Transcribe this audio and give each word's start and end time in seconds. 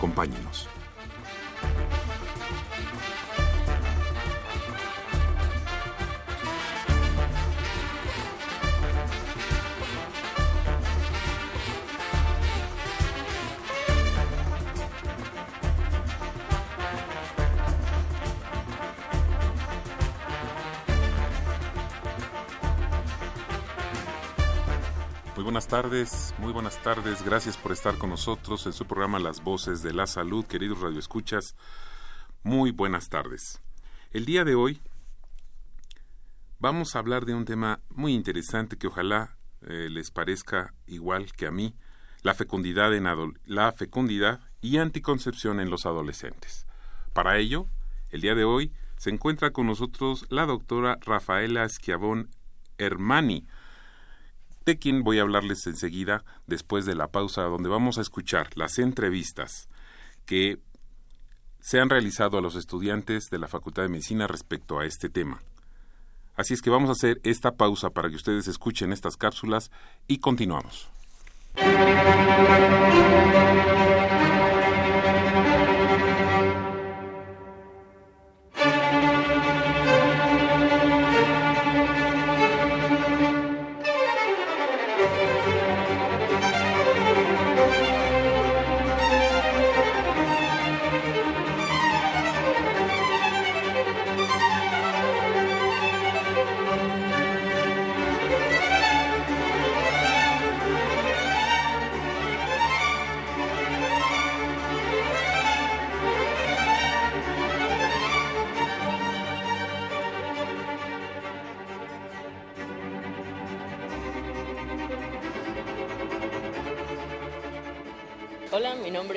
Acompáñenos. 0.00 0.66
Muy 25.36 25.44
buenas 25.44 25.66
tardes, 25.66 26.29
buenas 26.52 26.82
tardes. 26.82 27.22
Gracias 27.24 27.56
por 27.56 27.72
estar 27.72 27.96
con 27.96 28.10
nosotros 28.10 28.66
en 28.66 28.72
su 28.72 28.86
programa 28.86 29.18
Las 29.18 29.42
Voces 29.42 29.82
de 29.82 29.92
la 29.92 30.06
Salud, 30.06 30.44
queridos 30.44 30.80
radioescuchas. 30.80 31.54
Muy 32.42 32.72
buenas 32.72 33.08
tardes. 33.08 33.60
El 34.10 34.24
día 34.24 34.44
de 34.44 34.54
hoy 34.54 34.80
vamos 36.58 36.94
a 36.94 36.98
hablar 36.98 37.24
de 37.24 37.34
un 37.34 37.44
tema 37.44 37.80
muy 37.90 38.14
interesante 38.14 38.76
que 38.76 38.88
ojalá 38.88 39.36
eh, 39.62 39.88
les 39.90 40.10
parezca 40.10 40.74
igual 40.86 41.32
que 41.32 41.46
a 41.46 41.50
mí, 41.50 41.74
la 42.22 42.34
fecundidad, 42.34 42.94
en 42.94 43.06
la 43.44 43.72
fecundidad 43.72 44.40
y 44.60 44.78
anticoncepción 44.78 45.60
en 45.60 45.70
los 45.70 45.86
adolescentes. 45.86 46.66
Para 47.12 47.38
ello, 47.38 47.66
el 48.10 48.22
día 48.22 48.34
de 48.34 48.44
hoy 48.44 48.72
se 48.96 49.10
encuentra 49.10 49.52
con 49.52 49.66
nosotros 49.66 50.26
la 50.30 50.46
doctora 50.46 50.98
Rafaela 51.00 51.64
Esquiabón 51.64 52.28
Hermani, 52.78 53.46
de 54.64 54.78
quien 54.78 55.02
voy 55.02 55.18
a 55.18 55.22
hablarles 55.22 55.66
enseguida 55.66 56.24
después 56.46 56.86
de 56.86 56.94
la 56.94 57.08
pausa 57.08 57.42
donde 57.42 57.68
vamos 57.68 57.98
a 57.98 58.02
escuchar 58.02 58.48
las 58.56 58.78
entrevistas 58.78 59.68
que 60.26 60.58
se 61.60 61.80
han 61.80 61.90
realizado 61.90 62.38
a 62.38 62.40
los 62.40 62.56
estudiantes 62.56 63.30
de 63.30 63.38
la 63.38 63.48
Facultad 63.48 63.82
de 63.82 63.88
Medicina 63.88 64.26
respecto 64.26 64.78
a 64.78 64.86
este 64.86 65.08
tema. 65.08 65.40
Así 66.34 66.54
es 66.54 66.62
que 66.62 66.70
vamos 66.70 66.88
a 66.88 66.92
hacer 66.92 67.20
esta 67.22 67.52
pausa 67.52 67.90
para 67.90 68.08
que 68.08 68.16
ustedes 68.16 68.48
escuchen 68.48 68.92
estas 68.92 69.16
cápsulas 69.16 69.70
y 70.08 70.18
continuamos. 70.18 70.88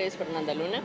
Es 0.05 0.15
Fernanda 0.15 0.53
Luna. 0.53 0.81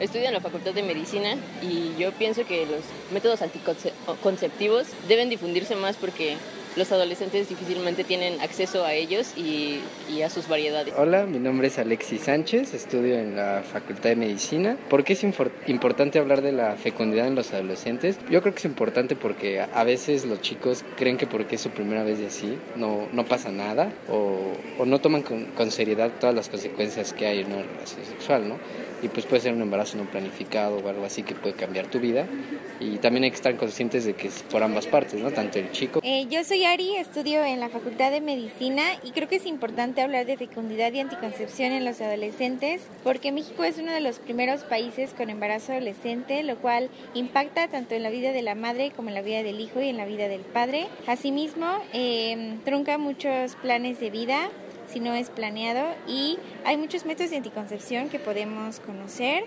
Estudio 0.00 0.26
en 0.26 0.34
la 0.34 0.40
Facultad 0.40 0.74
de 0.74 0.82
Medicina 0.82 1.36
y 1.62 1.94
yo 1.98 2.12
pienso 2.12 2.44
que 2.46 2.66
los 2.66 2.80
métodos 3.12 3.40
anticonceptivos 3.40 4.88
deben 5.08 5.30
difundirse 5.30 5.74
más 5.74 5.96
porque 5.96 6.36
los 6.76 6.92
adolescentes 6.92 7.48
difícilmente 7.48 8.04
tienen 8.04 8.40
acceso 8.40 8.84
a 8.84 8.92
ellos 8.92 9.32
y, 9.36 9.80
y, 10.10 10.22
a 10.22 10.30
sus 10.30 10.46
variedades. 10.46 10.94
Hola, 10.96 11.24
mi 11.24 11.38
nombre 11.38 11.68
es 11.68 11.78
Alexis 11.78 12.22
Sánchez, 12.22 12.74
estudio 12.74 13.18
en 13.18 13.34
la 13.34 13.62
Facultad 13.62 14.10
de 14.10 14.16
Medicina. 14.16 14.76
¿Por 14.90 15.02
qué 15.02 15.14
es 15.14 15.24
importante 15.24 16.18
hablar 16.18 16.42
de 16.42 16.52
la 16.52 16.76
fecundidad 16.76 17.26
en 17.26 17.34
los 17.34 17.52
adolescentes? 17.52 18.18
Yo 18.30 18.42
creo 18.42 18.52
que 18.52 18.58
es 18.58 18.64
importante 18.66 19.16
porque 19.16 19.60
a 19.60 19.84
veces 19.84 20.26
los 20.26 20.42
chicos 20.42 20.84
creen 20.96 21.16
que 21.16 21.26
porque 21.26 21.56
es 21.56 21.62
su 21.62 21.70
primera 21.70 22.04
vez 22.04 22.18
de 22.18 22.26
así 22.26 22.58
no, 22.76 23.08
no 23.12 23.24
pasa 23.24 23.50
nada 23.50 23.90
o, 24.08 24.52
o 24.78 24.84
no 24.84 25.00
toman 25.00 25.22
con, 25.22 25.46
con, 25.46 25.70
seriedad 25.70 26.10
todas 26.20 26.34
las 26.34 26.48
consecuencias 26.48 27.12
que 27.12 27.26
hay 27.26 27.40
en 27.40 27.52
una 27.52 27.62
relación 27.62 28.04
sexual, 28.04 28.48
¿no? 28.48 28.58
Y 29.02 29.08
pues 29.08 29.26
puede 29.26 29.42
ser 29.42 29.54
un 29.54 29.62
embarazo 29.62 29.96
no 29.96 30.04
planificado 30.04 30.76
o 30.78 30.88
algo 30.88 31.04
así 31.04 31.22
que 31.22 31.34
puede 31.34 31.54
cambiar 31.54 31.86
tu 31.86 32.00
vida. 32.00 32.26
Y 32.80 32.98
también 32.98 33.24
hay 33.24 33.30
que 33.30 33.36
estar 33.36 33.56
conscientes 33.56 34.04
de 34.04 34.14
que 34.14 34.28
es 34.28 34.42
por 34.42 34.62
ambas 34.62 34.86
partes, 34.86 35.20
¿no? 35.20 35.30
Tanto 35.30 35.58
el 35.58 35.70
chico. 35.72 36.00
Eh, 36.02 36.26
yo 36.28 36.44
soy 36.44 36.64
Ari, 36.64 36.96
estudio 36.96 37.44
en 37.44 37.60
la 37.60 37.68
Facultad 37.68 38.10
de 38.10 38.20
Medicina 38.20 38.82
y 39.02 39.12
creo 39.12 39.28
que 39.28 39.36
es 39.36 39.46
importante 39.46 40.00
hablar 40.02 40.26
de 40.26 40.36
fecundidad 40.36 40.92
y 40.92 41.00
anticoncepción 41.00 41.72
en 41.72 41.84
los 41.84 42.00
adolescentes 42.00 42.82
porque 43.02 43.32
México 43.32 43.64
es 43.64 43.78
uno 43.78 43.92
de 43.92 44.00
los 44.00 44.18
primeros 44.18 44.64
países 44.64 45.14
con 45.14 45.30
embarazo 45.30 45.72
adolescente, 45.72 46.42
lo 46.42 46.56
cual 46.56 46.90
impacta 47.14 47.68
tanto 47.68 47.94
en 47.94 48.02
la 48.02 48.10
vida 48.10 48.32
de 48.32 48.42
la 48.42 48.54
madre 48.54 48.92
como 48.94 49.08
en 49.08 49.14
la 49.14 49.22
vida 49.22 49.42
del 49.42 49.60
hijo 49.60 49.80
y 49.80 49.88
en 49.88 49.96
la 49.96 50.06
vida 50.06 50.28
del 50.28 50.42
padre. 50.42 50.86
Asimismo, 51.06 51.66
eh, 51.92 52.56
trunca 52.64 52.98
muchos 52.98 53.56
planes 53.56 54.00
de 54.00 54.10
vida 54.10 54.50
si 54.88 55.00
no 55.00 55.14
es 55.14 55.30
planeado 55.30 55.84
y 56.06 56.38
hay 56.64 56.76
muchos 56.76 57.04
métodos 57.04 57.30
de 57.30 57.38
anticoncepción 57.38 58.08
que 58.08 58.18
podemos 58.18 58.80
conocer. 58.80 59.44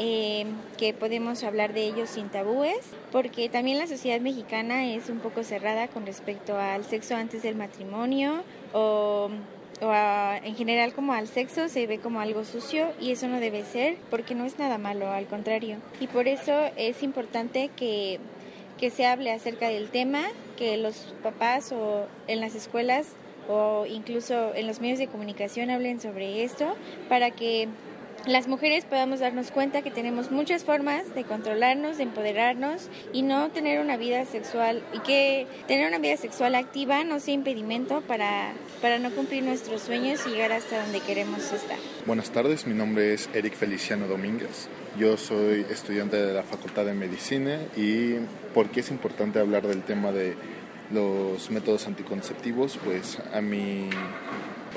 Eh, 0.00 0.46
que 0.76 0.94
podemos 0.94 1.42
hablar 1.42 1.74
de 1.74 1.84
ellos 1.84 2.10
sin 2.10 2.28
tabúes, 2.28 2.78
porque 3.10 3.48
también 3.48 3.78
la 3.78 3.88
sociedad 3.88 4.20
mexicana 4.20 4.86
es 4.86 5.08
un 5.08 5.18
poco 5.18 5.42
cerrada 5.42 5.88
con 5.88 6.06
respecto 6.06 6.56
al 6.56 6.84
sexo 6.84 7.16
antes 7.16 7.42
del 7.42 7.56
matrimonio 7.56 8.44
o, 8.72 9.28
o 9.80 9.88
a, 9.88 10.38
en 10.38 10.54
general 10.54 10.92
como 10.94 11.14
al 11.14 11.26
sexo 11.26 11.68
se 11.68 11.88
ve 11.88 11.98
como 11.98 12.20
algo 12.20 12.44
sucio 12.44 12.92
y 13.00 13.10
eso 13.10 13.26
no 13.26 13.40
debe 13.40 13.64
ser 13.64 13.96
porque 14.08 14.36
no 14.36 14.44
es 14.44 14.56
nada 14.60 14.78
malo, 14.78 15.10
al 15.10 15.26
contrario. 15.26 15.78
Y 15.98 16.06
por 16.06 16.28
eso 16.28 16.52
es 16.76 17.02
importante 17.02 17.68
que, 17.74 18.20
que 18.78 18.90
se 18.90 19.04
hable 19.04 19.32
acerca 19.32 19.68
del 19.68 19.88
tema, 19.88 20.22
que 20.56 20.76
los 20.76 21.12
papás 21.24 21.72
o 21.72 22.06
en 22.28 22.40
las 22.40 22.54
escuelas 22.54 23.16
o 23.48 23.84
incluso 23.84 24.54
en 24.54 24.68
los 24.68 24.80
medios 24.80 25.00
de 25.00 25.08
comunicación 25.08 25.70
hablen 25.70 26.00
sobre 26.00 26.44
esto 26.44 26.76
para 27.08 27.32
que 27.32 27.66
las 28.26 28.48
mujeres 28.48 28.84
podamos 28.84 29.20
darnos 29.20 29.50
cuenta 29.50 29.82
que 29.82 29.90
tenemos 29.90 30.30
muchas 30.30 30.64
formas 30.64 31.14
de 31.14 31.24
controlarnos, 31.24 31.96
de 31.96 32.02
empoderarnos 32.04 32.88
y 33.12 33.22
no 33.22 33.50
tener 33.50 33.80
una 33.80 33.96
vida 33.96 34.24
sexual 34.26 34.82
y 34.92 35.00
que 35.00 35.46
tener 35.66 35.88
una 35.88 35.98
vida 35.98 36.16
sexual 36.16 36.54
activa 36.54 37.04
no 37.04 37.20
sea 37.20 37.34
impedimento 37.34 38.00
para, 38.02 38.52
para 38.82 38.98
no 38.98 39.10
cumplir 39.10 39.42
nuestros 39.44 39.82
sueños 39.82 40.20
y 40.26 40.30
llegar 40.30 40.52
hasta 40.52 40.82
donde 40.82 41.00
queremos 41.00 41.52
estar. 41.52 41.78
Buenas 42.06 42.30
tardes, 42.30 42.66
mi 42.66 42.74
nombre 42.74 43.14
es 43.14 43.30
Eric 43.32 43.54
Feliciano 43.54 44.06
Domínguez. 44.06 44.68
Yo 44.98 45.16
soy 45.16 45.64
estudiante 45.70 46.16
de 46.16 46.32
la 46.32 46.42
Facultad 46.42 46.84
de 46.84 46.94
Medicina 46.94 47.58
y 47.76 48.14
¿por 48.52 48.68
qué 48.70 48.80
es 48.80 48.90
importante 48.90 49.38
hablar 49.38 49.66
del 49.66 49.82
tema 49.82 50.12
de 50.12 50.34
los 50.90 51.50
métodos 51.50 51.86
anticonceptivos? 51.86 52.78
Pues 52.84 53.18
a 53.32 53.40
mi, 53.40 53.88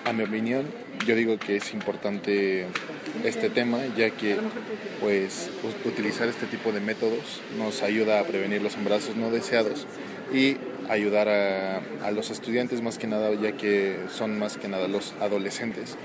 a 0.06 0.13
mi 0.13 0.24
opinión 0.24 0.68
yo 1.06 1.15
digo 1.15 1.38
que 1.38 1.56
es 1.56 1.74
importante 1.74 2.68
este 3.24 3.50
tema 3.50 3.80
ya 3.98 4.10
que 4.10 4.38
pues 5.00 5.50
utilizar 5.86 6.28
este 6.28 6.46
tipo 6.46 6.72
de 6.72 6.80
métodos 6.80 7.42
nos 7.58 7.84
ayuda 7.84 8.19
a 8.19 8.24
prevenir 8.24 8.62
los 8.62 8.75
embarazos 8.75 9.16
no 9.16 9.31
deseados 9.31 9.86
y 10.34 10.58
ayudar 10.90 11.30
a, 11.30 11.81
a 12.06 12.12
los 12.12 12.31
estudiantes 12.31 12.81
más 12.81 12.98
que 12.98 13.08
nada 13.08 13.34
ya 13.34 13.54
que 13.54 13.98
son 14.10 14.40
más 14.40 14.58
que 14.58 14.68
nada 14.68 14.88
los 14.88 15.13
adolescentes 15.22 15.98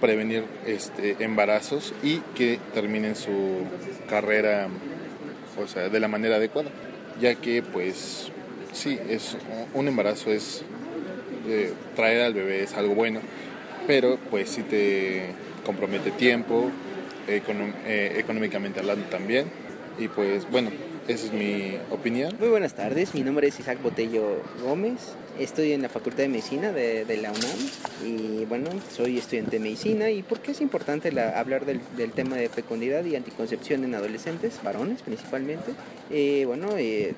prevenir 0.00 0.44
este, 0.66 1.16
embarazos 1.20 1.92
y 2.02 2.18
que 2.34 2.58
terminen 2.72 3.14
su 3.14 3.62
carrera 4.08 4.68
o 5.62 5.66
sea, 5.68 5.88
de 5.88 6.00
la 6.00 6.08
manera 6.08 6.36
adecuada 6.36 6.70
ya 7.20 7.34
que 7.34 7.62
pues 7.62 8.32
sí 8.72 8.98
es 9.08 9.36
un 9.74 9.88
embarazo 9.88 10.32
es 10.32 10.64
eh, 11.48 11.72
traer 11.96 12.22
al 12.22 12.34
bebé 12.34 12.62
es 12.62 12.74
algo 12.74 12.94
bueno 12.94 13.20
pero 13.86 14.18
pues 14.30 14.50
si 14.50 14.62
te 14.62 15.26
compromete 15.70 16.10
tiempo, 16.10 16.68
eh, 17.28 18.16
económicamente 18.16 18.80
hablando 18.80 19.06
también. 19.06 19.46
Y 20.00 20.08
pues 20.08 20.50
bueno, 20.50 20.70
esa 21.06 21.26
es 21.26 21.32
mi 21.32 21.76
opinión. 21.92 22.34
Muy 22.40 22.48
buenas 22.48 22.74
tardes, 22.74 23.14
mi 23.14 23.22
nombre 23.22 23.46
es 23.46 23.60
Isaac 23.60 23.80
Botello 23.80 24.42
Gómez, 24.64 25.14
estoy 25.38 25.72
en 25.72 25.82
la 25.82 25.88
Facultad 25.88 26.24
de 26.24 26.28
Medicina 26.28 26.72
de, 26.72 27.04
la 27.22 27.30
UNAM 27.30 27.58
y 28.04 28.44
bueno, 28.46 28.68
soy 28.90 29.18
estudiante 29.18 29.52
de 29.52 29.60
medicina 29.60 30.10
y 30.10 30.24
¿por 30.24 30.40
qué 30.40 30.50
es 30.50 30.60
importante 30.60 31.08
hablar 31.20 31.64
del, 31.66 31.80
tema 32.14 32.36
de 32.36 32.48
fecundidad 32.48 33.04
y 33.04 33.14
anticoncepción 33.14 33.84
en 33.84 33.94
adolescentes, 33.94 34.60
varones 34.64 35.02
principalmente? 35.02 35.70
Eh, 36.10 36.46
bueno, 36.46 36.70
eh, 36.78 37.14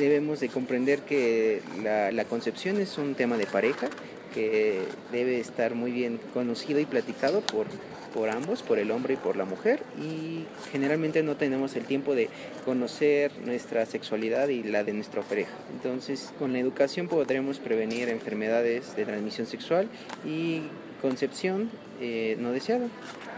debemos 0.00 0.40
de 0.40 0.48
comprender 0.48 1.02
que 1.02 1.62
la 1.84 2.24
concepción 2.24 2.80
es 2.80 2.98
un 2.98 3.14
tema 3.14 3.36
de 3.36 3.46
pareja 3.46 3.88
que 4.34 4.82
debe 5.10 5.38
estar 5.40 5.74
muy 5.74 5.92
bien 5.92 6.18
conocido 6.32 6.80
y 6.80 6.86
platicado 6.86 7.40
por 7.40 7.66
por 8.12 8.28
ambos, 8.28 8.62
por 8.62 8.78
el 8.78 8.90
hombre 8.90 9.14
y 9.14 9.16
por 9.16 9.36
la 9.36 9.44
mujer, 9.44 9.82
y 9.98 10.44
generalmente 10.70 11.22
no 11.22 11.36
tenemos 11.36 11.74
el 11.76 11.84
tiempo 11.84 12.14
de 12.14 12.28
conocer 12.64 13.32
nuestra 13.44 13.86
sexualidad 13.86 14.48
y 14.48 14.62
la 14.62 14.84
de 14.84 14.92
nuestra 14.92 15.22
pareja. 15.22 15.52
Entonces, 15.72 16.32
con 16.38 16.52
la 16.52 16.58
educación 16.58 17.08
podremos 17.08 17.58
prevenir 17.58 18.08
enfermedades 18.08 18.94
de 18.96 19.04
transmisión 19.04 19.46
sexual 19.46 19.88
y 20.24 20.62
concepción 21.00 21.70
eh, 22.00 22.36
no 22.38 22.52
deseada. 22.52 22.86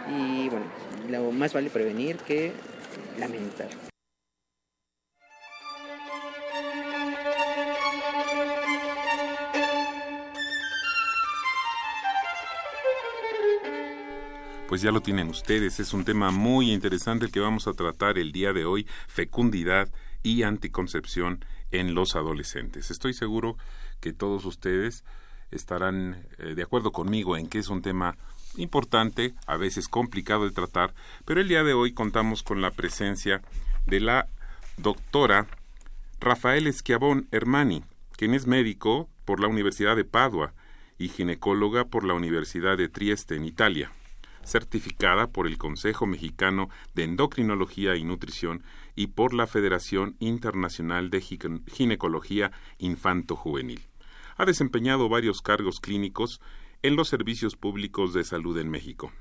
Y 0.09 0.49
bueno, 0.49 0.67
lo 1.09 1.33
más 1.33 1.53
vale 1.53 1.71
prevenir 1.71 2.17
que 2.19 2.53
lamentar. 3.19 3.94
Pues 14.69 14.83
ya 14.83 14.91
lo 14.91 15.01
tienen 15.01 15.29
ustedes. 15.29 15.81
Es 15.81 15.93
un 15.93 16.05
tema 16.05 16.31
muy 16.31 16.73
interesante 16.73 17.27
el 17.27 17.33
que 17.33 17.41
vamos 17.41 17.67
a 17.67 17.75
tratar 17.75 18.19
el 18.19 18.33
día 18.33 18.53
de 18.53 18.65
hoy, 18.65 18.87
fecundidad 19.09 19.89
y 20.23 20.43
anticoncepción 20.43 21.45
en 21.71 21.95
los 21.95 22.17
adolescentes. 22.17 22.91
Estoy 22.91 23.15
seguro 23.15 23.57
que 24.01 24.13
todos 24.13 24.45
ustedes 24.45 25.05
estarán 25.51 26.27
eh, 26.39 26.55
de 26.55 26.63
acuerdo 26.63 26.93
conmigo 26.93 27.37
en 27.37 27.49
que 27.49 27.59
es 27.59 27.69
un 27.69 27.83
tema 27.83 28.17
importante, 28.57 29.35
a 29.47 29.57
veces 29.57 29.89
complicado 29.89 30.45
de 30.45 30.53
tratar, 30.53 30.95
pero 31.25 31.41
el 31.41 31.49
día 31.49 31.65
de 31.65 31.75
hoy 31.75 31.93
contamos 31.93 32.43
con 32.43 32.63
la 32.63 32.71
presencia 32.71 33.43
de 33.87 34.01
la 34.01 34.29
doctora 34.77 35.47
Rafael 36.21 36.67
Esquiabón 36.67 37.29
Hermani, 37.33 37.85
quien 38.17 38.33
es 38.33 38.47
médico 38.47 39.09
por 39.25 39.41
la 39.41 39.49
Universidad 39.49 39.97
de 39.97 40.05
Padua 40.05 40.55
y 40.99 41.09
ginecóloga 41.09 41.85
por 41.85 42.05
la 42.05 42.15
Universidad 42.15 42.79
de 42.79 42.89
Trieste 42.89 43.37
en 43.37 43.45
Italia 43.45 43.91
certificada 44.45 45.29
por 45.29 45.47
el 45.47 45.59
Consejo 45.59 46.07
Mexicano 46.07 46.69
de 46.95 47.05
Endocrinología 47.05 47.97
y 47.97 48.05
Nutrición 48.05 48.63
y 48.95 49.09
por 49.09 49.35
la 49.35 49.47
Federación 49.47 50.17
Internacional 50.19 51.11
de 51.11 51.21
Ginecología 51.21 52.53
Infanto-Juvenil. 52.79 53.83
Ha 54.37 54.45
desempeñado 54.45 55.09
varios 55.09 55.43
cargos 55.43 55.81
clínicos 55.81 56.41
en 56.83 56.97
los 56.97 57.09
servicios 57.09 57.57
públicos 57.57 58.13
de 58.13 58.25
salud 58.25 58.59
en 58.59 58.71
México, 58.71 59.13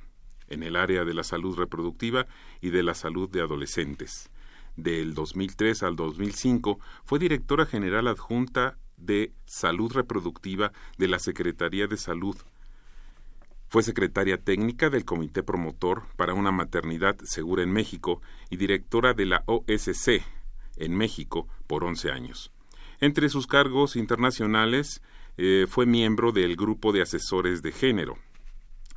en 0.47 0.63
el 0.63 0.75
área 0.75 1.05
de 1.05 1.13
la 1.13 1.23
salud 1.23 1.57
reproductiva 1.57 2.25
y 2.61 2.69
de 2.71 2.83
la 2.83 2.93
salud 2.93 3.29
de 3.29 3.41
adolescentes. 3.41 4.29
Del 4.75 5.13
2003 5.13 5.83
al 5.83 5.95
2005 5.95 6.79
fue 7.05 7.19
directora 7.19 7.65
general 7.65 8.07
adjunta 8.07 8.77
de 8.97 9.33
Salud 9.45 9.91
Reproductiva 9.91 10.71
de 10.97 11.07
la 11.07 11.19
Secretaría 11.19 11.87
de 11.87 11.97
Salud 11.97 12.35
fue 13.73 13.81
secretaria 13.81 14.37
técnica 14.37 14.91
del 14.91 15.03
Comité 15.03 15.41
Promotor 15.41 16.03
para 16.15 16.35
una 16.35 16.51
Maternidad 16.51 17.17
Segura 17.23 17.63
en 17.63 17.71
México 17.71 18.21
y 18.51 18.57
directora 18.57 19.15
de 19.15 19.25
la 19.25 19.41
OSC 19.47 20.21
en 20.77 20.95
México 20.95 21.47
por 21.65 21.83
11 21.83 22.11
años. 22.11 22.51
Entre 22.99 23.29
sus 23.29 23.47
cargos 23.47 23.95
internacionales 23.95 25.01
eh, 25.37 25.65
fue 25.67 25.87
miembro 25.87 26.31
del 26.31 26.55
Grupo 26.55 26.91
de 26.91 27.01
Asesores 27.01 27.63
de 27.63 27.71
Género 27.71 28.19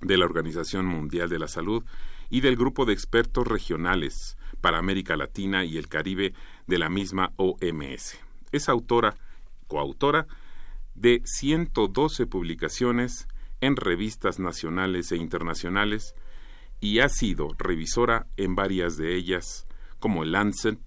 de 0.02 0.18
la 0.18 0.26
Organización 0.26 0.84
Mundial 0.84 1.30
de 1.30 1.38
la 1.38 1.48
Salud 1.48 1.82
y 2.28 2.42
del 2.42 2.56
Grupo 2.56 2.84
de 2.84 2.92
Expertos 2.92 3.46
Regionales 3.46 4.36
para 4.60 4.76
América 4.76 5.16
Latina 5.16 5.64
y 5.64 5.78
el 5.78 5.88
Caribe 5.88 6.34
de 6.66 6.78
la 6.78 6.90
misma 6.90 7.32
OMS. 7.36 8.18
Es 8.52 8.68
autora, 8.68 9.14
coautora 9.68 10.26
de 10.94 11.22
112 11.24 12.26
publicaciones 12.26 13.26
en 13.60 13.76
revistas 13.76 14.38
nacionales 14.38 15.12
e 15.12 15.16
internacionales 15.16 16.14
y 16.80 17.00
ha 17.00 17.08
sido 17.08 17.48
revisora 17.58 18.26
en 18.36 18.54
varias 18.54 18.96
de 18.96 19.16
ellas, 19.16 19.66
como 19.98 20.22
el 20.22 20.32
Lancet 20.32 20.78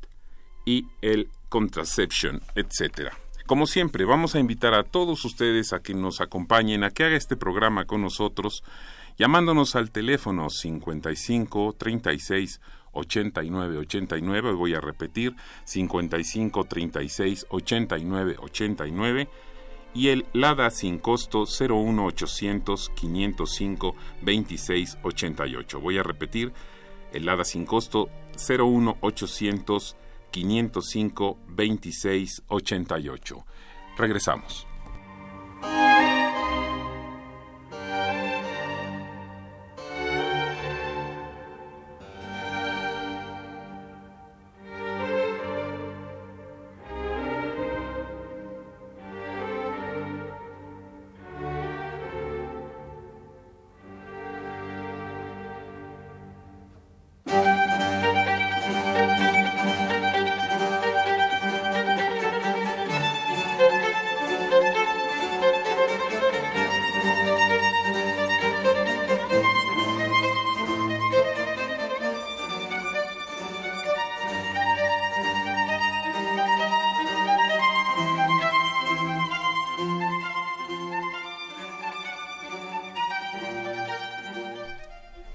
y 0.66 0.86
el 1.02 1.30
Contraception, 1.50 2.42
etc. 2.56 3.12
Como 3.48 3.66
siempre, 3.66 4.06
vamos 4.06 4.36
a 4.36 4.40
invitar 4.40 4.76
a 4.76 4.84
todos 4.84 5.26
ustedes 5.26 5.74
a 5.74 5.82
que 5.82 5.96
nos 5.96 6.22
acompañen, 6.22 6.84
a 6.84 6.92
que 6.92 7.06
haga 7.06 7.16
este 7.16 7.36
programa 7.36 7.86
con 7.86 8.02
nosotros, 8.02 8.64
llamándonos 9.18 9.76
al 9.76 9.90
teléfono 9.90 10.50
55 10.50 11.76
36 11.78 12.62
89 12.92 13.78
89, 13.78 14.52
voy 14.54 14.76
a 14.76 14.82
repetir, 14.82 15.36
55 15.66 16.64
36 16.66 17.48
89 17.50 18.36
89 18.40 19.30
y 19.94 20.10
el 20.10 20.26
LADA 20.34 20.70
sin 20.70 21.00
costo 21.00 21.46
01800 21.46 22.92
505 22.96 23.96
2688. 24.22 25.80
Voy 25.80 25.98
a 25.98 26.04
repetir, 26.04 26.54
el 27.14 27.26
LADA 27.26 27.44
sin 27.44 27.66
costo 27.66 28.10
01800 28.38 29.96
505 30.32 31.38
2688. 31.48 33.46
Regresamos. 33.98 34.68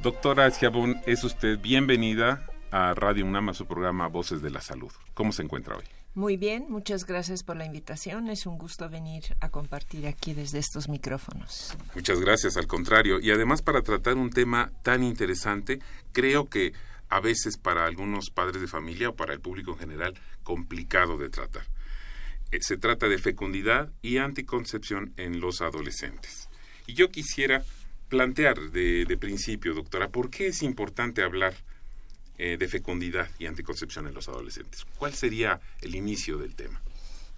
Doctora 0.05 0.47
Esquiabón, 0.47 1.01
es 1.07 1.25
usted 1.25 1.59
bienvenida 1.59 2.47
a 2.71 2.93
Radio 2.93 3.25
UNAM, 3.25 3.49
a 3.49 3.55
su 3.55 3.65
programa 3.65 4.07
Voces 4.07 4.43
de 4.43 4.51
la 4.51 4.61
Salud. 4.61 4.93
¿Cómo 5.15 5.33
se 5.33 5.41
encuentra 5.41 5.79
hoy? 5.79 5.85
Muy 6.15 6.37
bien, 6.37 6.67
muchas 6.69 7.07
gracias 7.07 7.43
por 7.43 7.57
la 7.57 7.65
invitación. 7.65 8.29
Es 8.29 8.45
un 8.45 8.59
gusto 8.59 8.91
venir 8.91 9.35
a 9.41 9.49
compartir 9.49 10.07
aquí 10.07 10.35
desde 10.35 10.59
estos 10.59 10.91
micrófonos. 10.91 11.75
Muchas 11.95 12.21
gracias, 12.21 12.59
al 12.59 12.67
contrario. 12.67 13.19
Y 13.19 13.31
además 13.31 13.63
para 13.63 13.81
tratar 13.81 14.17
un 14.17 14.29
tema 14.29 14.73
tan 14.83 15.03
interesante, 15.03 15.79
creo 16.13 16.51
que 16.51 16.75
a 17.09 17.21
veces 17.21 17.57
para 17.57 17.87
algunos 17.87 18.29
padres 18.29 18.61
de 18.61 18.69
familia 18.69 19.09
o 19.09 19.17
para 19.17 19.33
el 19.33 19.41
público 19.41 19.73
en 19.73 19.79
general, 19.79 20.15
complicado 20.43 21.17
de 21.17 21.31
tratar. 21.31 21.65
Eh, 22.51 22.59
se 22.61 22.77
trata 22.77 23.09
de 23.09 23.17
fecundidad 23.17 23.91
y 24.03 24.19
anticoncepción 24.19 25.15
en 25.17 25.41
los 25.41 25.63
adolescentes. 25.63 26.51
Y 26.87 26.93
yo 26.93 27.09
quisiera 27.09 27.65
plantear 28.09 28.59
de, 28.71 29.17
principio, 29.19 29.75
doctora, 29.75 30.09
¿por 30.09 30.31
qué 30.31 30.49
es 30.49 30.63
importante 30.63 31.23
hablar 31.23 31.55
eh, 32.39 32.57
de 32.59 32.69
fecundidad 32.69 33.29
y 33.39 33.47
anticoncepción 33.47 34.07
en 34.07 34.15
los 34.15 34.29
adolescentes? 34.29 34.85
¿Cuál 34.99 35.15
sería 35.15 35.61
el 35.81 35.95
inicio 35.95 36.39
del 36.39 36.55
tema? 36.55 36.81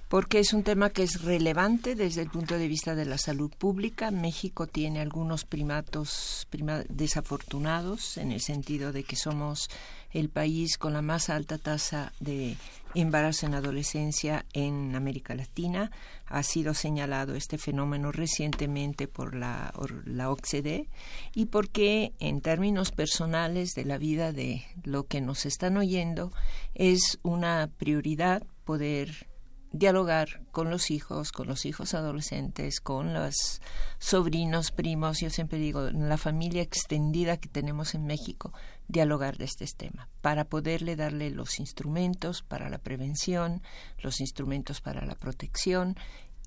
porque 0.08 0.38
es 0.38 0.52
un 0.52 0.62
tema 0.62 0.90
que 0.90 1.02
es 1.02 1.22
relevante 1.22 1.94
desde 1.96 2.22
el 2.22 2.30
punto 2.30 2.56
de 2.56 2.68
vista 2.68 2.94
de 2.94 3.06
la 3.06 3.18
salud 3.18 3.50
pública. 3.50 4.10
México 4.10 4.66
tiene 4.66 5.00
algunos 5.00 5.44
primatos 5.44 6.46
desafortunados 6.88 8.16
en 8.16 8.30
el 8.30 8.40
sentido 8.40 8.92
de 8.92 9.02
que 9.02 9.16
somos 9.16 9.68
el 10.12 10.28
país 10.28 10.78
con 10.78 10.92
la 10.92 11.02
más 11.02 11.30
alta 11.30 11.58
tasa 11.58 12.12
de 12.20 12.56
embarazo 12.94 13.46
en 13.46 13.54
adolescencia 13.54 14.46
en 14.52 14.94
América 14.94 15.34
Latina. 15.34 15.90
Ha 16.26 16.42
sido 16.42 16.74
señalado 16.74 17.34
este 17.34 17.58
fenómeno 17.58 18.12
recientemente 18.12 19.08
por 19.08 19.34
la, 19.34 19.72
la 20.04 20.30
OCDE 20.30 20.88
y 21.34 21.46
porque 21.46 22.12
en 22.18 22.40
términos 22.40 22.92
personales 22.92 23.74
de 23.74 23.84
la 23.84 23.98
vida 23.98 24.32
de 24.32 24.64
lo 24.84 25.06
que 25.06 25.20
nos 25.20 25.46
están 25.46 25.76
oyendo 25.76 26.32
es 26.74 27.18
una 27.22 27.70
prioridad 27.76 28.42
poder 28.64 29.28
dialogar 29.72 30.40
con 30.52 30.70
los 30.70 30.90
hijos, 30.90 31.32
con 31.32 31.46
los 31.46 31.66
hijos 31.66 31.94
adolescentes, 31.94 32.80
con 32.80 33.12
los 33.12 33.60
sobrinos, 33.98 34.70
primos, 34.70 35.20
yo 35.20 35.30
siempre 35.30 35.58
digo, 35.58 35.90
la 35.90 36.16
familia 36.16 36.62
extendida 36.62 37.36
que 37.36 37.48
tenemos 37.48 37.94
en 37.94 38.04
México, 38.04 38.52
dialogar 38.88 39.36
de 39.36 39.44
este 39.44 39.66
tema, 39.66 40.08
para 40.20 40.44
poderle 40.44 40.96
darle 40.96 41.30
los 41.30 41.58
instrumentos 41.58 42.42
para 42.42 42.68
la 42.68 42.78
prevención, 42.78 43.62
los 43.98 44.20
instrumentos 44.20 44.80
para 44.80 45.04
la 45.04 45.14
protección 45.14 45.96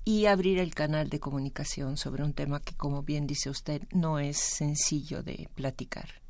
y 0.04 0.26
abrir 0.26 0.58
el 0.58 0.74
canal 0.74 1.10
de 1.10 1.20
comunicación 1.20 1.96
sobre 1.96 2.24
un 2.24 2.32
tema 2.32 2.60
que, 2.60 2.74
como 2.74 3.02
bien 3.02 3.26
dice 3.26 3.50
usted, 3.50 3.82
no 3.92 4.18
es 4.18 4.38
sencillo 4.38 5.22
de 5.22 5.48
platicar. 5.54 6.20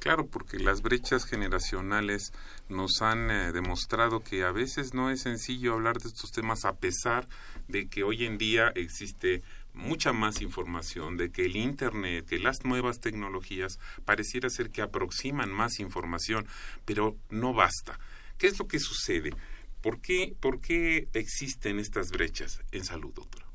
Claro, 0.00 0.26
porque 0.26 0.58
las 0.58 0.82
brechas 0.82 1.24
generacionales 1.24 2.32
nos 2.68 3.02
han 3.02 3.30
eh, 3.30 3.52
demostrado 3.52 4.20
que 4.20 4.44
a 4.44 4.52
veces 4.52 4.94
no 4.94 5.10
es 5.10 5.22
sencillo 5.22 5.74
hablar 5.74 5.98
de 5.98 6.08
estos 6.08 6.30
temas 6.32 6.64
a 6.64 6.74
pesar 6.74 7.28
de 7.68 7.88
que 7.88 8.02
hoy 8.02 8.24
en 8.24 8.38
día 8.38 8.72
existe 8.74 9.42
mucha 9.74 10.12
más 10.12 10.40
información, 10.42 11.16
de 11.16 11.30
que 11.30 11.44
el 11.44 11.56
Internet, 11.56 12.26
que 12.26 12.38
las 12.38 12.64
nuevas 12.64 13.00
tecnologías 13.00 13.78
pareciera 14.04 14.50
ser 14.50 14.70
que 14.70 14.82
aproximan 14.82 15.52
más 15.52 15.78
información, 15.78 16.46
pero 16.84 17.16
no 17.30 17.52
basta. 17.52 17.98
¿Qué 18.38 18.48
es 18.48 18.58
lo 18.58 18.66
que 18.66 18.80
sucede? 18.80 19.30
¿Por 19.80 20.00
qué, 20.00 20.34
por 20.40 20.60
qué 20.60 21.08
existen 21.12 21.78
estas 21.78 22.10
brechas 22.10 22.60
en 22.72 22.84
salud, 22.84 23.12
doctora? 23.14 23.46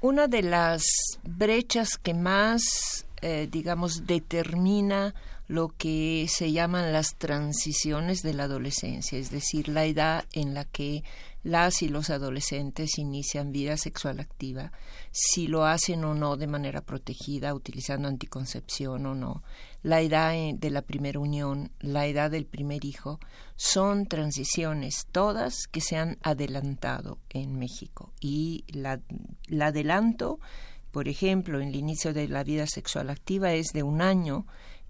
Una 0.00 0.28
de 0.28 0.42
las 0.42 0.82
brechas 1.24 1.98
que 1.98 2.14
más 2.14 3.04
eh, 3.22 3.48
digamos, 3.50 4.06
determina 4.06 5.14
lo 5.46 5.68
que 5.68 6.26
se 6.30 6.52
llaman 6.52 6.90
las 6.90 7.16
transiciones 7.16 8.22
de 8.22 8.32
la 8.32 8.44
adolescencia, 8.44 9.18
es 9.18 9.30
decir, 9.30 9.68
la 9.68 9.84
edad 9.84 10.24
en 10.32 10.54
la 10.54 10.64
que 10.64 11.02
las 11.42 11.82
y 11.82 11.88
los 11.88 12.10
adolescentes 12.10 12.98
inician 12.98 13.52
vida 13.52 13.76
sexual 13.76 14.20
activa, 14.20 14.72
si 15.10 15.46
lo 15.46 15.64
hacen 15.64 16.04
o 16.04 16.14
no 16.14 16.36
de 16.36 16.46
manera 16.46 16.82
protegida, 16.82 17.54
utilizando 17.54 18.08
anticoncepción 18.08 19.06
o 19.06 19.14
no, 19.14 19.42
la 19.82 20.00
edad 20.00 20.34
de 20.54 20.70
la 20.70 20.82
primera 20.82 21.18
unión, 21.18 21.72
la 21.80 22.06
edad 22.06 22.30
del 22.30 22.46
primer 22.46 22.84
hijo, 22.84 23.18
son 23.56 24.06
transiciones 24.06 25.06
todas 25.10 25.66
que 25.70 25.80
se 25.80 25.96
han 25.96 26.18
adelantado 26.22 27.18
en 27.30 27.58
México. 27.58 28.12
Y 28.20 28.64
la, 28.68 29.00
el 29.48 29.62
adelanto 29.62 30.38
por 30.90 31.08
ejemplo, 31.08 31.60
en 31.60 31.68
el 31.68 31.76
inicio 31.76 32.12
de 32.12 32.28
la 32.28 32.42
vida 32.42 32.66
sexual 32.66 33.10
activa 33.10 33.52
es 33.52 33.68
de 33.72 33.82
un 33.82 34.02
año, 34.02 34.46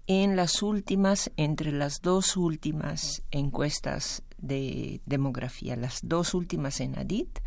en 0.07 0.35
las 0.35 0.63
últimas, 0.63 1.31
entre 1.37 1.71
las 1.71 2.01
dos 2.01 2.35
últimas 2.35 3.21
encuestas 3.29 4.23
de 4.41 5.01
demografía, 5.05 5.75
las 5.75 5.99
dos 6.03 6.33
últimas 6.33 6.79
en 6.81 6.97
ADIT, 6.97 7.39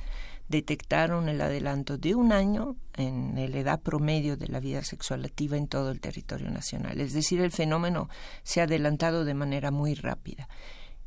detectaron 0.48 1.28
el 1.28 1.40
adelanto 1.40 1.96
de 1.96 2.14
un 2.14 2.32
año 2.32 2.76
en 2.96 3.34
la 3.34 3.58
edad 3.58 3.80
promedio 3.80 4.36
de 4.36 4.48
la 4.48 4.60
vida 4.60 4.82
sexual 4.82 5.24
activa 5.24 5.56
en 5.56 5.68
todo 5.68 5.90
el 5.90 6.00
territorio 6.00 6.50
nacional. 6.50 7.00
Es 7.00 7.12
decir, 7.12 7.40
el 7.40 7.50
fenómeno 7.50 8.08
se 8.42 8.60
ha 8.60 8.64
adelantado 8.64 9.24
de 9.24 9.34
manera 9.34 9.70
muy 9.70 9.94
rápida. 9.94 10.48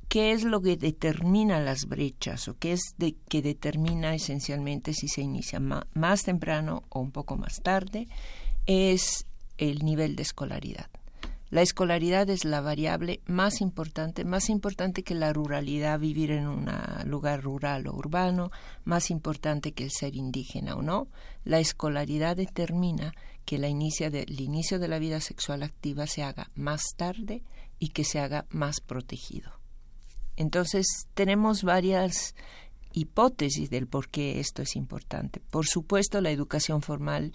¿Qué 0.08 0.32
es 0.32 0.44
lo 0.44 0.62
que 0.62 0.78
determina 0.78 1.60
las 1.60 1.86
brechas 1.86 2.48
o 2.48 2.58
qué 2.58 2.74
es 2.74 2.96
de, 2.98 3.16
que 3.30 3.42
determina 3.42 4.16
esencialmente 4.16 4.94
si 4.94 5.08
se 5.08 5.22
inicia 5.22 5.60
más 5.60 6.24
temprano 6.24 6.84
o 6.90 7.02
un 7.02 7.12
poco 7.12 7.36
más 7.36 7.62
tarde? 7.62 8.08
Es 8.66 9.28
el 9.58 9.84
nivel 9.84 10.16
de 10.16 10.24
escolaridad. 10.24 10.90
La 11.50 11.62
escolaridad 11.62 12.30
es 12.30 12.44
la 12.44 12.60
variable 12.60 13.22
más 13.26 13.62
importante, 13.62 14.26
más 14.26 14.50
importante 14.50 15.04
que 15.04 15.16
la 15.16 15.32
ruralidad, 15.32 15.98
vivir 15.98 16.32
en 16.32 16.48
un 16.48 16.70
lugar 17.06 17.42
rural 17.42 17.88
o 17.88 17.96
urbano, 17.96 18.52
más 18.84 19.10
importante 19.12 19.72
que 19.72 19.86
el 19.86 19.92
ser 19.92 20.16
indígena 20.16 20.76
o 20.76 20.82
no. 20.82 21.08
La 21.46 21.60
escolaridad 21.60 22.36
determina 22.36 23.14
que 23.46 23.56
el 23.56 23.66
inicio 23.66 24.10
de 24.12 24.88
la 24.90 25.00
vida 25.00 25.22
sexual 25.22 25.64
activa 25.64 26.06
se 26.06 26.22
haga 26.24 26.52
más 26.54 26.82
tarde 26.98 27.44
y 27.80 27.90
que 27.90 28.04
se 28.04 28.20
haga 28.20 28.46
más 28.50 28.82
protegido. 28.82 29.52
Entonces, 30.36 31.08
tenemos 31.14 31.64
varias 31.64 32.36
hipótesis 32.92 33.70
del 33.70 33.88
por 33.88 34.10
qué 34.10 34.40
esto 34.40 34.64
es 34.64 34.76
importante. 34.76 35.40
Por 35.50 35.66
supuesto, 35.66 36.20
la 36.20 36.32
educación 36.32 36.82
formal 36.82 37.32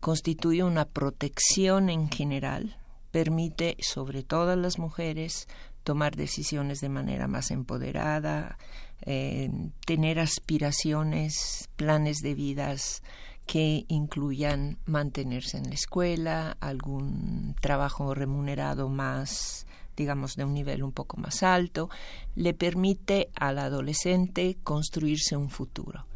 constituye 0.00 0.62
una 0.62 0.84
protección 0.84 1.88
en 1.88 2.10
general, 2.10 2.76
permite 3.10 3.76
sobre 3.80 4.22
todo 4.22 4.56
las 4.56 4.78
mujeres 4.78 5.48
tomar 5.84 6.16
decisiones 6.16 6.80
de 6.80 6.88
manera 6.88 7.26
más 7.26 7.50
empoderada, 7.50 8.58
eh, 9.02 9.50
tener 9.86 10.20
aspiraciones, 10.20 11.68
planes 11.76 12.18
de 12.18 12.34
vidas 12.34 13.02
que 13.46 13.84
incluyan 13.88 14.78
mantenerse 14.84 15.56
en 15.56 15.64
la 15.64 15.74
escuela, 15.74 16.56
algún 16.60 17.56
trabajo 17.60 18.14
remunerado 18.14 18.88
más 18.88 19.66
digamos, 19.96 20.34
de 20.34 20.44
un 20.44 20.54
nivel 20.54 20.82
un 20.82 20.92
poco 20.92 21.18
más 21.18 21.42
alto, 21.42 21.90
le 22.34 22.54
permite 22.54 23.28
al 23.34 23.58
adolescente 23.58 24.56
construirse 24.62 25.36
un 25.36 25.50
futuro. 25.50 26.06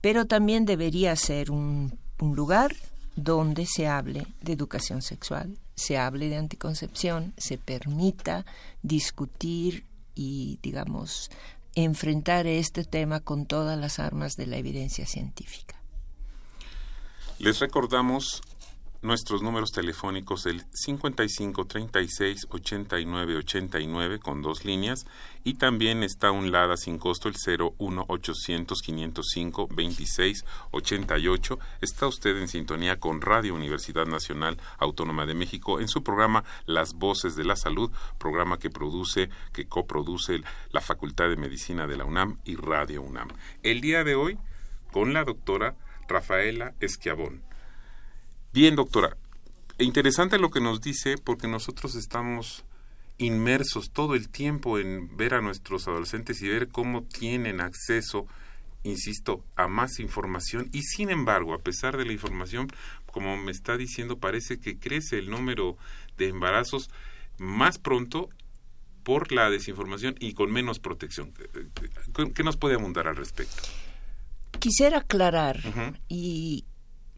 Pero 0.00 0.26
también 0.26 0.64
debería 0.64 1.14
ser 1.14 1.50
un 1.50 1.98
lugar 2.18 2.74
donde 3.16 3.66
se 3.66 3.86
hable 3.86 4.26
de 4.40 4.52
educación 4.52 5.02
sexual, 5.02 5.58
se 5.74 5.98
hable 5.98 6.28
de 6.28 6.36
anticoncepción, 6.36 7.34
se 7.36 7.58
permita 7.58 8.46
discutir 8.82 9.84
y, 10.14 10.58
digamos, 10.62 11.30
enfrentar 11.74 12.46
este 12.46 12.84
tema 12.84 13.20
con 13.20 13.46
todas 13.46 13.78
las 13.78 13.98
armas 13.98 14.36
de 14.36 14.46
la 14.46 14.56
evidencia 14.56 15.06
científica. 15.06 15.80
Les 17.38 17.58
recordamos 17.58 18.42
nuestros 19.02 19.42
números 19.42 19.72
telefónicos 19.72 20.46
el 20.46 20.64
55 20.70 21.64
36 21.64 22.46
89 22.48 23.36
89 23.36 24.18
con 24.20 24.42
dos 24.42 24.64
líneas 24.64 25.06
y 25.42 25.54
también 25.54 26.04
está 26.04 26.30
un 26.30 26.52
LADA 26.52 26.76
sin 26.76 26.98
costo 26.98 27.28
el 27.28 27.34
01 27.58 28.04
800 28.06 28.80
505 28.80 29.68
26 29.74 30.44
88. 30.70 31.58
Está 31.80 32.06
usted 32.06 32.36
en 32.36 32.46
sintonía 32.46 33.00
con 33.00 33.20
Radio 33.20 33.54
Universidad 33.54 34.06
Nacional 34.06 34.58
Autónoma 34.78 35.26
de 35.26 35.34
México 35.34 35.80
en 35.80 35.88
su 35.88 36.04
programa 36.04 36.44
Las 36.66 36.94
Voces 36.94 37.34
de 37.34 37.44
la 37.44 37.56
Salud, 37.56 37.90
programa 38.18 38.58
que 38.58 38.70
produce, 38.70 39.30
que 39.52 39.66
coproduce 39.66 40.42
la 40.70 40.80
Facultad 40.80 41.28
de 41.28 41.36
Medicina 41.36 41.88
de 41.88 41.96
la 41.96 42.04
UNAM 42.04 42.38
y 42.44 42.54
Radio 42.54 43.02
UNAM. 43.02 43.28
El 43.64 43.80
día 43.80 44.04
de 44.04 44.14
hoy 44.14 44.38
con 44.92 45.12
la 45.12 45.24
doctora 45.24 45.74
Rafaela 46.06 46.74
Esquiabón 46.80 47.51
Bien, 48.52 48.76
doctora. 48.76 49.16
Interesante 49.78 50.38
lo 50.38 50.50
que 50.50 50.60
nos 50.60 50.82
dice 50.82 51.16
porque 51.16 51.48
nosotros 51.48 51.94
estamos 51.94 52.64
inmersos 53.16 53.90
todo 53.90 54.14
el 54.14 54.28
tiempo 54.28 54.78
en 54.78 55.16
ver 55.16 55.34
a 55.34 55.40
nuestros 55.40 55.88
adolescentes 55.88 56.42
y 56.42 56.48
ver 56.48 56.68
cómo 56.68 57.02
tienen 57.02 57.62
acceso, 57.62 58.26
insisto, 58.82 59.42
a 59.56 59.68
más 59.68 59.98
información 60.00 60.68
y 60.72 60.82
sin 60.82 61.10
embargo, 61.10 61.54
a 61.54 61.60
pesar 61.60 61.96
de 61.96 62.04
la 62.04 62.12
información, 62.12 62.68
como 63.06 63.38
me 63.38 63.52
está 63.52 63.78
diciendo, 63.78 64.18
parece 64.18 64.60
que 64.60 64.78
crece 64.78 65.18
el 65.18 65.30
número 65.30 65.78
de 66.18 66.28
embarazos 66.28 66.90
más 67.38 67.78
pronto 67.78 68.28
por 69.02 69.32
la 69.32 69.48
desinformación 69.48 70.14
y 70.20 70.34
con 70.34 70.52
menos 70.52 70.78
protección. 70.78 71.32
¿Qué 72.34 72.44
nos 72.44 72.56
puede 72.58 72.74
abundar 72.74 73.08
al 73.08 73.16
respecto? 73.16 73.62
Quisiera 74.58 74.98
aclarar 74.98 75.60
y 76.08 76.66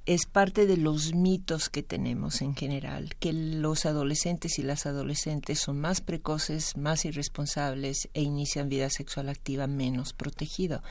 es 0.07 0.27
parte 0.27 0.67
de 0.67 0.77
los 0.77 1.15
mitos 1.15 1.71
que 1.71 1.83
tenemos 1.83 2.43
en 2.43 2.55
general, 2.55 3.15
que 3.19 3.33
los 3.33 3.87
adolescentes 3.87 4.59
y 4.59 4.63
las 4.63 4.85
adolescentes 4.85 5.61
son 5.61 5.81
más 5.81 6.03
precoces, 6.03 6.77
más 6.77 7.07
irresponsables 7.07 8.09
e 8.13 8.23
inician 8.23 8.69
vida 8.69 8.91
sexual 8.91 9.31
activa 9.31 9.67
menos 9.67 10.13
protegido. 10.13 10.83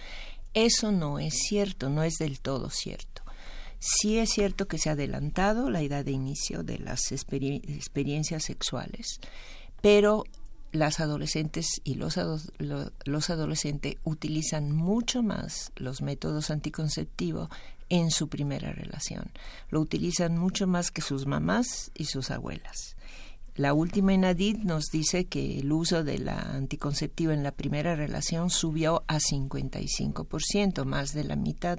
Eso 0.55 0.91
no 0.91 1.19
es 1.19 1.35
cierto, 1.47 1.89
no 1.89 2.03
es 2.03 2.15
del 2.15 2.39
todo 2.39 2.69
cierto. 2.69 3.21
Sí 3.79 4.17
es 4.17 4.31
cierto 4.31 4.67
que 4.67 4.77
se 4.77 4.89
ha 4.89 4.93
adelantado 4.93 5.69
la 5.69 5.81
edad 5.81 6.05
de 6.05 6.11
inicio 6.11 6.63
de 6.63 6.79
las 6.79 7.11
experiencias 7.11 8.43
sexuales, 8.43 9.19
pero 9.81 10.23
las 10.71 10.99
adolescentes 10.99 11.81
y 11.83 11.95
los, 11.95 12.17
los 12.57 13.29
adolescentes 13.29 13.97
utilizan 14.05 14.71
mucho 14.71 15.21
más 15.21 15.71
los 15.75 16.01
métodos 16.01 16.49
anticonceptivos 16.49 17.49
en 17.93 18.09
su 18.09 18.27
primera 18.27 18.73
relación. 18.73 19.31
Lo 19.69 19.79
utilizan 19.79 20.35
mucho 20.35 20.65
más 20.65 20.89
que 20.89 21.03
sus 21.03 21.27
mamás 21.27 21.91
y 21.93 22.05
sus 22.05 22.31
abuelas. 22.31 22.95
La 23.55 23.75
última 23.75 24.15
ENADID 24.15 24.63
nos 24.63 24.85
dice 24.85 25.25
que 25.25 25.59
el 25.59 25.71
uso 25.71 26.03
de 26.03 26.17
la 26.17 26.39
anticonceptiva 26.39 27.35
en 27.35 27.43
la 27.43 27.51
primera 27.51 27.95
relación 27.95 28.49
subió 28.49 29.03
a 29.07 29.19
55%, 29.19 30.85
más 30.85 31.13
de 31.13 31.23
la 31.23 31.35
mitad. 31.35 31.77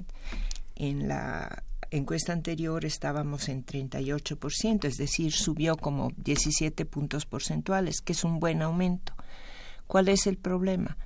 En 0.77 1.09
la 1.09 1.63
encuesta 1.91 2.31
anterior 2.31 2.85
estábamos 2.85 3.49
en 3.49 3.65
38%, 3.65 4.85
es 4.85 4.95
decir, 4.95 5.33
subió 5.33 5.75
como 5.75 6.13
17 6.15 6.85
puntos 6.85 7.25
porcentuales, 7.25 7.99
que 7.99 8.13
es 8.13 8.23
un 8.23 8.39
buen 8.39 8.61
aumento. 8.61 9.13
¿Cuál 9.85 10.07
es 10.07 10.27
el 10.27 10.37
problema? 10.37 10.97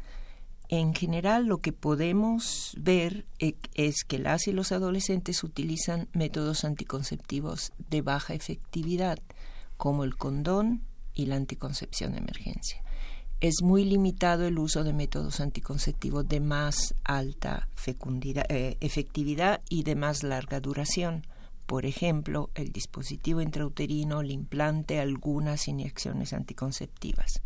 En 0.71 0.93
general, 0.93 1.47
lo 1.47 1.61
que 1.61 1.73
podemos 1.73 2.75
ver 2.77 3.25
e, 3.39 3.55
es 3.73 4.03
que 4.03 4.19
las 4.19 4.47
y 4.47 4.51
los 4.51 4.71
adolescentes 4.71 5.43
utilizan 5.43 6.07
métodos 6.13 6.63
anticonceptivos 6.63 7.73
de 7.89 8.03
baja 8.03 8.35
efectividad, 8.35 9.17
como 9.77 10.03
el 10.03 10.15
condón 10.15 10.83
y 11.15 11.25
la 11.25 11.37
anticoncepción 11.37 12.11
de 12.11 12.19
emergencia. 12.19 12.83
Es 13.41 13.63
muy 13.63 13.83
limitado 13.83 14.45
el 14.45 14.59
uso 14.59 14.83
de 14.83 14.93
métodos 14.93 15.39
anticonceptivos 15.39 16.27
de 16.27 16.39
más 16.39 16.93
alta 17.03 17.67
eh, 17.87 18.77
efectividad 18.79 19.61
y 19.69 19.83
de 19.83 19.95
más 19.95 20.21
larga 20.21 20.59
duración. 20.59 21.25
Por 21.65 21.87
ejemplo, 21.87 22.51
el 22.53 22.71
dispositivo 22.71 23.41
intrauterino, 23.41 24.21
el 24.21 24.29
implante, 24.29 24.99
algunas 24.99 25.67
inyecciones 25.67 26.33
anticonceptivas. 26.33 27.41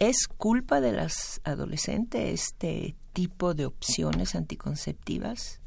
¿Es 0.00 0.28
culpa 0.28 0.80
de 0.80 0.92
las 0.92 1.42
adolescentes 1.44 2.32
este 2.32 2.96
tipo 3.12 3.52
de 3.52 3.66
opciones 3.66 4.34
anticonceptivas? 4.34 5.60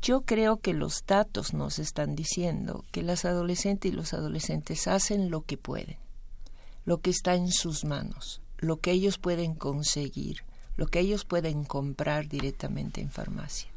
Yo 0.00 0.22
creo 0.22 0.60
que 0.60 0.72
los 0.72 1.04
datos 1.06 1.52
nos 1.52 1.78
están 1.78 2.16
diciendo 2.16 2.86
que 2.90 3.02
las 3.02 3.26
adolescentes 3.26 3.92
y 3.92 3.94
los 3.94 4.14
adolescentes 4.14 4.88
hacen 4.88 5.30
lo 5.30 5.42
que 5.42 5.58
pueden, 5.58 5.98
lo 6.86 7.02
que 7.02 7.10
está 7.10 7.34
en 7.34 7.48
sus 7.48 7.84
manos, 7.84 8.40
lo 8.56 8.78
que 8.78 8.92
ellos 8.92 9.18
pueden 9.18 9.54
conseguir, 9.54 10.38
lo 10.78 10.86
que 10.86 11.00
ellos 11.00 11.26
pueden 11.26 11.64
comprar 11.64 12.28
directamente 12.28 13.02
en 13.02 13.10
farmacia. 13.10 13.68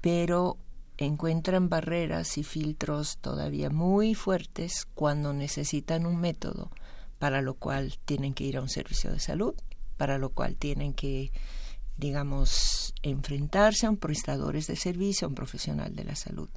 Pero 0.00 0.56
encuentran 0.96 1.68
barreras 1.68 2.38
y 2.38 2.44
filtros 2.44 3.18
todavía 3.18 3.68
muy 3.68 4.14
fuertes 4.14 4.88
cuando 4.94 5.34
necesitan 5.34 6.06
un 6.06 6.16
método 6.16 6.70
para 7.22 7.40
lo 7.40 7.54
cual 7.54 8.00
tienen 8.04 8.34
que 8.34 8.42
ir 8.42 8.56
a 8.56 8.60
un 8.60 8.68
servicio 8.68 9.12
de 9.12 9.20
salud, 9.20 9.54
para 9.96 10.18
lo 10.18 10.30
cual 10.30 10.56
tienen 10.56 10.92
que, 10.92 11.30
digamos, 11.96 12.94
enfrentarse 13.04 13.86
a 13.86 13.90
un 13.90 13.96
prestadores 13.96 14.66
de 14.66 14.74
servicio, 14.74 15.26
a 15.26 15.28
un 15.28 15.36
profesional 15.36 15.94
de 15.94 16.02
la 16.02 16.16
salud. 16.16 16.48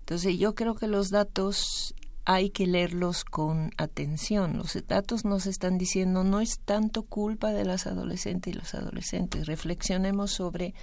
Entonces 0.00 0.38
yo 0.38 0.54
creo 0.54 0.74
que 0.74 0.86
los 0.86 1.08
datos 1.08 1.94
hay 2.26 2.50
que 2.50 2.66
leerlos 2.66 3.24
con 3.24 3.70
atención. 3.78 4.58
Los 4.58 4.76
datos 4.86 5.24
nos 5.24 5.46
están 5.46 5.78
diciendo 5.78 6.24
no 6.24 6.42
es 6.42 6.60
tanto 6.62 7.04
culpa 7.04 7.54
de 7.54 7.64
las 7.64 7.86
adolescentes 7.86 8.52
y 8.52 8.58
los 8.58 8.74
adolescentes. 8.74 9.46
Reflexionemos 9.46 10.30
sobre 10.30 10.74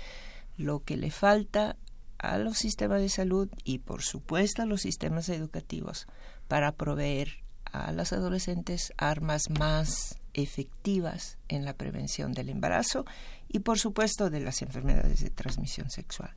lo 0.58 0.80
que 0.80 0.98
le 0.98 1.12
falta 1.12 1.78
a 2.18 2.40
los 2.40 2.58
sistemas 2.58 3.00
de 3.00 3.10
salud 3.10 3.48
y 3.64 3.78
por 3.78 4.02
supuesto 4.02 4.64
a 4.64 4.66
los 4.66 4.82
sistemas 4.82 5.30
educativos 5.30 6.08
para 6.48 6.72
proveer 6.72 7.48
a 7.72 7.92
las 7.92 8.14
adolescentes 8.14 8.94
armas 8.98 9.50
más 9.50 10.20
efectivas 10.34 11.38
en 11.48 11.66
la 11.66 11.74
prevención 11.74 12.34
del 12.34 12.50
embarazo 12.50 13.06
y 13.48 13.60
por 13.60 13.80
supuesto 13.80 14.30
de 14.30 14.40
las 14.40 14.62
enfermedades 14.62 15.22
de 15.24 15.30
transmisión 15.30 15.90
sexual. 15.90 16.32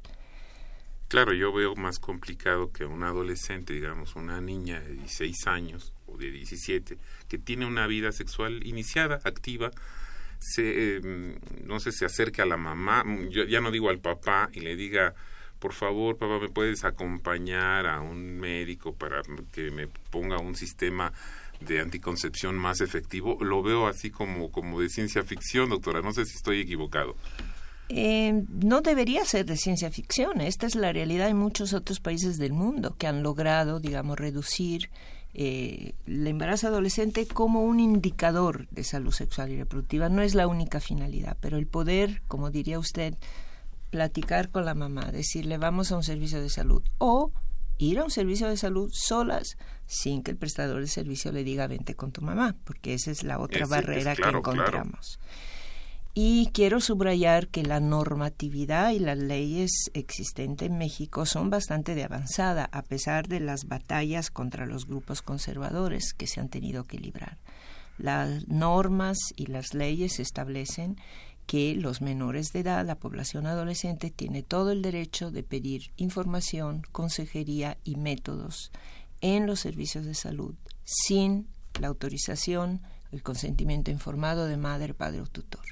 Claro, 1.09 1.35
yo 1.35 1.53
veo 1.53 1.75
más 1.75 1.99
complicado 1.99 2.73
que 2.73 2.87
un 2.87 3.03
adolescente, 3.03 3.75
digamos, 3.75 4.17
una 4.17 4.41
niña 4.41 4.81
de 4.81 4.95
16 4.95 5.47
años 5.47 5.93
o 6.07 6.17
de 6.17 6.31
17, 6.31 6.97
que 7.29 7.39
tiene 7.39 7.67
una 7.67 7.87
vida 7.87 8.13
sexual 8.13 8.67
iniciada, 8.67 9.21
activa, 9.25 9.71
se, 10.39 10.97
em, 10.97 11.39
no 11.65 11.81
sé, 11.81 11.93
se 11.93 12.07
acerque 12.07 12.41
a 12.41 12.47
la 12.47 12.57
mamá, 12.57 13.05
yo 13.29 13.45
ya 13.45 13.61
no 13.61 13.71
digo 13.71 13.91
al 13.91 13.99
papá 13.99 14.49
y 14.55 14.61
le 14.61 14.75
diga, 14.75 15.15
por 15.63 15.75
favor, 15.75 16.19
papá, 16.19 16.41
¿me 16.41 16.49
puedes 16.49 16.83
acompañar 16.83 17.87
a 17.87 18.01
un 18.01 18.37
médico 18.41 18.93
para 18.93 19.23
que 19.53 19.71
me 19.71 19.87
ponga 19.87 20.39
un 20.39 20.57
sistema 20.57 21.13
de 21.61 21.79
anticoncepción 21.79 22.57
más 22.57 22.81
efectivo? 22.81 23.39
Lo 23.41 23.63
veo 23.63 23.87
así 23.87 24.11
como, 24.11 24.51
como 24.51 24.81
de 24.81 24.89
ciencia 24.89 25.23
ficción, 25.23 25.71
doctora. 25.71 26.03
No 26.03 26.13
sé 26.13 26.25
si 26.25 26.35
estoy 26.35 26.61
equivocado. 26.61 27.15
Eh, 27.91 28.43
no 28.49 28.81
debería 28.81 29.25
ser 29.25 29.47
de 29.47 29.57
ciencia 29.57 29.89
ficción. 29.93 30.41
Esta 30.41 30.67
es 30.67 30.75
la 30.75 30.93
realidad 30.93 31.29
en 31.29 31.37
muchos 31.37 31.75
otros 31.75 32.01
países 32.01 32.39
del 32.39 32.53
mundo 32.53 32.97
que 32.99 33.07
han 33.07 33.23
logrado, 33.23 33.79
digamos, 33.79 34.19
reducir 34.19 34.91
eh, 35.33 35.95
embarazo 36.09 36.67
adolescente 36.67 37.25
como 37.29 37.63
un 37.63 37.79
indicador 37.79 38.67
de 38.71 38.83
salud 38.83 39.13
sexual 39.13 39.53
y 39.53 39.59
reproductiva. 39.59 40.09
No 40.09 40.23
es 40.23 40.35
la 40.35 40.49
única 40.49 40.81
finalidad, 40.81 41.37
pero 41.41 41.57
el 41.57 41.69
poder, 41.69 42.21
como 42.27 42.51
diría 42.51 42.81
usted, 42.81 43.15
platicar 43.93 44.49
con 44.49 44.65
la 44.65 44.75
mamá, 44.75 45.13
decirle 45.13 45.59
vamos 45.59 45.93
a 45.93 45.97
un 45.97 46.03
servicio 46.03 46.41
de 46.41 46.49
salud 46.49 46.83
o 46.97 47.31
ir 47.77 47.99
a 47.99 48.05
un 48.05 48.11
servicio 48.11 48.49
de 48.49 48.57
salud 48.57 48.91
solas 48.91 49.59
sin 49.87 50.23
que 50.23 50.31
el 50.31 50.39
prestador 50.39 50.81
de 50.81 50.87
servicio 50.87 51.31
le 51.31 51.45
diga 51.45 51.67
vente 51.67 51.95
con 51.95 52.11
tu 52.11 52.23
mamá, 52.23 52.57
porque 52.65 52.95
esa 52.95 53.11
es 53.11 53.23
la 53.23 53.39
otra 53.39 53.67
barrera 53.67 54.17
que 54.17 54.29
encontramos. 54.29 55.21
Y 56.15 56.49
quiero 56.53 56.81
subrayar 56.81 57.49
que 57.49 57.63
la 57.63 57.81
normatividad 57.81 58.93
y 58.93 58.99
las 58.99 59.19
leyes 59.19 59.91
existentes 59.93 60.69
en 60.69 60.79
México 60.79 61.27
son 61.27 61.51
bastante 61.51 61.95
de 61.95 62.05
avanzada, 62.05 62.71
a 62.73 62.83
pesar 62.83 63.29
de 63.29 63.41
las 63.41 63.67
batallas 63.67 64.31
contra 64.31 64.65
los 64.67 64.87
grupos 64.87 65.21
conservadores 65.21 66.15
que 66.15 66.27
se 66.27 66.41
han 66.41 66.49
tenido 66.49 66.85
que 66.85 66.99
librar. 66.99 67.39
Las 67.99 68.49
normas 68.49 69.19
y 69.37 69.47
las 69.47 69.75
leyes 69.75 70.19
establecen 70.19 70.97
que 71.53 71.75
los 71.75 72.01
menores 72.01 72.55
de 72.55 72.61
edad, 72.61 72.87
la 72.87 72.95
población 72.95 73.45
adolescente, 73.47 74.11
tiene 74.11 74.43
todo 74.43 74.71
el 74.71 74.81
derecho 74.81 75.31
de 75.31 75.43
pedir 75.43 75.93
información, 75.99 76.81
consejería 76.93 77.77
y 77.85 77.97
métodos 77.97 78.73
en 79.21 79.47
los 79.47 79.61
servicios 79.61 80.07
de 80.07 80.15
salud 80.15 80.55
sin 80.83 81.47
la 81.79 81.89
autorización, 81.89 82.81
el 83.11 83.23
consentimiento 83.23 83.91
informado 83.91 84.47
de 84.47 84.57
madre, 84.57 84.95
padre 84.95 85.21
o 85.21 85.27
tutor. 85.27 85.67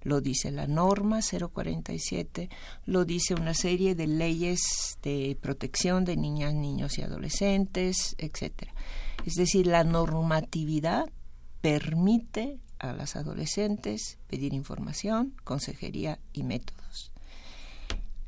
Lo 0.00 0.22
dice 0.22 0.50
la 0.52 0.66
norma 0.66 1.20
047, 1.20 2.48
lo 2.86 3.04
dice 3.04 3.34
una 3.34 3.52
serie 3.52 3.94
de 3.94 4.06
leyes 4.06 4.96
de 5.02 5.36
protección 5.38 6.06
de 6.06 6.16
niñas, 6.16 6.54
niños 6.54 6.96
y 6.96 7.02
adolescentes, 7.02 8.16
etc. 8.16 8.70
Es 9.26 9.34
decir, 9.34 9.66
la 9.66 9.84
normatividad 9.84 11.04
permite 11.60 12.58
a 12.78 12.92
las 12.92 13.16
adolescentes 13.16 14.18
pedir 14.28 14.54
información, 14.54 15.34
consejería 15.44 16.18
y 16.32 16.42
métodos. 16.42 17.12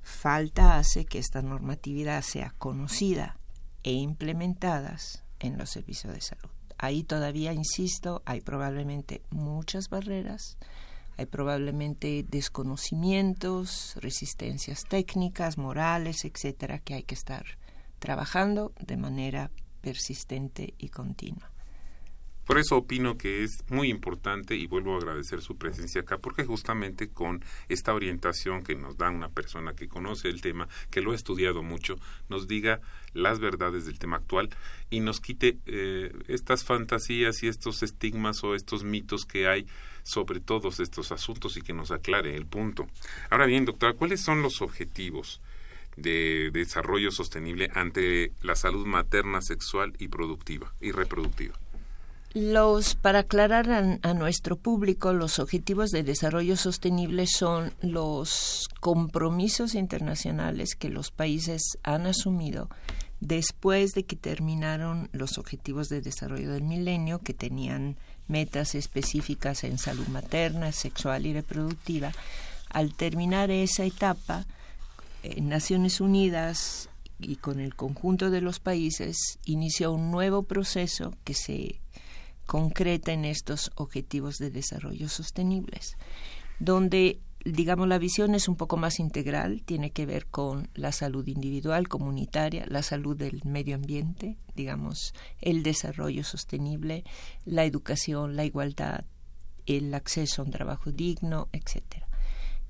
Falta 0.03 0.79
hace 0.79 1.05
que 1.05 1.19
esta 1.19 1.43
normatividad 1.43 2.23
sea 2.23 2.55
conocida 2.59 3.39
e 3.83 3.93
implementadas 3.93 5.23
en 5.39 5.59
los 5.59 5.71
servicios 5.71 6.13
de 6.15 6.21
salud. 6.21 6.51
Ahí 6.79 7.03
todavía, 7.03 7.53
insisto, 7.53 8.23
hay 8.25 8.41
probablemente 8.41 9.23
muchas 9.31 9.89
barreras, 9.89 10.59
hay 11.17 11.27
probablemente 11.27 12.25
desconocimientos, 12.29 13.95
resistencias 13.97 14.85
técnicas, 14.89 15.59
morales, 15.59 16.25
etcétera, 16.25 16.79
que 16.79 16.95
hay 16.95 17.03
que 17.03 17.17
estar 17.17 17.45
trabajando 17.99 18.73
de 18.79 18.97
manera 18.97 19.51
persistente 19.81 20.75
y 20.79 20.91
continua. 20.91 21.51
Por 22.49 22.57
eso 22.57 22.79
opino 22.79 23.19
que 23.19 23.45
es 23.45 23.63
muy 23.69 23.91
importante 23.91 24.57
y 24.57 24.67
vuelvo 24.67 24.95
a 24.95 24.97
agradecer 24.97 25.43
su 25.43 25.59
presencia 25.59 26.01
acá, 26.01 26.17
porque 26.17 26.47
justamente 26.47 27.11
con 27.11 27.45
esta 27.69 27.93
orientación 27.93 28.65
que 28.65 28.75
nos 28.75 28.97
da 28.97 29.11
una 29.11 29.29
persona 29.29 29.75
que 29.75 29.87
conoce 29.87 30.31
el 30.31 30.41
tema, 30.41 30.67
que 30.91 31.03
lo 31.03 31.13
ha 31.13 31.15
estudiado 31.15 31.63
mucho, 31.63 31.97
nos 32.31 32.49
diga 32.49 32.81
las 33.13 33.39
verdades 33.39 33.85
del 33.85 33.99
tema 33.99 34.17
actual 34.17 34.49
y 34.89 35.01
nos 35.01 35.21
quite 35.21 35.59
eh, 35.67 36.11
estas 36.27 36.65
fantasías 36.65 37.43
y 37.43 37.49
estos 37.49 37.83
estigmas 37.83 38.43
o 38.43 38.55
estos 38.55 38.83
mitos 38.83 39.27
que 39.27 39.47
hay 39.47 39.67
sobre 40.03 40.41
todos 40.41 40.81
estos 40.81 41.13
asuntos 41.13 41.59
y 41.59 41.61
que 41.61 41.75
nos 41.75 41.91
aclare 41.91 42.35
el 42.35 42.47
punto. 42.47 42.89
Ahora 43.29 43.45
bien, 43.45 43.67
doctora, 43.67 43.93
¿cuáles 43.93 44.23
son 44.23 44.41
los 44.41 44.63
objetivos? 44.63 45.43
de 45.97 46.51
desarrollo 46.53 47.11
sostenible 47.11 47.71
ante 47.75 48.31
la 48.41 48.55
salud 48.55 48.87
materna, 48.87 49.43
sexual 49.43 49.95
y 49.99 50.07
productiva 50.07 50.73
y 50.81 50.93
reproductiva. 50.93 51.59
Los, 52.35 52.95
para 52.95 53.21
aclarar 53.21 53.71
a, 54.03 54.14
nuestro 54.14 54.57
público, 54.57 55.14
los 55.14 55.38
objetivos 55.38 55.91
de 55.91 56.03
desarrollo 56.03 56.57
sostenible 56.57 57.27
son 57.27 57.73
los 57.81 58.69
compromisos 58.81 59.75
internacionales 59.75 60.75
que 60.75 60.91
los 60.91 61.11
países 61.11 61.79
han 61.83 62.07
asumido 62.07 62.69
después 63.21 63.93
de 63.93 64.05
que 64.05 64.14
terminaron 64.14 65.09
los 65.12 65.38
objetivos 65.38 65.88
de 65.88 66.03
desarrollo 66.03 66.53
del 66.53 66.62
milenio, 66.62 67.19
que 67.19 67.35
tenían 67.35 67.97
metas 68.29 68.75
específicas 68.75 69.64
en 69.64 69.79
salud 69.79 70.07
materna, 70.09 70.71
sexual 70.73 71.27
y 71.27 71.33
reproductiva, 71.33 72.12
al 72.69 72.95
terminar 72.95 73.51
esa 73.51 73.85
etapa, 73.85 74.47
en 75.23 75.49
Naciones 75.49 76.01
Unidas 76.01 76.91
y 77.19 77.37
con 77.37 77.59
el 77.59 77.75
conjunto 77.75 78.31
de 78.31 78.41
los 78.41 78.61
países 78.61 79.38
inició 79.45 79.93
un 79.93 80.11
nuevo 80.11 80.45
proceso 80.45 81.14
que 81.25 81.35
se 81.35 81.81
concreta 82.49 83.13
en 83.13 83.27
estos 83.27 83.71
objetivos 83.75 84.39
de 84.39 84.51
desarrollo 84.51 85.11
sostenibles, 85.11 85.99
donde 86.59 87.21
digamos, 87.45 87.87
la 87.89 87.99
visión 87.99 88.35
es 88.35 88.49
un 88.49 88.57
poco 88.57 88.79
más 88.79 88.99
integral, 88.99 89.63
tiene 89.63 89.91
que 89.91 90.07
ver 90.07 90.27
con 90.27 90.69
la 90.75 90.93
salud 90.93 91.27
individual, 91.27 91.89
comunitaria, 91.89 92.65
la 92.69 92.83
salud 92.83 93.17
del 93.17 93.43
medio 93.45 93.77
ambiente, 93.77 94.39
digamos, 94.57 95.13
el 95.41 95.63
desarrollo 95.63 96.25
sostenible, 96.25 97.05
la 97.45 97.65
educación, 97.65 98.35
la 98.35 98.45
igualdad, 98.45 99.05
el 99.67 99.93
acceso 99.95 100.41
a 100.41 100.47
un 100.47 100.51
trabajo 100.51 100.91
digno, 100.91 101.49
etcétera. 101.53 102.09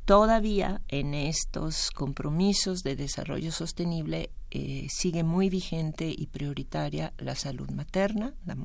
Todavía 0.04 0.82
en 0.88 1.14
estos 1.14 1.90
compromisos 1.92 2.82
de 2.82 2.96
desarrollo 2.96 3.52
sostenible 3.52 4.30
eh, 4.50 4.86
sigue 4.88 5.24
muy 5.24 5.50
vigente 5.50 6.14
y 6.16 6.26
prioritaria 6.26 7.12
la 7.18 7.34
salud 7.34 7.70
materna, 7.70 8.34
la 8.46 8.56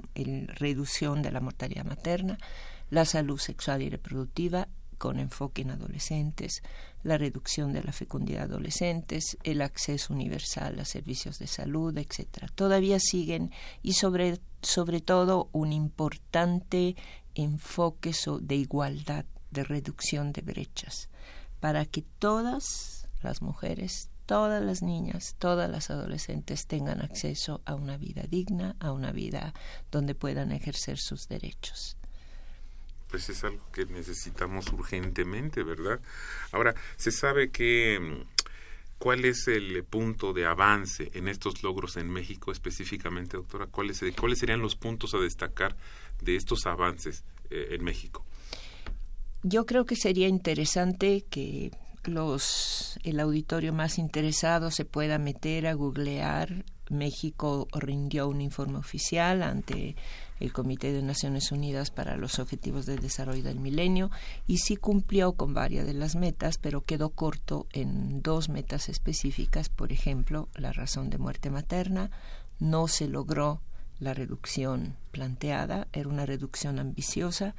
reducción 0.47 1.21
de 1.21 1.31
la 1.31 1.41
mortalidad 1.41 1.85
materna, 1.85 2.37
la 2.89 3.05
salud 3.05 3.37
sexual 3.37 3.81
y 3.81 3.89
reproductiva 3.89 4.69
con 4.97 5.19
enfoque 5.19 5.63
en 5.63 5.71
adolescentes, 5.71 6.63
la 7.03 7.17
reducción 7.17 7.73
de 7.73 7.83
la 7.83 7.91
fecundidad 7.91 8.47
de 8.47 8.53
adolescentes, 8.53 9.37
el 9.43 9.61
acceso 9.61 10.13
universal 10.13 10.79
a 10.79 10.85
servicios 10.85 11.39
de 11.39 11.47
salud, 11.47 11.97
etcétera. 11.97 12.47
Todavía 12.55 12.99
siguen 12.99 13.51
y 13.81 13.93
sobre, 13.93 14.39
sobre 14.61 15.01
todo 15.01 15.49
un 15.51 15.73
importante 15.73 16.95
enfoque 17.35 18.13
de 18.41 18.55
igualdad, 18.55 19.25
de 19.51 19.65
reducción 19.65 20.31
de 20.31 20.41
brechas, 20.41 21.09
para 21.59 21.85
que 21.85 22.03
todas 22.03 23.09
las 23.21 23.41
mujeres, 23.41 24.09
todas 24.25 24.63
las 24.63 24.81
niñas, 24.81 25.35
todas 25.37 25.69
las 25.69 25.89
adolescentes 25.89 26.67
tengan 26.67 27.01
acceso 27.01 27.61
a 27.65 27.75
una 27.75 27.97
vida 27.97 28.23
digna, 28.29 28.75
a 28.79 28.91
una 28.91 29.11
vida 29.11 29.53
donde 29.91 30.15
puedan 30.15 30.51
ejercer 30.51 30.97
sus 30.97 31.27
derechos 31.27 31.97
pues 33.13 33.29
es 33.29 33.43
algo 33.43 33.63
que 33.71 33.85
necesitamos 33.85 34.73
urgentemente, 34.73 35.61
¿verdad? 35.61 36.01
Ahora, 36.51 36.73
se 36.95 37.11
sabe 37.11 37.51
que 37.51 37.99
mm, 37.99 38.43
cuál 38.97 39.25
es 39.25 39.47
el 39.47 39.83
punto 39.83 40.33
de 40.33 40.47
avance 40.47 41.11
en 41.13 41.27
estos 41.27 41.61
logros 41.61 41.97
en 41.97 42.09
México 42.09 42.51
específicamente, 42.51 43.37
doctora, 43.37 43.67
cuáles 43.67 44.03
cuáles 44.19 44.39
serían 44.39 44.61
los 44.61 44.75
puntos 44.75 45.13
a 45.13 45.19
destacar 45.19 45.75
de 46.23 46.37
estos 46.37 46.65
avances 46.65 47.23
eh, 47.51 47.67
en 47.71 47.83
México. 47.83 48.25
Yo 49.43 49.67
creo 49.67 49.85
que 49.85 49.95
sería 49.95 50.27
interesante 50.27 51.23
que 51.29 51.69
los 52.05 52.99
el 53.03 53.19
auditorio 53.19 53.73
más 53.73 53.97
interesado 53.97 54.71
se 54.71 54.85
pueda 54.85 55.17
meter 55.17 55.67
a 55.67 55.73
googlear 55.73 56.65
México 56.89 57.67
rindió 57.73 58.27
un 58.27 58.41
informe 58.41 58.77
oficial 58.77 59.43
ante 59.43 59.95
el 60.39 60.51
Comité 60.51 60.91
de 60.91 61.01
Naciones 61.01 61.51
Unidas 61.51 61.91
para 61.91 62.17
los 62.17 62.39
Objetivos 62.39 62.85
de 62.85 62.97
Desarrollo 62.97 63.43
del 63.43 63.59
Milenio 63.59 64.11
y 64.47 64.57
sí 64.57 64.75
cumplió 64.75 65.33
con 65.33 65.53
varias 65.53 65.85
de 65.85 65.93
las 65.93 66.15
metas, 66.15 66.57
pero 66.57 66.81
quedó 66.81 67.09
corto 67.09 67.67
en 67.71 68.21
dos 68.21 68.49
metas 68.49 68.89
específicas, 68.89 69.69
por 69.69 69.91
ejemplo, 69.91 70.49
la 70.55 70.73
razón 70.73 71.09
de 71.09 71.17
muerte 71.17 71.49
materna, 71.49 72.11
no 72.59 72.87
se 72.87 73.07
logró 73.07 73.61
la 73.99 74.13
reducción 74.13 74.97
planteada, 75.11 75.87
era 75.93 76.09
una 76.09 76.25
reducción 76.25 76.79
ambiciosa, 76.79 77.55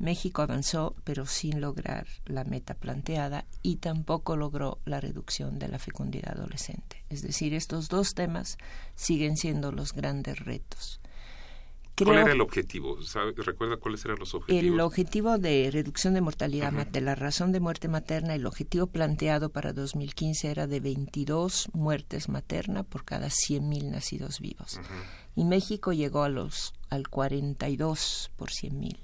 México 0.00 0.40
avanzó, 0.40 0.96
pero 1.04 1.26
sin 1.26 1.60
lograr 1.60 2.06
la 2.24 2.44
meta 2.44 2.74
planteada 2.74 3.44
y 3.62 3.76
tampoco 3.76 4.34
logró 4.34 4.78
la 4.86 4.98
reducción 4.98 5.58
de 5.58 5.68
la 5.68 5.78
fecundidad 5.78 6.38
adolescente. 6.38 7.04
Es 7.10 7.20
decir, 7.20 7.52
estos 7.52 7.88
dos 7.88 8.14
temas 8.14 8.56
siguen 8.94 9.36
siendo 9.36 9.72
los 9.72 9.92
grandes 9.92 10.38
retos. 10.38 11.00
¿Cuál 12.02 12.16
era 12.16 12.32
el 12.32 12.40
objetivo? 12.40 12.96
¿Recuerda 13.36 13.76
cuáles 13.76 14.02
eran 14.06 14.18
los 14.18 14.34
objetivos? 14.34 14.64
El 14.64 14.80
objetivo 14.80 15.36
de 15.36 15.68
reducción 15.70 16.14
de 16.14 16.22
mortalidad, 16.22 16.72
de 16.72 17.00
la 17.02 17.14
razón 17.14 17.52
de 17.52 17.60
muerte 17.60 17.88
materna, 17.88 18.34
el 18.34 18.46
objetivo 18.46 18.86
planteado 18.86 19.50
para 19.50 19.74
2015 19.74 20.50
era 20.50 20.66
de 20.66 20.80
22 20.80 21.68
muertes 21.74 22.30
maternas 22.30 22.86
por 22.86 23.04
cada 23.04 23.26
100.000 23.26 23.90
nacidos 23.90 24.40
vivos. 24.40 24.80
Y 25.34 25.44
México 25.44 25.92
llegó 25.92 26.22
a 26.22 26.30
los, 26.30 26.72
al 26.88 27.08
42 27.08 28.30
por 28.34 28.48
100.000 28.48 28.96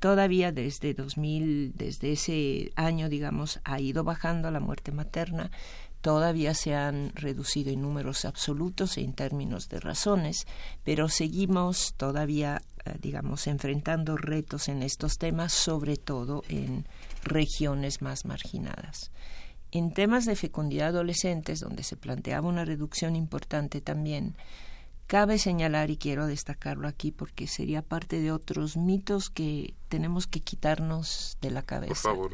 todavía 0.00 0.50
desde 0.50 0.94
2000, 0.94 1.74
desde 1.76 2.12
ese 2.12 2.72
año, 2.74 3.08
digamos, 3.08 3.60
ha 3.64 3.80
ido 3.80 4.02
bajando 4.02 4.50
la 4.50 4.58
muerte 4.58 4.92
materna, 4.92 5.50
todavía 6.00 6.54
se 6.54 6.74
han 6.74 7.12
reducido 7.14 7.70
en 7.70 7.82
números 7.82 8.24
absolutos 8.24 8.96
en 8.96 9.12
términos 9.12 9.68
de 9.68 9.78
razones, 9.78 10.46
pero 10.84 11.08
seguimos 11.08 11.94
todavía, 11.96 12.62
eh, 12.84 12.94
digamos, 13.00 13.46
enfrentando 13.46 14.16
retos 14.16 14.68
en 14.68 14.82
estos 14.82 15.18
temas, 15.18 15.52
sobre 15.52 15.96
todo 15.96 16.42
en 16.48 16.86
regiones 17.22 18.00
más 18.00 18.24
marginadas. 18.24 19.12
En 19.70 19.92
temas 19.92 20.24
de 20.24 20.34
fecundidad 20.34 20.88
adolescentes, 20.88 21.60
donde 21.60 21.84
se 21.84 21.96
planteaba 21.96 22.48
una 22.48 22.64
reducción 22.64 23.14
importante 23.14 23.80
también, 23.80 24.34
Cabe 25.10 25.38
señalar, 25.38 25.90
y 25.90 25.96
quiero 25.96 26.28
destacarlo 26.28 26.86
aquí 26.86 27.10
porque 27.10 27.48
sería 27.48 27.82
parte 27.82 28.20
de 28.20 28.30
otros 28.30 28.76
mitos 28.76 29.28
que 29.28 29.74
tenemos 29.88 30.28
que 30.28 30.38
quitarnos 30.38 31.36
de 31.40 31.50
la 31.50 31.62
cabeza. 31.62 32.14
Por 32.14 32.30
favor. 32.30 32.32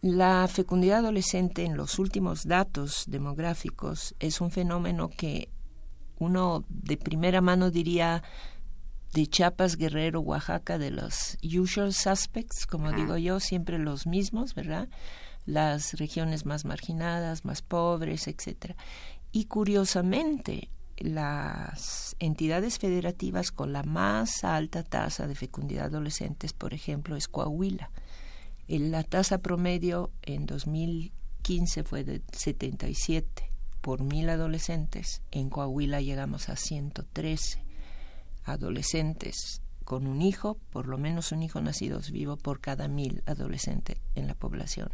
La 0.00 0.48
fecundidad 0.48 0.98
adolescente 0.98 1.64
en 1.64 1.76
los 1.76 2.00
últimos 2.00 2.48
datos 2.48 3.04
demográficos 3.06 4.16
es 4.18 4.40
un 4.40 4.50
fenómeno 4.50 5.08
que 5.08 5.50
uno 6.18 6.64
de 6.68 6.96
primera 6.96 7.40
mano 7.42 7.70
diría 7.70 8.24
de 9.12 9.28
Chiapas, 9.28 9.76
Guerrero, 9.76 10.18
Oaxaca, 10.18 10.78
de 10.78 10.90
los 10.90 11.38
usual 11.44 11.94
suspects, 11.94 12.66
como 12.66 12.90
digo 12.90 13.18
yo, 13.18 13.38
siempre 13.38 13.78
los 13.78 14.08
mismos, 14.08 14.56
¿verdad? 14.56 14.88
Las 15.46 15.92
regiones 15.92 16.44
más 16.44 16.64
marginadas, 16.64 17.44
más 17.44 17.62
pobres, 17.62 18.26
etcétera. 18.26 18.74
Y 19.30 19.44
curiosamente, 19.44 20.70
las 21.00 22.14
entidades 22.18 22.78
federativas 22.78 23.50
con 23.50 23.72
la 23.72 23.82
más 23.82 24.44
alta 24.44 24.82
tasa 24.82 25.26
de 25.26 25.34
fecundidad 25.34 25.86
adolescentes, 25.86 26.52
por 26.52 26.74
ejemplo, 26.74 27.16
es 27.16 27.26
Coahuila. 27.26 27.90
La 28.68 29.02
tasa 29.02 29.38
promedio 29.38 30.12
en 30.22 30.46
2015 30.46 31.82
fue 31.82 32.04
de 32.04 32.22
77 32.32 33.50
por 33.80 34.02
mil 34.02 34.28
adolescentes. 34.28 35.22
En 35.30 35.50
Coahuila 35.50 36.00
llegamos 36.00 36.48
a 36.48 36.56
113 36.56 37.64
adolescentes 38.44 39.62
con 39.84 40.06
un 40.06 40.22
hijo, 40.22 40.56
por 40.70 40.86
lo 40.86 40.98
menos 40.98 41.32
un 41.32 41.42
hijo 41.42 41.60
nacido 41.60 42.00
vivo 42.12 42.36
por 42.36 42.60
cada 42.60 42.86
mil 42.86 43.22
adolescentes 43.26 43.98
en 44.14 44.28
la 44.28 44.34
población. 44.34 44.90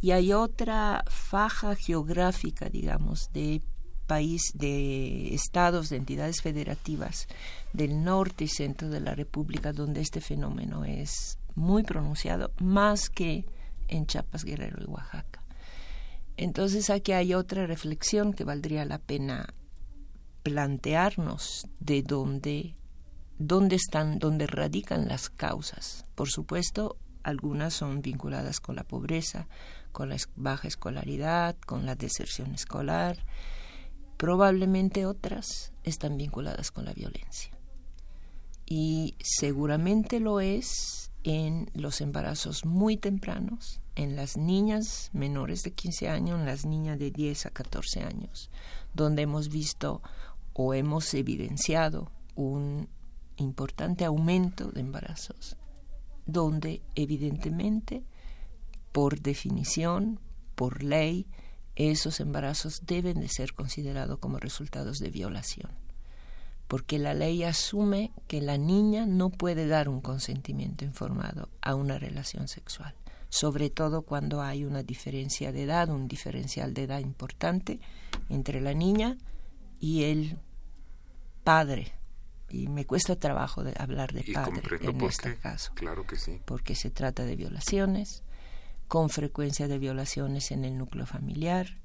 Y 0.00 0.12
hay 0.12 0.32
otra 0.32 1.04
faja 1.08 1.74
geográfica, 1.74 2.68
digamos, 2.68 3.30
de 3.32 3.62
país 4.06 4.52
de 4.54 5.34
estados, 5.34 5.88
de 5.88 5.96
entidades 5.96 6.42
federativas 6.42 7.26
del 7.72 8.04
norte 8.04 8.44
y 8.44 8.48
centro 8.48 8.88
de 8.88 9.00
la 9.00 9.14
República 9.14 9.72
donde 9.72 10.00
este 10.00 10.20
fenómeno 10.20 10.84
es 10.84 11.38
muy 11.54 11.82
pronunciado, 11.82 12.52
más 12.58 13.10
que 13.10 13.44
en 13.88 14.06
Chiapas, 14.06 14.44
Guerrero 14.44 14.82
y 14.82 14.86
Oaxaca. 14.86 15.42
Entonces 16.36 16.90
aquí 16.90 17.12
hay 17.12 17.34
otra 17.34 17.66
reflexión 17.66 18.32
que 18.32 18.44
valdría 18.44 18.84
la 18.84 18.98
pena 18.98 19.54
plantearnos 20.42 21.66
de 21.80 22.02
dónde, 22.02 22.76
dónde 23.38 23.76
están, 23.76 24.18
dónde 24.18 24.46
radican 24.46 25.08
las 25.08 25.30
causas. 25.30 26.04
Por 26.14 26.28
supuesto, 26.28 26.96
algunas 27.22 27.72
son 27.74 28.02
vinculadas 28.02 28.60
con 28.60 28.76
la 28.76 28.84
pobreza, 28.84 29.46
con 29.92 30.08
la 30.10 30.16
baja 30.36 30.68
escolaridad, 30.68 31.56
con 31.66 31.86
la 31.86 31.94
deserción 31.94 32.54
escolar, 32.54 33.18
Probablemente 34.24 35.04
otras 35.04 35.74
están 35.82 36.16
vinculadas 36.16 36.70
con 36.70 36.86
la 36.86 36.94
violencia. 36.94 37.50
Y 38.64 39.16
seguramente 39.20 40.18
lo 40.18 40.40
es 40.40 41.10
en 41.24 41.70
los 41.74 42.00
embarazos 42.00 42.64
muy 42.64 42.96
tempranos, 42.96 43.82
en 43.96 44.16
las 44.16 44.38
niñas 44.38 45.10
menores 45.12 45.62
de 45.62 45.72
15 45.72 46.08
años, 46.08 46.40
en 46.40 46.46
las 46.46 46.64
niñas 46.64 46.98
de 46.98 47.10
10 47.10 47.44
a 47.44 47.50
14 47.50 48.00
años, 48.00 48.50
donde 48.94 49.20
hemos 49.20 49.50
visto 49.50 50.00
o 50.54 50.72
hemos 50.72 51.12
evidenciado 51.12 52.10
un 52.34 52.88
importante 53.36 54.06
aumento 54.06 54.72
de 54.72 54.80
embarazos, 54.80 55.58
donde 56.24 56.80
evidentemente, 56.94 58.02
por 58.90 59.20
definición, 59.20 60.18
por 60.54 60.82
ley, 60.82 61.26
esos 61.76 62.20
embarazos 62.20 62.82
deben 62.86 63.20
de 63.20 63.28
ser 63.28 63.54
considerados 63.54 64.18
como 64.18 64.38
resultados 64.38 64.98
de 64.98 65.10
violación, 65.10 65.70
porque 66.68 66.98
la 66.98 67.14
ley 67.14 67.44
asume 67.44 68.12
que 68.26 68.40
la 68.40 68.56
niña 68.56 69.06
no 69.06 69.30
puede 69.30 69.66
dar 69.66 69.88
un 69.88 70.00
consentimiento 70.00 70.84
informado 70.84 71.48
a 71.60 71.74
una 71.74 71.98
relación 71.98 72.48
sexual, 72.48 72.94
sobre 73.28 73.70
todo 73.70 74.02
cuando 74.02 74.42
hay 74.42 74.64
una 74.64 74.82
diferencia 74.82 75.52
de 75.52 75.64
edad, 75.64 75.88
un 75.90 76.08
diferencial 76.08 76.74
de 76.74 76.84
edad 76.84 77.00
importante 77.00 77.80
entre 78.28 78.60
la 78.60 78.74
niña 78.74 79.18
y 79.80 80.04
el 80.04 80.38
padre. 81.44 81.92
Y 82.50 82.68
me 82.68 82.86
cuesta 82.86 83.16
trabajo 83.16 83.62
de 83.64 83.74
hablar 83.78 84.12
de 84.12 84.24
padre 84.32 84.62
en 84.80 85.00
este 85.02 85.36
caso. 85.36 85.72
Claro 85.74 86.06
que 86.06 86.16
sí. 86.16 86.40
Porque 86.44 86.74
se 86.74 86.90
trata 86.90 87.24
de 87.24 87.36
violaciones, 87.36 88.23
con 88.88 89.10
frecuencia 89.10 89.68
de 89.68 89.78
violaciones 89.78 90.50
en 90.50 90.64
el 90.64 90.76
núcleo 90.78 91.06
familiar 91.06 91.78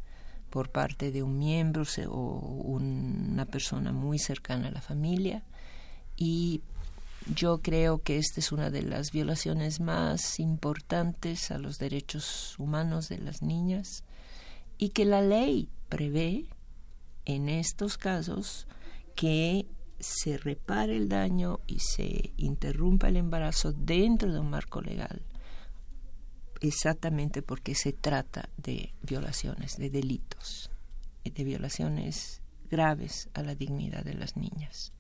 por 0.49 0.71
parte 0.71 1.11
de 1.11 1.23
un 1.23 1.37
miembro 1.37 1.83
o 2.07 2.39
una 2.65 3.45
persona 3.45 3.91
muy 3.91 4.19
cercana 4.19 4.67
a 4.67 4.71
la 4.71 4.81
familia. 4.81 5.43
Y 6.17 6.61
yo 7.35 7.61
creo 7.61 8.01
que 8.01 8.17
esta 8.17 8.39
es 8.39 8.51
una 8.51 8.69
de 8.69 8.81
las 8.81 9.11
violaciones 9.11 9.79
más 9.79 10.39
importantes 10.39 11.51
a 11.51 11.57
los 11.57 11.77
derechos 11.77 12.57
humanos 12.57 13.09
de 13.09 13.19
las 13.19 13.41
niñas 13.41 14.03
y 14.77 14.89
que 14.89 15.05
la 15.05 15.21
ley 15.21 15.69
prevé 15.89 16.45
en 17.25 17.49
estos 17.49 17.97
casos 17.97 18.67
que 19.15 19.67
se 19.99 20.37
repare 20.37 20.95
el 20.95 21.09
daño 21.09 21.59
y 21.67 21.79
se 21.79 22.33
interrumpa 22.37 23.09
el 23.09 23.17
embarazo 23.17 23.73
dentro 23.73 24.31
de 24.31 24.39
un 24.39 24.49
marco 24.49 24.81
legal 24.81 25.21
exactamente 26.61 27.41
porque 27.41 27.75
se 27.75 27.93
trata 27.93 28.49
de 28.57 28.93
violaciones, 29.01 29.77
de 29.77 29.89
delitos, 29.89 30.69
de 31.23 31.43
violaciones 31.43 32.41
graves 32.69 33.29
a 33.33 33.43
la 33.43 33.55
dignidad 33.55 34.03
de 34.03 34.13
las 34.13 34.37
niñas. 34.37 34.93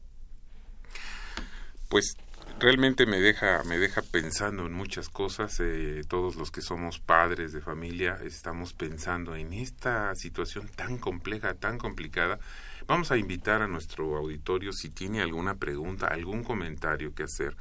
Pues 1.89 2.15
realmente 2.59 3.05
me 3.05 3.19
deja 3.19 3.63
me 3.63 3.77
deja 3.77 4.01
pensando 4.01 4.65
en 4.65 4.73
muchas 4.73 5.09
cosas 5.09 5.59
eh, 5.59 6.01
todos 6.07 6.35
los 6.35 6.51
que 6.51 6.61
somos 6.61 6.99
padres 6.99 7.53
de 7.53 7.61
familia 7.61 8.19
estamos 8.23 8.73
pensando 8.73 9.35
en 9.35 9.53
esta 9.53 10.13
situación 10.15 10.67
tan 10.67 10.97
compleja 10.97 11.53
tan 11.53 11.77
complicada 11.77 12.39
vamos 12.85 13.11
a 13.11 13.17
invitar 13.17 13.61
a 13.61 13.67
nuestro 13.67 14.17
auditorio 14.17 14.73
si 14.73 14.89
tiene 14.89 15.21
alguna 15.21 15.55
pregunta 15.55 16.07
algún 16.07 16.43
comentario 16.43 17.13
que 17.13 17.23
hacer 17.23 17.55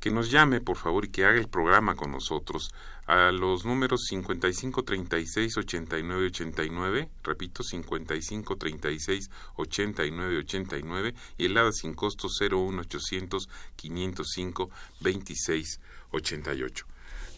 que 0.00 0.10
nos 0.10 0.30
llame 0.30 0.60
por 0.60 0.76
favor 0.76 1.04
y 1.04 1.08
que 1.08 1.24
haga 1.24 1.38
el 1.38 1.48
programa 1.48 1.94
con 1.94 2.12
nosotros 2.12 2.70
a 3.06 3.30
los 3.30 3.64
números 3.64 4.04
55 4.08 4.82
36 4.82 5.56
89 5.56 6.26
89, 6.26 7.08
repito 7.22 7.62
55 7.62 8.56
36 8.56 9.30
89 9.56 10.38
89 10.38 11.14
y 11.38 11.46
el 11.46 11.56
ADA 11.56 11.72
sin 11.72 11.94
costo 11.94 12.28
01 12.28 12.80
800 12.80 13.48
505 13.76 14.70
26 15.00 15.80
88. 16.10 16.86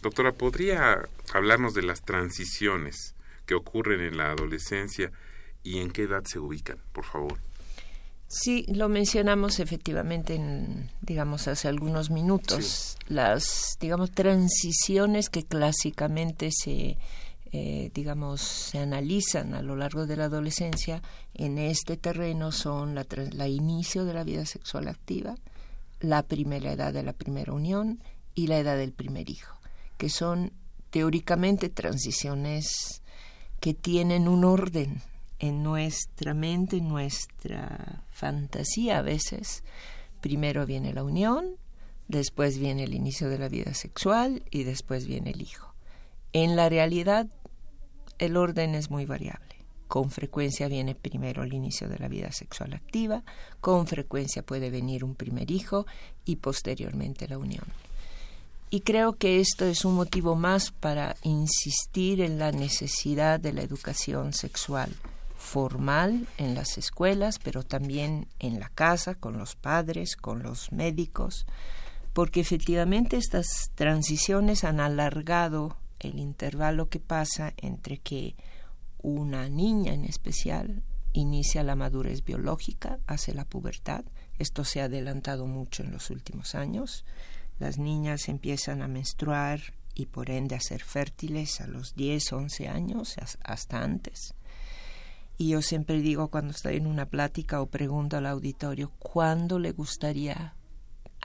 Doctora, 0.01 0.31
¿podría 0.31 1.07
hablarnos 1.33 1.73
de 1.73 1.83
las 1.83 2.03
transiciones 2.03 3.15
que 3.45 3.55
ocurren 3.55 4.01
en 4.01 4.17
la 4.17 4.31
adolescencia 4.31 5.11
y 5.61 5.79
en 5.79 5.91
qué 5.91 6.03
edad 6.03 6.23
se 6.23 6.39
ubican, 6.39 6.77
por 6.93 7.03
favor? 7.03 7.48
Sí, 8.31 8.63
lo 8.67 8.89
mencionamos 8.89 9.59
efectivamente 9.59 10.35
en, 10.35 10.91
digamos, 11.01 11.47
hace 11.47 11.67
algunos 11.67 12.11
minutos. 12.11 12.95
Las, 13.07 13.75
digamos, 13.81 14.11
transiciones 14.11 15.29
que 15.31 15.43
clásicamente 15.43 16.51
se, 16.51 16.99
eh, 17.51 17.89
digamos, 17.91 18.41
se 18.41 18.77
analizan 18.77 19.55
a 19.55 19.63
lo 19.63 19.75
largo 19.75 20.05
de 20.05 20.15
la 20.15 20.25
adolescencia 20.25 21.01
en 21.33 21.57
este 21.57 21.97
terreno 21.97 22.51
son 22.51 22.93
la, 22.93 23.07
la 23.31 23.47
inicio 23.47 24.05
de 24.05 24.13
la 24.13 24.23
vida 24.23 24.45
sexual 24.45 24.89
activa, 24.89 25.33
la 25.99 26.21
primera 26.21 26.71
edad 26.71 26.93
de 26.93 27.01
la 27.01 27.13
primera 27.13 27.51
unión 27.51 28.03
y 28.35 28.45
la 28.45 28.59
edad 28.59 28.77
del 28.77 28.91
primer 28.91 29.31
hijo, 29.31 29.55
que 29.97 30.09
son 30.09 30.53
teóricamente 30.91 31.69
transiciones 31.69 33.01
que 33.59 33.73
tienen 33.73 34.27
un 34.27 34.45
orden 34.45 35.01
en 35.39 35.63
nuestra 35.63 36.33
mente, 36.33 36.77
en 36.77 36.89
nuestra 36.89 38.03
fantasía 38.11 38.99
a 38.99 39.01
veces, 39.01 39.63
primero 40.21 40.65
viene 40.65 40.93
la 40.93 41.03
unión, 41.03 41.55
después 42.07 42.59
viene 42.59 42.83
el 42.83 42.93
inicio 42.93 43.29
de 43.29 43.39
la 43.39 43.47
vida 43.47 43.73
sexual 43.73 44.43
y 44.51 44.63
después 44.63 45.07
viene 45.07 45.31
el 45.31 45.41
hijo. 45.41 45.73
En 46.33 46.55
la 46.55 46.67
realidad, 46.69 47.27
el 48.19 48.35
orden 48.35 48.75
es 48.75 48.89
muy 48.89 49.05
variable. 49.05 49.47
Con 49.87 50.11
frecuencia 50.11 50.67
viene 50.67 50.93
primero 50.93 51.41
el 51.43 51.53
inicio 51.53 51.89
de 51.89 51.97
la 51.97 52.07
vida 52.07 52.31
sexual 52.31 52.73
activa, 52.73 53.23
con 53.59 53.87
frecuencia 53.87 54.43
puede 54.43 54.69
venir 54.69 55.03
un 55.03 55.15
primer 55.15 55.49
hijo 55.49 55.87
y 56.25 56.35
posteriormente 56.35 57.27
la 57.27 57.39
unión. 57.39 57.65
Y 58.69 58.81
creo 58.81 59.13
que 59.13 59.39
esto 59.39 59.65
es 59.65 59.85
un 59.85 59.95
motivo 59.95 60.35
más 60.35 60.69
para 60.69 61.15
insistir 61.23 62.21
en 62.21 62.37
la 62.37 62.51
necesidad 62.51 63.39
de 63.39 63.53
la 63.53 63.63
educación 63.63 64.33
sexual 64.33 64.95
formal 65.39 66.27
en 66.37 66.53
las 66.53 66.77
escuelas, 66.77 67.39
pero 67.39 67.63
también 67.63 68.27
en 68.39 68.59
la 68.59 68.67
casa, 68.69 69.15
con 69.15 69.37
los 69.37 69.55
padres, 69.55 70.17
con 70.17 70.43
los 70.43 70.71
médicos, 70.73 71.47
porque 72.13 72.41
efectivamente 72.41 73.15
estas 73.15 73.71
transiciones 73.73 74.65
han 74.65 74.81
alargado 74.81 75.77
el 75.99 76.19
intervalo 76.19 76.89
que 76.89 76.99
pasa 76.99 77.53
entre 77.57 77.99
que 77.99 78.35
una 79.01 79.47
niña 79.47 79.93
en 79.93 80.03
especial 80.03 80.83
inicia 81.13 81.63
la 81.63 81.75
madurez 81.75 82.23
biológica, 82.25 82.99
hace 83.07 83.33
la 83.33 83.45
pubertad, 83.45 84.03
esto 84.37 84.65
se 84.65 84.81
ha 84.81 84.85
adelantado 84.85 85.47
mucho 85.47 85.83
en 85.83 85.91
los 85.91 86.09
últimos 86.09 86.53
años, 86.53 87.05
las 87.59 87.77
niñas 87.77 88.27
empiezan 88.27 88.81
a 88.81 88.89
menstruar 88.89 89.61
y 89.95 90.07
por 90.07 90.29
ende 90.29 90.55
a 90.55 90.59
ser 90.59 90.83
fértiles 90.83 91.61
a 91.61 91.67
los 91.67 91.95
10, 91.95 92.33
11 92.33 92.67
años, 92.67 93.15
hasta 93.41 93.81
antes. 93.81 94.33
Y 95.41 95.47
yo 95.47 95.61
siempre 95.61 96.01
digo 96.01 96.27
cuando 96.27 96.51
estoy 96.51 96.75
en 96.75 96.85
una 96.85 97.05
plática 97.05 97.61
o 97.61 97.67
pregunto 97.67 98.17
al 98.17 98.25
auditorio, 98.25 98.91
¿cuándo 98.99 99.57
le 99.57 99.71
gustaría 99.71 100.53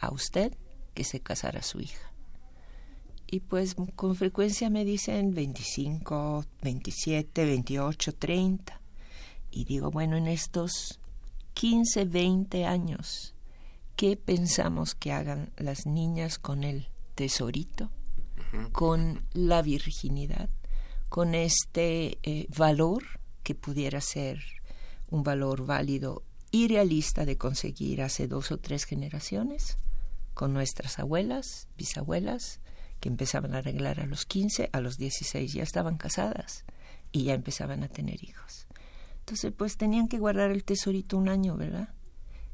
a 0.00 0.12
usted 0.12 0.56
que 0.94 1.02
se 1.02 1.18
casara 1.18 1.62
su 1.62 1.80
hija? 1.80 2.12
Y 3.26 3.40
pues 3.40 3.74
con 3.96 4.14
frecuencia 4.14 4.70
me 4.70 4.84
dicen 4.84 5.34
25, 5.34 6.44
27, 6.62 7.44
28, 7.44 8.14
30. 8.14 8.80
Y 9.50 9.64
digo, 9.64 9.90
bueno, 9.90 10.16
en 10.16 10.28
estos 10.28 11.00
15, 11.54 12.04
20 12.04 12.66
años, 12.66 13.34
¿qué 13.96 14.16
pensamos 14.16 14.94
que 14.94 15.10
hagan 15.10 15.52
las 15.56 15.86
niñas 15.86 16.38
con 16.38 16.62
el 16.62 16.86
tesorito, 17.16 17.90
con 18.70 19.26
la 19.32 19.60
virginidad, 19.60 20.50
con 21.08 21.34
este 21.34 22.18
eh, 22.22 22.46
valor 22.56 23.02
que 23.44 23.54
pudiera 23.54 24.00
ser 24.00 24.40
un 25.08 25.22
valor 25.22 25.64
válido 25.64 26.24
y 26.50 26.66
realista 26.66 27.24
de 27.24 27.36
conseguir 27.36 28.02
hace 28.02 28.26
dos 28.26 28.50
o 28.50 28.58
tres 28.58 28.84
generaciones 28.84 29.76
con 30.34 30.52
nuestras 30.52 30.98
abuelas, 30.98 31.68
bisabuelas, 31.76 32.60
que 32.98 33.08
empezaban 33.08 33.54
a 33.54 33.58
arreglar 33.58 34.00
a 34.00 34.06
los 34.06 34.24
15, 34.24 34.70
a 34.72 34.80
los 34.80 34.96
16 34.96 35.52
ya 35.52 35.62
estaban 35.62 35.96
casadas 35.96 36.64
y 37.12 37.24
ya 37.24 37.34
empezaban 37.34 37.84
a 37.84 37.88
tener 37.88 38.24
hijos. 38.24 38.66
Entonces, 39.20 39.52
pues 39.56 39.76
tenían 39.76 40.08
que 40.08 40.18
guardar 40.18 40.50
el 40.50 40.64
tesorito 40.64 41.16
un 41.16 41.28
año, 41.28 41.56
¿verdad? 41.56 41.90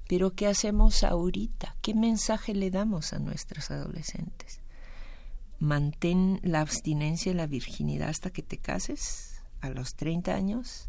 Pero 0.09 0.35
¿qué 0.35 0.47
hacemos 0.47 1.05
ahorita? 1.05 1.77
¿Qué 1.81 1.95
mensaje 1.95 2.55
le 2.55 2.71
damos 2.71 3.13
a 3.13 3.19
nuestros 3.21 3.71
adolescentes? 3.71 4.61
Mantén 5.61 6.41
la 6.43 6.61
abstinencia 6.61 7.33
y 7.33 7.35
la 7.35 7.47
virginidad 7.47 8.09
hasta 8.09 8.31
que 8.31 8.43
te 8.43 8.59
cases 8.59 9.30
a 9.61 9.71
los 9.71 9.95
30 9.95 10.35
años 10.35 10.89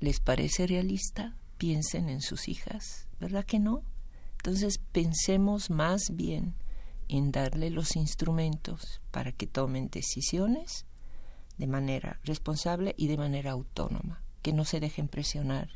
les 0.00 0.20
parece 0.20 0.66
realista, 0.66 1.36
piensen 1.58 2.08
en 2.08 2.20
sus 2.20 2.48
hijas, 2.48 3.08
¿verdad 3.20 3.44
que 3.44 3.58
no? 3.58 3.82
Entonces 4.36 4.78
pensemos 4.92 5.70
más 5.70 6.10
bien 6.12 6.54
en 7.08 7.32
darle 7.32 7.70
los 7.70 7.96
instrumentos 7.96 9.00
para 9.10 9.32
que 9.32 9.46
tomen 9.46 9.88
decisiones 9.88 10.86
de 11.56 11.66
manera 11.66 12.20
responsable 12.24 12.94
y 12.98 13.06
de 13.06 13.16
manera 13.16 13.52
autónoma, 13.52 14.22
que 14.42 14.52
no 14.52 14.64
se 14.64 14.80
dejen 14.80 15.08
presionar 15.08 15.70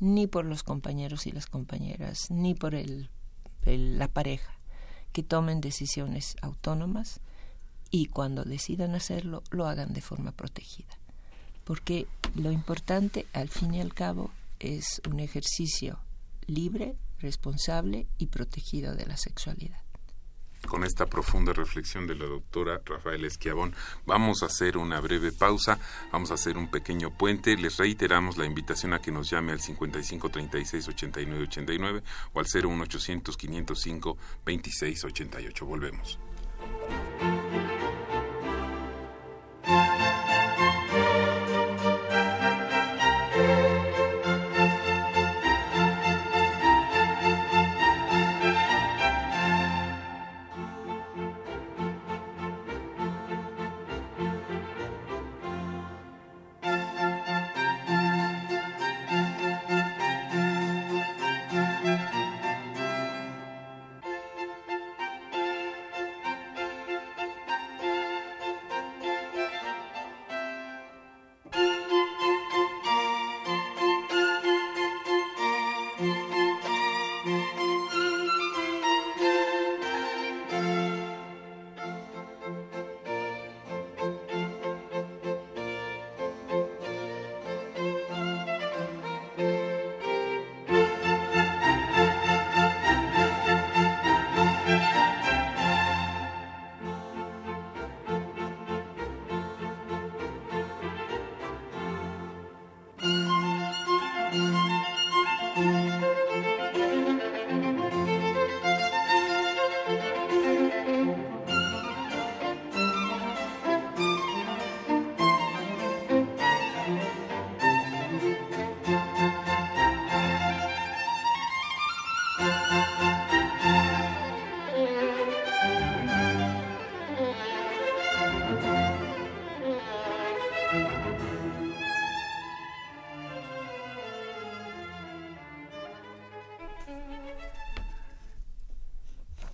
ni 0.00 0.26
por 0.28 0.44
los 0.44 0.62
compañeros 0.62 1.26
y 1.26 1.32
las 1.32 1.46
compañeras, 1.46 2.30
ni 2.30 2.54
por 2.54 2.76
el, 2.76 3.10
la 3.64 4.08
pareja, 4.08 4.52
que 5.12 5.24
tomen 5.24 5.60
decisiones 5.60 6.36
autónomas 6.40 7.20
y 7.90 8.06
cuando 8.06 8.44
decidan 8.44 8.94
hacerlo 8.94 9.42
lo 9.50 9.66
hagan 9.66 9.92
de 9.92 10.02
forma 10.02 10.32
protegida 10.32 10.98
porque 11.68 12.06
lo 12.34 12.50
importante 12.50 13.26
al 13.34 13.50
fin 13.50 13.74
y 13.74 13.82
al 13.82 13.92
cabo 13.92 14.30
es 14.58 15.02
un 15.06 15.20
ejercicio 15.20 15.98
libre, 16.46 16.96
responsable 17.18 18.06
y 18.16 18.28
protegido 18.28 18.94
de 18.94 19.04
la 19.04 19.18
sexualidad. 19.18 19.82
con 20.66 20.82
esta 20.82 21.06
profunda 21.06 21.52
reflexión 21.52 22.06
de 22.06 22.14
la 22.14 22.24
doctora 22.26 22.80
Rafael 22.84 23.24
Esquiabón. 23.24 23.74
Vamos 24.06 24.42
a 24.42 24.46
hacer 24.46 24.76
una 24.76 25.00
breve 25.00 25.30
pausa, 25.30 25.78
vamos 26.10 26.30
a 26.30 26.34
hacer 26.34 26.56
un 26.56 26.70
pequeño 26.70 27.10
puente. 27.10 27.56
Les 27.56 27.76
reiteramos 27.76 28.38
la 28.38 28.46
invitación 28.46 28.92
a 28.94 29.00
que 29.00 29.12
nos 29.12 29.30
llame 29.30 29.52
al 29.52 29.60
55 29.60 30.30
36 30.30 30.88
89 30.88 31.44
89 31.44 32.02
o 32.32 32.40
al 32.40 32.46
01800 32.46 33.36
505 33.36 34.16
26 34.44 35.04
88. 35.04 35.66
Volvemos. 35.66 36.18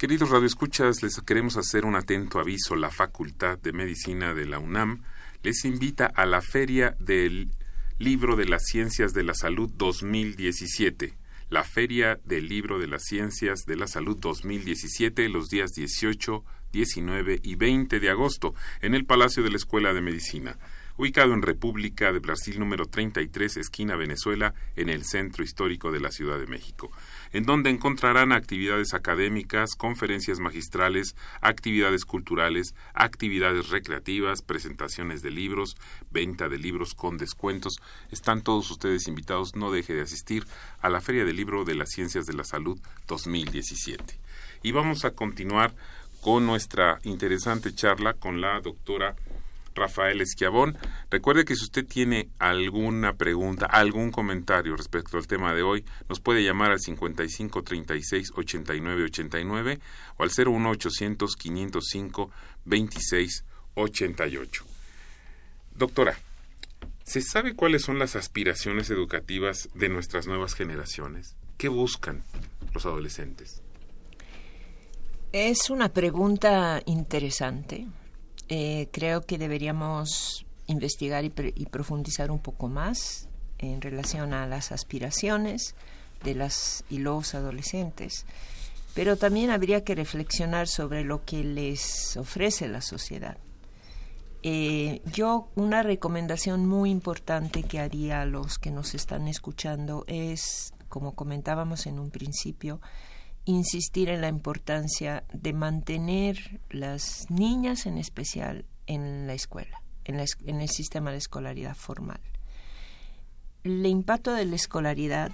Queridos 0.04 0.28
radioescuchas, 0.28 1.02
les 1.02 1.18
queremos 1.22 1.56
hacer 1.56 1.86
un 1.86 1.96
atento 1.96 2.38
aviso. 2.38 2.76
La 2.76 2.90
Facultad 2.90 3.56
de 3.56 3.72
Medicina 3.72 4.34
de 4.34 4.44
la 4.44 4.58
UNAM 4.58 5.02
les 5.42 5.64
invita 5.64 6.04
a 6.04 6.26
la 6.26 6.42
Feria 6.42 6.94
del 7.00 7.52
Libro 7.98 8.36
de 8.36 8.44
las 8.44 8.66
Ciencias 8.66 9.14
de 9.14 9.24
la 9.24 9.32
Salud 9.32 9.70
2017. 9.78 11.14
La 11.48 11.64
Feria 11.64 12.20
del 12.22 12.50
Libro 12.50 12.78
de 12.78 12.86
las 12.86 13.04
Ciencias 13.04 13.60
de 13.64 13.76
la 13.76 13.86
Salud 13.86 14.18
2017, 14.20 15.26
los 15.30 15.48
días 15.48 15.70
18, 15.72 16.44
19 16.70 17.40
y 17.42 17.54
20 17.54 17.98
de 17.98 18.10
agosto, 18.10 18.54
en 18.82 18.94
el 18.94 19.06
Palacio 19.06 19.42
de 19.42 19.52
la 19.52 19.56
Escuela 19.56 19.94
de 19.94 20.02
Medicina 20.02 20.58
ubicado 20.96 21.34
en 21.34 21.42
República 21.42 22.12
de 22.12 22.18
Brasil 22.18 22.58
número 22.58 22.86
33, 22.86 23.56
esquina 23.56 23.96
Venezuela, 23.96 24.54
en 24.76 24.88
el 24.88 25.04
centro 25.04 25.44
histórico 25.44 25.90
de 25.90 26.00
la 26.00 26.10
Ciudad 26.10 26.38
de 26.38 26.46
México 26.46 26.90
en 27.34 27.44
donde 27.44 27.68
encontrarán 27.68 28.30
actividades 28.30 28.94
académicas, 28.94 29.74
conferencias 29.74 30.38
magistrales, 30.38 31.16
actividades 31.40 32.04
culturales, 32.04 32.76
actividades 32.94 33.70
recreativas, 33.70 34.40
presentaciones 34.40 35.20
de 35.20 35.32
libros, 35.32 35.76
venta 36.12 36.48
de 36.48 36.58
libros 36.58 36.94
con 36.94 37.18
descuentos. 37.18 37.80
Están 38.12 38.42
todos 38.42 38.70
ustedes 38.70 39.08
invitados, 39.08 39.56
no 39.56 39.72
deje 39.72 39.94
de 39.94 40.02
asistir 40.02 40.46
a 40.80 40.88
la 40.88 41.00
Feria 41.00 41.24
del 41.24 41.34
Libro 41.34 41.64
de 41.64 41.74
las 41.74 41.90
Ciencias 41.90 42.24
de 42.26 42.34
la 42.34 42.44
Salud 42.44 42.80
2017. 43.08 44.16
Y 44.62 44.70
vamos 44.70 45.04
a 45.04 45.10
continuar 45.10 45.74
con 46.20 46.46
nuestra 46.46 47.00
interesante 47.02 47.74
charla 47.74 48.14
con 48.14 48.40
la 48.40 48.60
doctora 48.60 49.16
Rafael 49.74 50.20
Esquiabón. 50.20 50.78
Recuerde 51.10 51.44
que 51.44 51.56
si 51.56 51.64
usted 51.64 51.86
tiene 51.86 52.28
alguna 52.38 53.14
pregunta, 53.14 53.66
algún 53.66 54.10
comentario 54.10 54.76
respecto 54.76 55.16
al 55.16 55.26
tema 55.26 55.54
de 55.54 55.62
hoy, 55.62 55.84
nos 56.08 56.20
puede 56.20 56.42
llamar 56.42 56.70
al 56.70 56.80
55 56.80 57.62
36 57.62 58.32
89 58.36 59.04
89 59.04 59.80
o 60.16 60.22
al 60.22 60.30
01 60.30 60.70
800 60.70 61.36
505 61.36 62.30
26 62.64 63.44
88. 63.74 64.64
Doctora, 65.76 66.16
¿se 67.04 67.20
sabe 67.20 67.54
cuáles 67.54 67.82
son 67.82 67.98
las 67.98 68.16
aspiraciones 68.16 68.90
educativas 68.90 69.68
de 69.74 69.88
nuestras 69.88 70.26
nuevas 70.26 70.54
generaciones? 70.54 71.36
¿Qué 71.58 71.68
buscan 71.68 72.22
los 72.72 72.86
adolescentes? 72.86 73.62
Es 75.32 75.68
una 75.68 75.88
pregunta 75.88 76.80
interesante 76.86 77.88
eh, 78.48 78.88
creo 78.92 79.22
que 79.22 79.38
deberíamos 79.38 80.44
investigar 80.66 81.24
y, 81.24 81.30
profundizar 81.30 82.30
un 82.30 82.38
poco 82.38 82.68
más 82.68 83.28
en 83.58 83.80
relación 83.80 84.34
a 84.34 84.46
las 84.46 84.72
aspiraciones 84.72 85.74
de 86.22 86.34
las 86.34 86.84
y 86.88 86.98
los 86.98 87.34
adolescentes, 87.34 88.26
pero 88.94 89.16
también 89.16 89.50
habría 89.50 89.84
que 89.84 89.94
reflexionar 89.94 90.68
sobre 90.68 91.04
lo 91.04 91.24
que 91.24 91.44
les 91.44 92.16
ofrece 92.16 92.68
la 92.68 92.80
sociedad. 92.80 93.36
Eh, 94.42 95.00
yo 95.10 95.48
una 95.54 95.82
recomendación 95.82 96.66
muy 96.66 96.90
importante 96.90 97.62
que 97.62 97.80
haría 97.80 98.20
a 98.20 98.26
los 98.26 98.58
que 98.58 98.70
nos 98.70 98.94
están 98.94 99.26
escuchando 99.26 100.04
es, 100.06 100.74
como 100.90 101.14
comentábamos 101.14 101.86
en 101.86 101.98
un 101.98 102.10
principio, 102.10 102.80
insistir 103.44 104.08
en 104.08 104.20
la 104.20 104.28
importancia 104.28 105.24
de 105.32 105.52
mantener 105.52 106.60
las 106.70 107.30
niñas 107.30 107.86
en 107.86 107.98
especial 107.98 108.64
en 108.86 109.26
la 109.26 109.34
escuela, 109.34 109.82
en, 110.04 110.20
el 110.60 110.68
sistema 110.68 111.10
de 111.10 111.18
escolaridad 111.18 111.74
formal. 111.74 112.20
El 113.62 113.84
impacto 113.86 114.32
de 114.32 114.44
la 114.44 114.56
escolaridad 114.56 115.32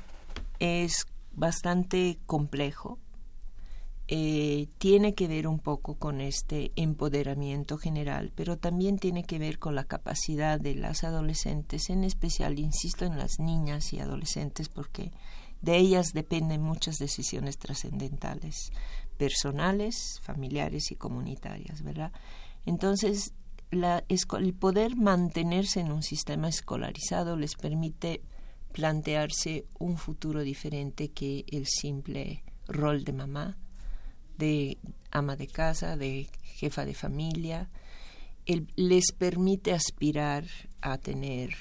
es 0.59 1.07
bastante 1.33 2.19
complejo, 2.27 2.99
eh, 4.13 4.67
tiene 4.79 5.15
que 5.15 5.29
ver 5.29 5.47
un 5.47 5.61
poco 5.61 5.95
con 5.95 6.21
este 6.21 6.73
empoderamiento 6.75 7.79
general, 7.79 8.33
pero 8.35 8.59
también 8.59 8.99
tiene 8.99 9.23
que 9.23 9.39
ver 9.39 9.61
con 9.61 9.77
la 9.77 9.85
capacidad 9.85 10.59
de 10.59 10.75
las 10.75 11.05
adolescentes, 11.05 11.91
en 11.91 12.03
especial, 12.03 12.59
insisto, 12.59 13.05
en 13.05 13.19
las 13.19 13.39
niñas 13.39 13.93
y 13.93 14.01
adolescentes, 14.01 14.69
porque 14.69 15.13
de 15.63 15.77
ellas 15.77 16.13
dependen 16.13 16.63
muchas 16.63 16.99
decisiones 16.99 17.59
trascendentales, 17.59 18.73
personales, 19.17 20.21
familiares 20.23 20.91
y 20.91 20.97
comunitarias, 20.97 21.83
¿verdad? 21.83 22.13
Entonces, 22.65 23.33
el 23.71 24.55
poder 24.55 24.97
mantenerse 24.97 25.81
en 25.81 25.93
un 25.93 26.03
sistema 26.03 26.49
escolarizado 26.49 27.37
les 27.37 27.55
permite 27.55 28.23
plantearse 28.73 29.67
un 29.79 29.99
futuro 29.99 30.43
diferente 30.43 31.09
que 31.09 31.45
el 31.49 31.67
simple 31.67 32.43
rol 32.67 33.05
de 33.05 33.13
mamá, 33.13 33.57
de 34.39 34.79
ama 35.11 35.37
de 35.37 35.47
casa, 35.47 35.97
de 35.97 36.29
jefa 36.43 36.85
de 36.85 36.95
familia, 36.95 37.69
les 38.77 39.13
permite 39.13 39.73
aspirar 39.73 40.45
a 40.81 40.99
tener 40.99 41.55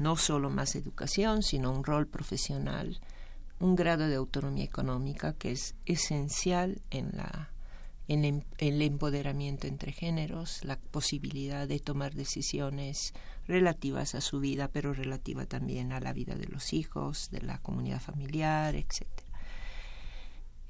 no 0.00 0.16
solo 0.16 0.50
más 0.50 0.74
educación, 0.76 1.42
sino 1.42 1.72
un 1.72 1.84
rol 1.84 2.06
profesional, 2.06 3.00
un 3.60 3.76
grado 3.76 4.08
de 4.08 4.16
autonomía 4.16 4.64
económica 4.64 5.34
que 5.34 5.52
es 5.52 5.74
esencial 5.86 6.82
en 6.90 7.10
la 7.16 7.52
en 8.08 8.24
em, 8.24 8.42
el 8.58 8.82
empoderamiento 8.82 9.66
entre 9.66 9.92
géneros, 9.92 10.64
la 10.64 10.76
posibilidad 10.76 11.68
de 11.68 11.78
tomar 11.78 12.14
decisiones 12.14 13.14
relativas 13.46 14.14
a 14.14 14.20
su 14.20 14.40
vida, 14.40 14.68
pero 14.68 14.92
relativa 14.92 15.46
también 15.46 15.92
a 15.92 16.00
la 16.00 16.12
vida 16.12 16.34
de 16.34 16.46
los 16.46 16.72
hijos, 16.72 17.30
de 17.30 17.42
la 17.42 17.58
comunidad 17.58 18.00
familiar, 18.00 18.74
etc. 18.74 19.06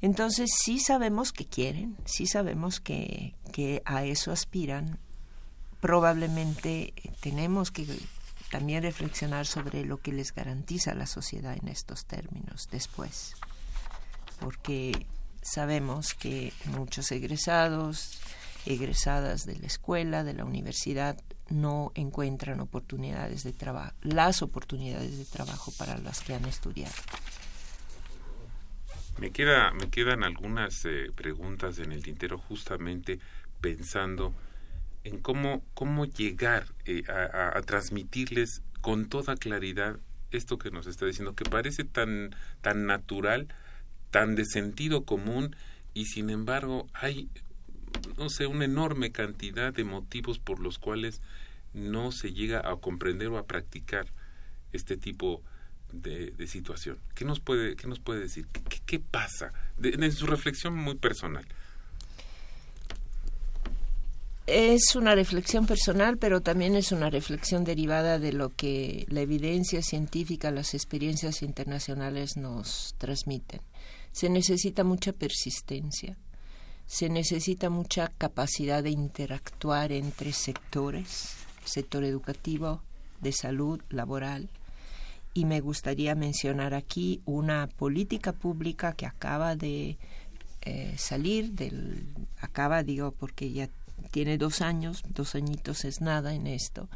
Entonces 0.00 0.50
sí 0.62 0.78
sabemos 0.78 1.32
que 1.32 1.46
quieren, 1.46 1.96
sí 2.04 2.26
sabemos 2.26 2.80
que, 2.80 3.34
que 3.52 3.82
a 3.84 4.04
eso 4.04 4.32
aspiran. 4.32 4.98
Probablemente 5.80 6.94
tenemos 7.20 7.70
que 7.70 7.86
también 8.52 8.82
reflexionar 8.82 9.46
sobre 9.46 9.82
lo 9.86 10.02
que 10.02 10.12
les 10.12 10.34
garantiza 10.34 10.94
la 10.94 11.06
sociedad 11.06 11.56
en 11.56 11.68
estos 11.68 12.04
términos 12.04 12.68
después, 12.70 13.34
porque 14.40 15.06
sabemos 15.40 16.12
que 16.12 16.52
muchos 16.66 17.10
egresados, 17.12 18.20
egresadas 18.66 19.46
de 19.46 19.56
la 19.56 19.66
escuela, 19.66 20.22
de 20.22 20.34
la 20.34 20.44
universidad, 20.44 21.18
no 21.48 21.92
encuentran 21.94 22.60
oportunidades 22.60 23.42
de 23.42 23.54
trabajo, 23.54 23.94
las 24.02 24.42
oportunidades 24.42 25.16
de 25.16 25.24
trabajo 25.24 25.72
para 25.78 25.96
las 25.96 26.20
que 26.20 26.34
han 26.34 26.44
estudiado. 26.44 26.94
Me, 29.18 29.30
queda, 29.30 29.72
me 29.72 29.88
quedan 29.88 30.24
algunas 30.24 30.84
eh, 30.84 31.10
preguntas 31.14 31.78
en 31.78 31.90
el 31.90 32.02
tintero 32.02 32.36
justamente 32.36 33.18
pensando 33.62 34.34
en 35.04 35.18
cómo, 35.18 35.62
cómo 35.74 36.04
llegar 36.04 36.66
eh, 36.84 37.02
a, 37.08 37.60
transmitirles 37.62 38.62
con 38.80 39.08
toda 39.08 39.36
claridad 39.36 39.98
esto 40.30 40.58
que 40.58 40.70
nos 40.70 40.86
está 40.86 41.06
diciendo, 41.06 41.34
que 41.34 41.44
parece 41.44 41.84
tan, 41.84 42.34
tan 42.60 42.86
natural, 42.86 43.48
tan 44.10 44.34
de 44.34 44.44
sentido 44.44 45.04
común, 45.04 45.56
y 45.94 46.06
sin 46.06 46.30
embargo 46.30 46.88
hay, 46.94 47.28
no 48.16 48.30
sé, 48.30 48.46
una 48.46 48.64
enorme 48.64 49.12
cantidad 49.12 49.74
de 49.74 49.84
motivos 49.84 50.38
por 50.38 50.60
los 50.60 50.78
cuales 50.78 51.20
no 51.74 52.12
se 52.12 52.32
llega 52.32 52.60
a 52.68 52.76
comprender 52.76 53.28
o 53.28 53.38
a 53.38 53.46
practicar 53.46 54.06
este 54.72 54.96
tipo 54.96 55.42
de, 55.92 56.34
situación. 56.46 56.98
¿Qué 57.14 57.24
nos 57.24 57.40
puede, 57.40 57.76
qué 57.76 57.86
nos 57.86 58.00
puede 58.00 58.20
decir? 58.20 58.46
¿Qué, 58.86 58.98
pasa? 58.98 59.52
en 59.82 60.12
su 60.12 60.26
reflexión 60.26 60.74
muy 60.74 60.94
personal. 60.94 61.46
Es 64.46 64.96
una 64.96 65.14
reflexión 65.14 65.66
personal, 65.66 66.18
pero 66.18 66.40
también 66.40 66.74
es 66.74 66.90
una 66.90 67.10
reflexión 67.10 67.62
derivada 67.62 68.18
de 68.18 68.32
lo 68.32 68.48
que 68.48 69.06
la 69.08 69.20
evidencia 69.20 69.82
científica, 69.82 70.50
las 70.50 70.74
experiencias 70.74 71.42
internacionales 71.42 72.36
nos 72.36 72.96
transmiten. 72.98 73.60
Se 74.10 74.28
necesita 74.28 74.82
mucha 74.82 75.12
persistencia, 75.12 76.16
se 76.86 77.08
necesita 77.08 77.70
mucha 77.70 78.08
capacidad 78.18 78.82
de 78.82 78.90
interactuar 78.90 79.92
entre 79.92 80.32
sectores, 80.32 81.34
sector 81.64 82.02
educativo, 82.02 82.82
de 83.20 83.32
salud, 83.32 83.80
laboral, 83.90 84.48
y 85.34 85.44
me 85.44 85.60
gustaría 85.60 86.16
mencionar 86.16 86.74
aquí 86.74 87.22
una 87.26 87.68
política 87.68 88.32
pública 88.32 88.92
que 88.92 89.06
acaba 89.06 89.54
de 89.54 89.98
eh, 90.62 90.94
salir 90.98 91.52
del 91.52 92.06
acaba 92.40 92.82
digo 92.82 93.12
porque 93.12 93.50
ya 93.50 93.68
tiene 94.12 94.36
dos 94.36 94.60
años, 94.60 95.02
dos 95.08 95.34
añitos 95.34 95.86
es 95.86 96.02
nada 96.02 96.34
en 96.34 96.46
esto, 96.46 96.88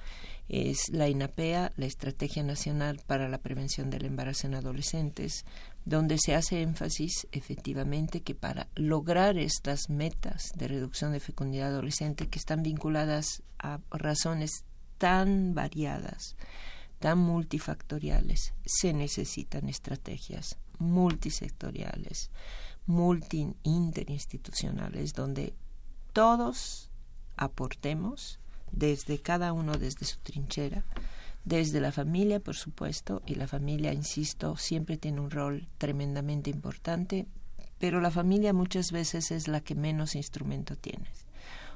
es 0.48 0.90
la 0.90 1.08
INAPEA, 1.08 1.72
la 1.76 1.86
Estrategia 1.86 2.44
Nacional 2.44 3.00
para 3.06 3.28
la 3.28 3.38
Prevención 3.38 3.88
del 3.88 4.04
Embarazo 4.04 4.46
en 4.46 4.54
Adolescentes, 4.54 5.46
donde 5.86 6.18
se 6.18 6.34
hace 6.34 6.60
énfasis 6.60 7.26
efectivamente 7.32 8.20
que 8.20 8.34
para 8.34 8.68
lograr 8.76 9.38
estas 9.38 9.88
metas 9.88 10.52
de 10.56 10.68
reducción 10.68 11.12
de 11.12 11.20
fecundidad 11.20 11.68
adolescente 11.68 12.28
que 12.28 12.38
están 12.38 12.62
vinculadas 12.62 13.42
a 13.58 13.80
razones 13.90 14.64
tan 14.98 15.54
variadas, 15.54 16.36
tan 16.98 17.18
multifactoriales, 17.18 18.52
se 18.66 18.92
necesitan 18.92 19.70
estrategias 19.70 20.58
multisectoriales, 20.78 22.30
multi 22.84 23.48
interinstitucionales, 23.62 25.14
donde 25.14 25.54
todos 26.12 26.90
aportemos 27.36 28.38
desde 28.72 29.18
cada 29.18 29.52
uno 29.52 29.78
desde 29.78 30.06
su 30.06 30.18
trinchera, 30.18 30.84
desde 31.44 31.80
la 31.80 31.92
familia, 31.92 32.40
por 32.40 32.56
supuesto, 32.56 33.22
y 33.24 33.36
la 33.36 33.46
familia, 33.46 33.92
insisto, 33.92 34.56
siempre 34.56 34.96
tiene 34.96 35.20
un 35.20 35.30
rol 35.30 35.68
tremendamente 35.78 36.50
importante, 36.50 37.26
pero 37.78 38.00
la 38.00 38.10
familia 38.10 38.52
muchas 38.52 38.90
veces 38.90 39.30
es 39.30 39.48
la 39.48 39.60
que 39.60 39.74
menos 39.74 40.16
instrumento 40.16 40.76
tiene. 40.76 41.08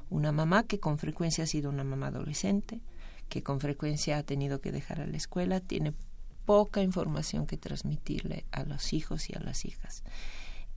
Una 0.09 0.33
mamá 0.33 0.65
que 0.65 0.81
con 0.81 0.99
frecuencia 0.99 1.45
ha 1.45 1.47
sido 1.47 1.71
una 1.71 1.85
mamá 1.85 2.09
adolescente, 2.09 2.81
que 3.29 3.45
con 3.45 3.61
frecuencia 3.61 4.19
ha 4.19 4.23
tenido 4.25 4.61
que 4.61 4.73
dejar 4.73 5.01
a 5.01 5.07
la 5.07 5.17
escuela, 5.17 5.61
tiene 5.61 5.95
poca 6.47 6.83
información 6.83 7.47
que 7.47 7.57
transmitirle 7.57 8.45
a 8.51 8.65
los 8.65 8.93
hijos 8.93 9.31
y 9.31 9.37
a 9.37 9.41
las 9.41 9.65
hijas. 9.65 10.03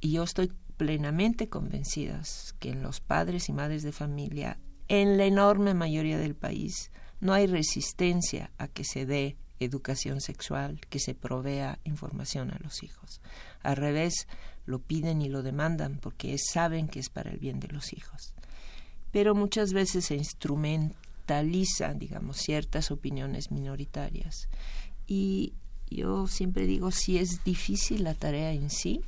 Y 0.01 0.11
yo 0.11 0.23
estoy 0.23 0.51
plenamente 0.77 1.49
convencida 1.49 2.21
que 2.59 2.69
en 2.69 2.83
los 2.83 2.99
padres 2.99 3.49
y 3.49 3.53
madres 3.53 3.81
de 3.81 3.91
familia, 3.91 4.59
en 5.01 5.17
la 5.17 5.25
enorme 5.25 5.73
mayoría 5.73 6.19
del 6.19 6.35
país, 6.35 6.91
no 7.19 7.33
hay 7.33 7.47
resistencia 7.47 8.51
a 8.59 8.67
que 8.67 8.83
se 8.83 9.07
dé 9.07 9.37
educación 9.59 10.21
sexual, 10.21 10.81
que 10.89 10.99
se 10.99 11.15
provea 11.15 11.79
información 11.83 12.51
a 12.51 12.59
los 12.61 12.83
hijos. 12.83 13.19
Al 13.63 13.75
revés, 13.75 14.27
lo 14.67 14.77
piden 14.77 15.23
y 15.23 15.29
lo 15.29 15.41
demandan 15.41 15.97
porque 15.97 16.37
saben 16.37 16.87
que 16.87 16.99
es 16.99 17.09
para 17.09 17.31
el 17.31 17.39
bien 17.39 17.59
de 17.59 17.69
los 17.69 17.91
hijos. 17.91 18.35
Pero 19.11 19.33
muchas 19.33 19.73
veces 19.73 20.05
se 20.05 20.15
instrumenta 20.15 21.41
digamos, 21.95 22.37
ciertas 22.37 22.91
opiniones 22.91 23.49
minoritarias. 23.49 24.47
Y 25.07 25.53
yo 25.89 26.27
siempre 26.27 26.67
digo, 26.67 26.91
si 26.91 27.17
es 27.17 27.43
difícil 27.43 28.03
la 28.03 28.13
tarea 28.13 28.51
en 28.51 28.69
sí, 28.69 29.01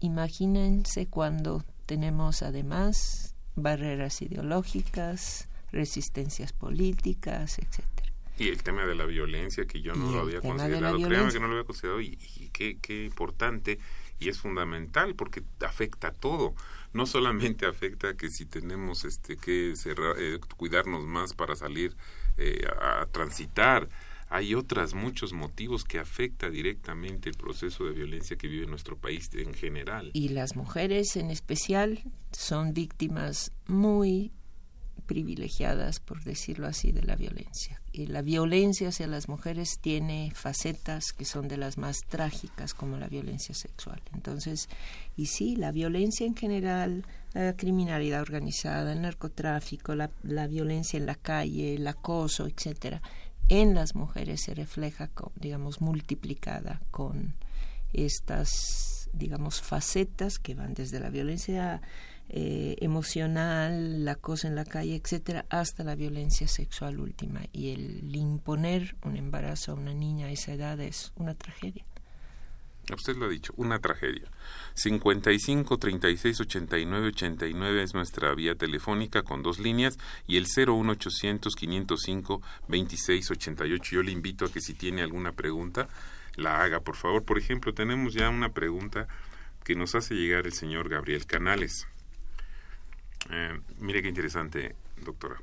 imagínense 0.00 1.06
cuando 1.06 1.62
tenemos 1.86 2.42
además 2.42 3.33
barreras 3.56 4.22
ideológicas, 4.22 5.48
resistencias 5.72 6.52
políticas, 6.52 7.58
etcétera. 7.58 8.12
Y 8.36 8.48
el 8.48 8.62
tema 8.62 8.84
de 8.84 8.96
la 8.96 9.04
violencia, 9.04 9.64
que 9.64 9.80
yo 9.80 9.94
no 9.94 10.10
lo 10.10 10.20
había 10.20 10.40
considerado, 10.40 10.96
créanme 10.98 11.32
que 11.32 11.38
no 11.38 11.46
lo 11.46 11.52
había 11.52 11.64
considerado, 11.64 12.00
y, 12.00 12.16
qué, 12.52 12.78
qué 12.80 13.04
importante, 13.04 13.78
y 14.18 14.28
es 14.28 14.40
fundamental, 14.40 15.14
porque 15.14 15.42
afecta 15.64 16.08
a 16.08 16.12
todo. 16.12 16.54
No 16.92 17.06
solamente 17.06 17.66
afecta 17.66 18.16
que 18.16 18.30
si 18.30 18.44
tenemos 18.44 19.04
este 19.04 19.36
que 19.36 19.74
eh, 19.74 20.40
cuidarnos 20.56 21.04
más 21.04 21.34
para 21.34 21.54
salir 21.54 21.96
eh, 22.36 22.66
a, 22.80 23.06
transitar, 23.06 23.88
hay 24.28 24.54
otros 24.54 24.94
muchos 24.94 25.32
motivos 25.32 25.84
que 25.84 25.98
afecta 25.98 26.50
directamente 26.50 27.28
el 27.28 27.36
proceso 27.36 27.84
de 27.84 27.92
violencia 27.92 28.36
que 28.36 28.48
vive 28.48 28.66
nuestro 28.66 28.96
país 28.96 29.30
en 29.34 29.54
general. 29.54 30.10
Y 30.12 30.30
las 30.30 30.56
mujeres 30.56 31.16
en 31.16 31.30
especial 31.30 32.02
son 32.32 32.74
víctimas 32.74 33.52
muy 33.66 34.32
privilegiadas, 35.06 36.00
por 36.00 36.22
decirlo 36.24 36.66
así, 36.66 36.92
de 36.92 37.02
la 37.02 37.16
violencia. 37.16 37.80
Y 37.92 38.06
la 38.06 38.22
violencia 38.22 38.88
hacia 38.88 39.06
las 39.06 39.28
mujeres 39.28 39.78
tiene 39.80 40.32
facetas 40.34 41.12
que 41.12 41.24
son 41.24 41.46
de 41.46 41.56
las 41.56 41.78
más 41.78 41.98
trágicas, 42.08 42.74
como 42.74 42.96
la 42.96 43.08
violencia 43.08 43.54
sexual. 43.54 44.02
Entonces, 44.12 44.68
y 45.16 45.26
sí, 45.26 45.56
la 45.56 45.70
violencia 45.72 46.26
en 46.26 46.34
general, 46.34 47.04
la 47.34 47.54
criminalidad 47.56 48.22
organizada, 48.22 48.92
el 48.92 49.02
narcotráfico, 49.02 49.94
la, 49.94 50.10
la 50.22 50.46
violencia 50.46 50.96
en 50.96 51.06
la 51.06 51.14
calle, 51.14 51.74
el 51.74 51.86
acoso, 51.86 52.46
etcétera, 52.46 53.02
en 53.48 53.74
las 53.74 53.94
mujeres 53.94 54.42
se 54.42 54.54
refleja, 54.54 55.10
digamos, 55.36 55.80
multiplicada 55.80 56.80
con 56.90 57.34
estas, 57.92 59.10
digamos, 59.12 59.60
facetas 59.60 60.38
que 60.38 60.54
van 60.54 60.74
desde 60.74 61.00
la 61.00 61.10
violencia 61.10 61.82
eh, 62.28 62.76
emocional, 62.80 64.04
la 64.04 64.14
cosa 64.14 64.48
en 64.48 64.54
la 64.56 64.64
calle, 64.64 64.96
etcétera, 64.96 65.44
hasta 65.50 65.84
la 65.84 65.94
violencia 65.94 66.48
sexual 66.48 67.00
última. 67.00 67.42
Y 67.52 67.70
el 67.72 68.16
imponer 68.16 68.96
un 69.04 69.16
embarazo 69.16 69.72
a 69.72 69.74
una 69.74 69.94
niña 69.94 70.26
a 70.26 70.30
esa 70.30 70.52
edad 70.52 70.80
es 70.80 71.12
una 71.16 71.34
tragedia. 71.34 71.84
Usted 72.92 73.16
lo 73.16 73.26
ha 73.26 73.28
dicho, 73.28 73.54
una 73.56 73.78
tragedia. 73.78 74.28
55 74.74 75.78
36 75.78 76.40
89 76.40 77.08
89 77.08 77.82
es 77.82 77.94
nuestra 77.94 78.34
vía 78.34 78.54
telefónica 78.54 79.22
con 79.22 79.42
dos 79.42 79.58
líneas 79.58 79.98
y 80.26 80.36
el 80.36 80.44
01800 80.44 81.54
505 81.56 82.42
26 82.68 83.30
88. 83.30 83.90
Yo 83.96 84.02
le 84.02 84.12
invito 84.12 84.44
a 84.44 84.52
que 84.52 84.60
si 84.60 84.74
tiene 84.74 85.02
alguna 85.02 85.32
pregunta 85.32 85.88
la 86.36 86.62
haga, 86.62 86.80
por 86.80 86.96
favor. 86.96 87.24
Por 87.24 87.38
ejemplo, 87.38 87.72
tenemos 87.74 88.14
ya 88.14 88.28
una 88.28 88.50
pregunta 88.50 89.06
que 89.64 89.74
nos 89.74 89.94
hace 89.94 90.14
llegar 90.14 90.46
el 90.46 90.52
señor 90.52 90.88
Gabriel 90.88 91.26
Canales. 91.26 91.86
Eh, 93.30 93.58
mire 93.78 94.02
qué 94.02 94.08
interesante, 94.08 94.74
doctora. 95.02 95.40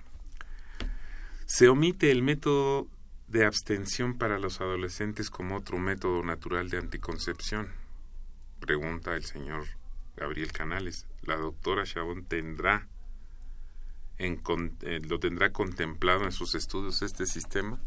Se 1.46 1.68
omite 1.68 2.12
el 2.12 2.22
método 2.22 2.88
de 3.32 3.46
abstención 3.46 4.18
para 4.18 4.38
los 4.40 4.60
adolescentes 4.60 5.30
como 5.30 5.56
otro 5.56 5.78
método 5.78 6.22
natural 6.24 6.70
de 6.70 6.78
anticoncepción. 6.78 7.70
Pregunta 8.60 9.16
el 9.16 9.24
señor 9.24 9.64
Gabriel 10.18 10.52
Canales. 10.52 11.08
¿La 11.24 11.38
doctora 11.38 11.86
Chabón 11.86 12.26
tendrá 12.26 12.88
en, 14.18 14.42
eh, 14.82 15.00
lo 15.08 15.20
tendrá 15.20 15.52
contemplado 15.52 16.26
en 16.26 16.32
sus 16.32 16.56
estudios 16.56 17.02
este 17.02 17.26
sistema? 17.26 17.80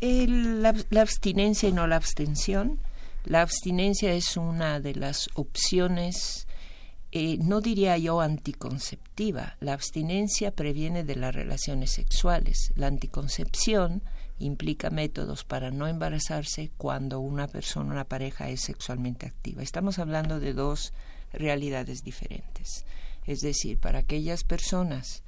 la, 0.00 0.74
abstinencia 1.00 1.68
y 1.68 1.72
no 1.72 1.86
la 1.86 1.94
abstención 1.94 2.80
La 3.24 3.42
abstinencia 3.42 4.12
es 4.14 4.36
una 4.36 4.80
de 4.80 4.96
las 4.96 5.28
opciones, 5.34 6.48
eh, 7.12 7.38
no 7.38 7.60
diría 7.60 7.96
yo 7.98 8.20
anticonceptiva. 8.20 9.56
La 9.60 9.74
abstinencia 9.74 10.50
previene 10.50 11.04
de 11.04 11.14
las 11.14 11.32
relaciones 11.32 11.92
sexuales. 11.92 12.72
La 12.74 12.88
anticoncepción 12.88 14.02
implica 14.44 14.90
métodos 14.90 15.44
para 15.44 15.70
no 15.70 15.86
embarazarse 15.86 16.70
cuando 16.76 17.20
una 17.20 17.48
persona, 17.48 17.92
una 17.92 18.04
pareja 18.04 18.48
es 18.48 18.62
sexualmente 18.62 19.26
activa. 19.26 19.62
Estamos 19.62 19.98
hablando 19.98 20.40
de 20.40 20.52
dos 20.52 20.92
realidades 21.32 22.02
diferentes. 22.02 22.84
Es 23.26 23.40
decir, 23.40 23.78
para 23.78 24.00
aquellas 24.00 24.44
personas 24.44 25.22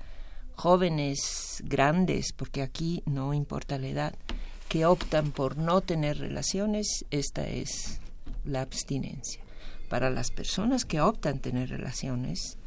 jóvenes, 0.55 1.63
grandes, 1.65 2.33
porque 2.33 2.63
aquí 2.63 3.03
no 3.07 3.35
importa 3.35 3.79
la 3.79 3.89
edad, 3.89 4.15
que 4.69 4.87
optan 4.87 5.31
por 5.31 5.57
no 5.57 5.81
tener 5.81 6.19
relaciones, 6.19 7.05
esta 7.11 7.47
es 7.47 8.01
la 8.45 8.63
abstinencia. 8.63 9.41
Para 9.89 10.11
las 10.11 10.31
personas 10.31 10.85
que 10.85 11.01
optan 11.01 11.39
tener 11.39 11.69
relaciones, 11.69 12.59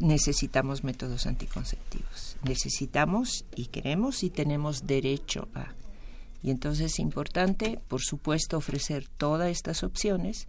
necesitamos 0.00 0.82
métodos 0.82 1.26
anticonceptivos. 1.26 2.36
Necesitamos 2.42 3.44
y 3.54 3.66
queremos 3.66 4.22
y 4.24 4.30
tenemos 4.30 4.86
derecho 4.86 5.48
a. 5.54 5.74
Y 6.42 6.50
entonces 6.50 6.92
es 6.92 6.98
importante, 6.98 7.78
por 7.88 8.00
supuesto, 8.00 8.56
ofrecer 8.56 9.06
todas 9.06 9.50
estas 9.50 9.82
opciones, 9.84 10.48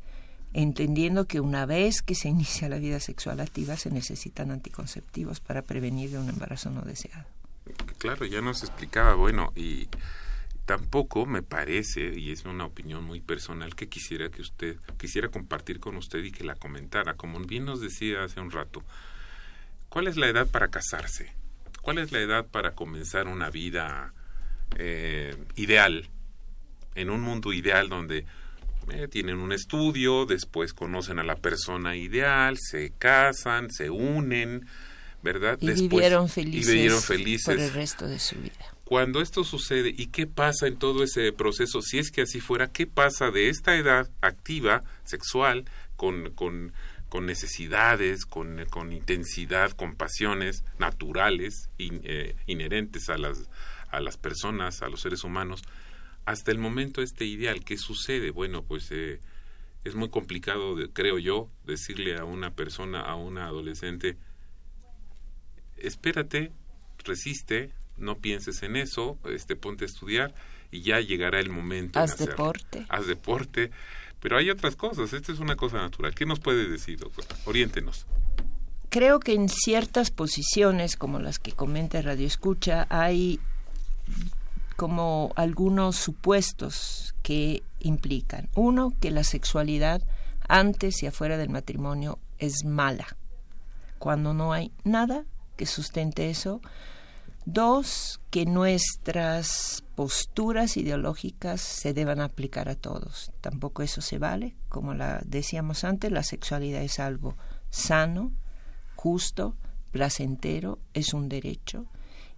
entendiendo 0.53 1.27
que 1.27 1.41
una 1.41 1.65
vez 1.65 2.01
que 2.01 2.15
se 2.15 2.29
inicia 2.29 2.69
la 2.69 2.77
vida 2.77 2.99
sexual 2.99 3.39
activa 3.41 3.75
se 3.77 3.91
necesitan 3.91 4.51
anticonceptivos 4.51 5.39
para 5.41 5.61
prevenir 5.61 6.11
de 6.11 6.19
un 6.19 6.29
embarazo 6.29 6.69
no 6.69 6.81
deseado. 6.81 7.25
Claro, 7.99 8.25
ya 8.25 8.41
nos 8.41 8.63
explicaba, 8.63 9.13
bueno, 9.15 9.51
y 9.55 9.87
tampoco 10.65 11.25
me 11.25 11.43
parece, 11.43 12.17
y 12.17 12.31
es 12.31 12.45
una 12.45 12.65
opinión 12.65 13.03
muy 13.03 13.19
personal 13.21 13.75
que 13.75 13.87
quisiera 13.87 14.29
que 14.29 14.41
usted, 14.41 14.77
quisiera 14.97 15.29
compartir 15.29 15.79
con 15.79 15.95
usted 15.97 16.23
y 16.23 16.31
que 16.31 16.43
la 16.43 16.55
comentara, 16.55 17.15
como 17.15 17.39
bien 17.41 17.65
nos 17.65 17.81
decía 17.81 18.23
hace 18.23 18.39
un 18.39 18.51
rato, 18.51 18.83
¿cuál 19.91 20.07
es 20.07 20.17
la 20.17 20.27
edad 20.27 20.47
para 20.47 20.69
casarse? 20.69 21.31
¿Cuál 21.81 21.99
es 21.99 22.11
la 22.11 22.19
edad 22.19 22.47
para 22.47 22.71
comenzar 22.71 23.27
una 23.27 23.49
vida 23.49 24.13
eh, 24.77 25.35
ideal, 25.55 26.09
en 26.95 27.09
un 27.09 27.21
mundo 27.21 27.53
ideal 27.53 27.89
donde 27.89 28.25
eh, 28.89 29.07
tienen 29.09 29.37
un 29.37 29.51
estudio, 29.51 30.25
después 30.25 30.73
conocen 30.73 31.19
a 31.19 31.23
la 31.23 31.35
persona 31.35 31.95
ideal, 31.95 32.57
se 32.57 32.93
casan, 32.97 33.69
se 33.69 33.89
unen, 33.89 34.65
¿verdad? 35.21 35.57
Y, 35.59 35.71
vivieron, 35.71 36.29
felices 36.29 37.43
por 37.45 37.59
el 37.59 37.73
resto 37.73 38.07
de 38.07 38.19
su 38.19 38.35
vida. 38.35 38.73
Cuando 38.85 39.21
esto 39.21 39.43
sucede, 39.43 39.93
¿y 39.95 40.07
qué 40.07 40.25
pasa 40.25 40.67
en 40.67 40.77
todo 40.77 41.03
ese 41.03 41.31
proceso? 41.31 41.81
Si 41.81 41.99
es 41.99 42.11
que 42.11 42.21
así 42.21 42.39
fuera, 42.39 42.71
¿qué 42.71 42.87
pasa 42.87 43.29
de 43.29 43.49
esta 43.49 43.75
edad 43.75 44.09
activa, 44.21 44.83
sexual, 45.03 45.65
con, 45.95 46.31
con, 46.31 46.73
con 47.11 47.25
necesidades, 47.25 48.25
con, 48.25 48.65
con, 48.69 48.93
intensidad, 48.93 49.71
con 49.71 49.95
pasiones 49.95 50.63
naturales, 50.79 51.69
eh, 51.77 52.35
inherentes 52.47 53.09
a 53.09 53.17
las, 53.17 53.49
a 53.91 53.99
las 53.99 54.17
personas, 54.17 54.81
a 54.81 54.87
los 54.87 55.01
seres 55.01 55.23
humanos? 55.23 55.61
hasta 56.25 56.51
el 56.51 56.57
momento 56.57 57.01
este 57.01 57.25
ideal, 57.25 57.63
¿qué 57.63 57.77
sucede? 57.77 58.31
Bueno, 58.31 58.63
pues 58.63 58.89
eh, 58.91 59.19
es 59.83 59.95
muy 59.95 60.09
complicado, 60.09 60.75
creo 60.93 61.17
yo, 61.19 61.49
decirle 61.65 62.17
a 62.17 62.25
una 62.25 62.51
persona, 62.51 63.01
a 63.01 63.15
una 63.15 63.45
adolescente, 63.45 64.17
espérate, 65.77 66.51
resiste, 67.03 67.73
no 67.97 68.19
pienses 68.19 68.63
en 68.63 68.75
eso, 68.75 69.17
este, 69.25 69.55
ponte 69.55 69.85
a 69.85 69.87
estudiar 69.87 70.33
y 70.71 70.81
ya 70.81 70.99
llegará 70.99 71.39
el 71.39 71.49
momento. 71.49 71.99
Haz 71.99 72.17
deporte. 72.17 72.85
Haz 72.89 73.07
deporte. 73.07 73.71
Pero 74.21 74.37
hay 74.37 74.49
otras 74.49 74.75
cosas, 74.75 75.13
esta 75.13 75.31
es 75.31 75.39
una 75.39 75.55
cosa 75.55 75.77
natural. 75.77 76.13
¿Qué 76.13 76.25
nos 76.25 76.39
puede 76.39 76.69
decir, 76.69 76.99
doctora? 76.99 77.27
Oriéntenos. 77.45 78.05
Creo 78.89 79.19
que 79.19 79.33
en 79.33 79.49
ciertas 79.49 80.11
posiciones, 80.11 80.95
como 80.95 81.19
las 81.19 81.39
que 81.39 81.53
comenta 81.53 82.01
Radio 82.01 82.27
Escucha, 82.27 82.87
hay 82.89 83.39
como 84.75 85.31
algunos 85.35 85.95
supuestos 85.95 87.15
que 87.23 87.63
implican. 87.79 88.49
Uno, 88.55 88.93
que 88.99 89.11
la 89.11 89.23
sexualidad 89.23 90.01
antes 90.47 91.01
y 91.03 91.07
afuera 91.07 91.37
del 91.37 91.49
matrimonio 91.49 92.19
es 92.37 92.65
mala, 92.65 93.07
cuando 93.99 94.33
no 94.33 94.53
hay 94.53 94.71
nada 94.83 95.23
que 95.55 95.65
sustente 95.65 96.29
eso. 96.29 96.61
Dos, 97.45 98.21
que 98.29 98.45
nuestras 98.45 99.83
posturas 99.95 100.77
ideológicas 100.77 101.61
se 101.61 101.93
deban 101.93 102.21
aplicar 102.21 102.69
a 102.69 102.75
todos. 102.75 103.31
Tampoco 103.41 103.81
eso 103.81 104.01
se 104.01 104.19
vale. 104.19 104.55
Como 104.69 104.93
la 104.93 105.21
decíamos 105.25 105.83
antes, 105.83 106.11
la 106.11 106.23
sexualidad 106.23 106.83
es 106.83 106.99
algo 106.99 107.35
sano, 107.69 108.31
justo, 108.95 109.55
placentero, 109.91 110.79
es 110.93 111.13
un 111.13 111.29
derecho 111.29 111.87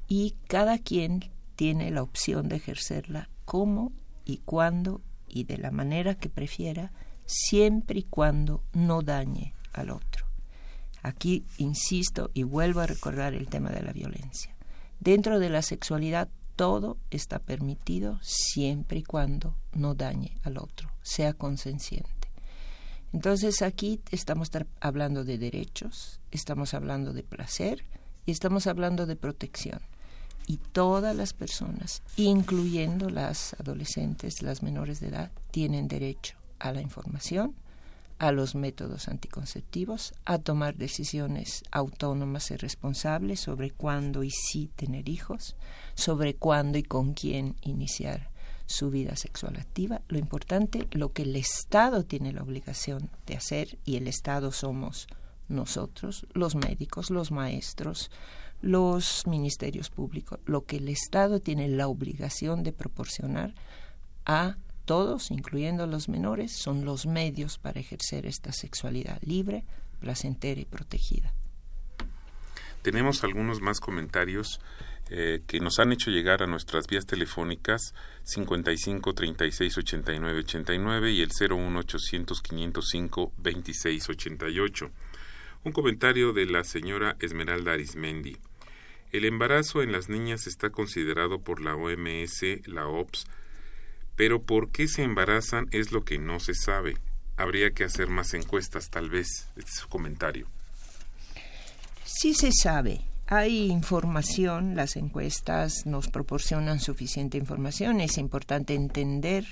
y 0.07 0.35
cada 0.47 0.77
quien 0.77 1.31
tiene 1.55 1.91
la 1.91 2.01
opción 2.01 2.49
de 2.49 2.57
ejercerla 2.57 3.29
como 3.45 3.91
y 4.25 4.37
cuando 4.37 5.01
y 5.27 5.45
de 5.45 5.57
la 5.57 5.71
manera 5.71 6.15
que 6.15 6.29
prefiera, 6.29 6.91
siempre 7.25 7.99
y 7.99 8.03
cuando 8.03 8.63
no 8.73 9.01
dañe 9.01 9.53
al 9.73 9.89
otro. 9.89 10.27
Aquí 11.01 11.45
insisto 11.57 12.29
y 12.33 12.43
vuelvo 12.43 12.81
a 12.81 12.85
recordar 12.87 13.33
el 13.33 13.47
tema 13.47 13.71
de 13.71 13.81
la 13.81 13.91
violencia. 13.91 14.52
Dentro 15.03 15.37
de 15.39 15.49
la 15.49 15.61
sexualidad 15.61 16.29
todo 16.55 16.95
está 17.11 17.39
permitido 17.39 18.19
siempre 18.21 18.99
y 18.99 19.03
cuando 19.03 19.57
no 19.73 19.95
dañe 19.95 20.37
al 20.43 20.57
otro, 20.57 20.93
sea 21.01 21.33
consensiente. 21.33 22.31
Entonces 23.11 23.61
aquí 23.63 23.99
estamos 24.11 24.49
hablando 24.79 25.25
de 25.25 25.37
derechos, 25.37 26.21
estamos 26.31 26.73
hablando 26.73 27.11
de 27.11 27.21
placer 27.21 27.83
y 28.25 28.31
estamos 28.31 28.65
hablando 28.65 29.05
de 29.05 29.17
protección 29.17 29.81
y 30.47 30.55
todas 30.55 31.13
las 31.13 31.33
personas, 31.33 32.01
incluyendo 32.15 33.09
las 33.09 33.55
adolescentes, 33.59 34.41
las 34.41 34.63
menores 34.63 35.01
de 35.01 35.09
edad, 35.09 35.31
tienen 35.51 35.89
derecho 35.89 36.37
a 36.59 36.71
la 36.71 36.79
información, 36.79 37.53
a 38.19 38.31
los 38.31 38.55
métodos 38.55 39.07
anticonceptivos, 39.07 40.13
a 40.25 40.39
tomar 40.39 40.75
decisiones 40.75 41.63
autónomas 41.71 42.51
y 42.51 42.55
responsables 42.55 43.39
sobre 43.39 43.71
cuándo 43.71 44.23
y 44.23 44.29
si 44.31 44.67
tener 44.67 45.09
hijos, 45.09 45.55
sobre 45.95 46.35
cuándo 46.35 46.77
y 46.77 46.83
con 46.83 47.13
quién 47.13 47.55
iniciar 47.61 48.31
su 48.65 48.89
vida 48.89 49.15
sexual 49.15 49.57
activa. 49.57 50.01
Lo 50.07 50.17
importante, 50.17 50.87
lo 50.91 51.11
que 51.11 51.23
el 51.23 51.35
Estado 51.35 52.03
tiene 52.03 52.31
la 52.33 52.43
obligación 52.43 53.09
de 53.25 53.35
hacer, 53.35 53.77
y 53.85 53.97
el 53.97 54.07
Estado 54.07 54.51
somos 54.51 55.07
nosotros, 55.49 56.25
los 56.33 56.55
médicos, 56.55 57.09
los 57.09 57.31
maestros, 57.31 58.09
los 58.61 59.27
ministerios 59.27 59.89
públicos, 59.89 60.39
lo 60.45 60.65
que 60.65 60.77
el 60.77 60.87
Estado 60.87 61.39
tiene 61.41 61.67
la 61.67 61.87
obligación 61.87 62.63
de 62.63 62.71
proporcionar 62.71 63.53
a 64.25 64.55
todos, 64.85 65.31
incluyendo 65.31 65.87
los 65.87 66.09
menores, 66.09 66.51
son 66.51 66.85
los 66.85 67.05
medios 67.05 67.57
para 67.57 67.79
ejercer 67.79 68.25
esta 68.25 68.51
sexualidad 68.51 69.19
libre, 69.21 69.63
placentera 69.99 70.59
y 70.61 70.65
protegida. 70.65 71.33
Tenemos 72.81 73.23
algunos 73.23 73.61
más 73.61 73.79
comentarios 73.79 74.59
eh, 75.09 75.41
que 75.47 75.59
nos 75.59 75.79
han 75.79 75.91
hecho 75.91 76.11
llegar 76.11 76.43
a 76.43 76.47
nuestras 76.47 76.87
vías 76.87 77.05
telefónicas 77.05 77.93
55 78.23 79.13
36 79.13 79.77
89 79.77 80.39
89 80.39 81.11
y 81.11 81.21
el 81.21 81.29
01 81.29 81.79
800 81.79 82.41
505 82.41 83.31
26 83.37 84.09
88. 84.09 84.91
Un 85.65 85.71
comentario 85.71 86.33
de 86.33 86.45
la 86.45 86.63
señora 86.63 87.15
Esmeralda 87.19 87.73
Arismendi. 87.73 88.37
El 89.13 89.25
embarazo 89.25 89.81
en 89.81 89.91
las 89.91 90.09
niñas 90.09 90.47
está 90.47 90.69
considerado 90.69 91.39
por 91.39 91.61
la 91.61 91.75
OMS, 91.75 92.65
la 92.65 92.87
OPS, 92.87 93.25
pero 94.15 94.41
por 94.43 94.69
qué 94.69 94.87
se 94.87 95.03
embarazan 95.03 95.67
es 95.71 95.91
lo 95.91 96.03
que 96.03 96.19
no 96.19 96.39
se 96.39 96.53
sabe. 96.53 96.97
Habría 97.37 97.71
que 97.71 97.83
hacer 97.83 98.09
más 98.09 98.33
encuestas, 98.33 98.89
tal 98.89 99.09
vez. 99.09 99.47
Este 99.55 99.69
es 99.69 99.77
su 99.77 99.87
comentario. 99.87 100.47
Sí 102.03 102.33
se 102.33 102.51
sabe. 102.51 103.01
Hay 103.27 103.71
información, 103.71 104.75
las 104.75 104.95
encuestas 104.95 105.85
nos 105.85 106.09
proporcionan 106.09 106.79
suficiente 106.79 107.37
información. 107.37 108.01
Es 108.01 108.17
importante 108.17 108.75
entender 108.75 109.45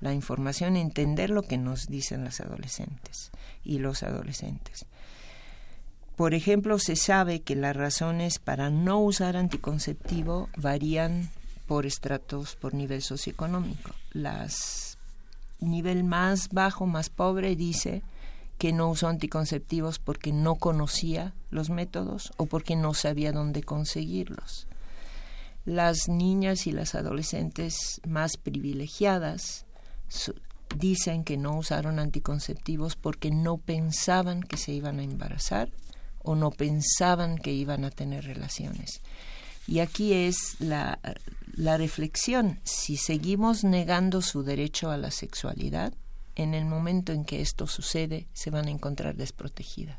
la 0.00 0.12
información, 0.12 0.76
entender 0.76 1.30
lo 1.30 1.42
que 1.42 1.58
nos 1.58 1.86
dicen 1.86 2.24
las 2.24 2.40
adolescentes 2.40 3.30
y 3.64 3.78
los 3.78 4.02
adolescentes. 4.02 4.86
Por 6.16 6.34
ejemplo, 6.34 6.80
se 6.80 6.96
sabe 6.96 7.42
que 7.42 7.54
las 7.54 7.76
razones 7.76 8.40
para 8.40 8.70
no 8.70 8.98
usar 9.00 9.36
anticonceptivo 9.36 10.48
varían 10.56 11.30
por 11.68 11.84
estratos, 11.86 12.56
por 12.56 12.74
nivel 12.74 13.02
socioeconómico. 13.02 13.92
Las 14.12 14.98
nivel 15.60 16.02
más 16.02 16.48
bajo, 16.48 16.86
más 16.86 17.10
pobre, 17.10 17.54
dice 17.56 18.02
que 18.56 18.72
no 18.72 18.88
usó 18.88 19.06
anticonceptivos 19.08 19.98
porque 19.98 20.32
no 20.32 20.56
conocía 20.56 21.34
los 21.50 21.70
métodos 21.70 22.32
o 22.38 22.46
porque 22.46 22.74
no 22.74 22.94
sabía 22.94 23.32
dónde 23.32 23.62
conseguirlos. 23.62 24.66
Las 25.66 26.08
niñas 26.08 26.66
y 26.66 26.72
las 26.72 26.94
adolescentes 26.94 28.00
más 28.06 28.38
privilegiadas 28.38 29.66
dicen 30.74 31.22
que 31.22 31.36
no 31.36 31.58
usaron 31.58 31.98
anticonceptivos 31.98 32.96
porque 32.96 33.30
no 33.30 33.58
pensaban 33.58 34.42
que 34.42 34.56
se 34.56 34.72
iban 34.72 35.00
a 35.00 35.04
embarazar 35.04 35.68
o 36.22 36.34
no 36.34 36.50
pensaban 36.50 37.36
que 37.36 37.52
iban 37.52 37.84
a 37.84 37.90
tener 37.90 38.24
relaciones. 38.24 39.02
Y 39.66 39.80
aquí 39.80 40.14
es 40.14 40.56
la, 40.60 40.98
la 41.58 41.76
reflexión, 41.76 42.60
si 42.62 42.96
seguimos 42.96 43.64
negando 43.64 44.22
su 44.22 44.44
derecho 44.44 44.92
a 44.92 44.96
la 44.96 45.10
sexualidad, 45.10 45.92
en 46.36 46.54
el 46.54 46.64
momento 46.64 47.12
en 47.12 47.24
que 47.24 47.40
esto 47.40 47.66
sucede, 47.66 48.28
se 48.32 48.50
van 48.50 48.68
a 48.68 48.70
encontrar 48.70 49.16
desprotegidas. 49.16 49.98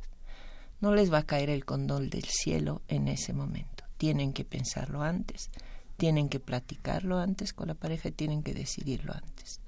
No 0.79 0.95
les 0.95 1.11
va 1.11 1.17
a 1.17 1.25
caer 1.25 1.49
el 1.49 1.65
condón 1.65 2.09
del 2.09 2.23
cielo 2.23 2.81
en 2.87 3.09
ese 3.09 3.33
momento. 3.33 3.83
Tienen 3.97 4.31
que 4.31 4.45
pensarlo 4.45 5.03
antes, 5.03 5.51
tienen 5.97 6.29
que 6.29 6.39
platicarlo 6.39 7.19
antes 7.19 7.51
con 7.51 7.67
la 7.67 7.73
pareja, 7.73 8.09
tienen 8.09 8.41
que 8.41 8.53
decidirlo 8.53 9.11
antes. 9.13 9.59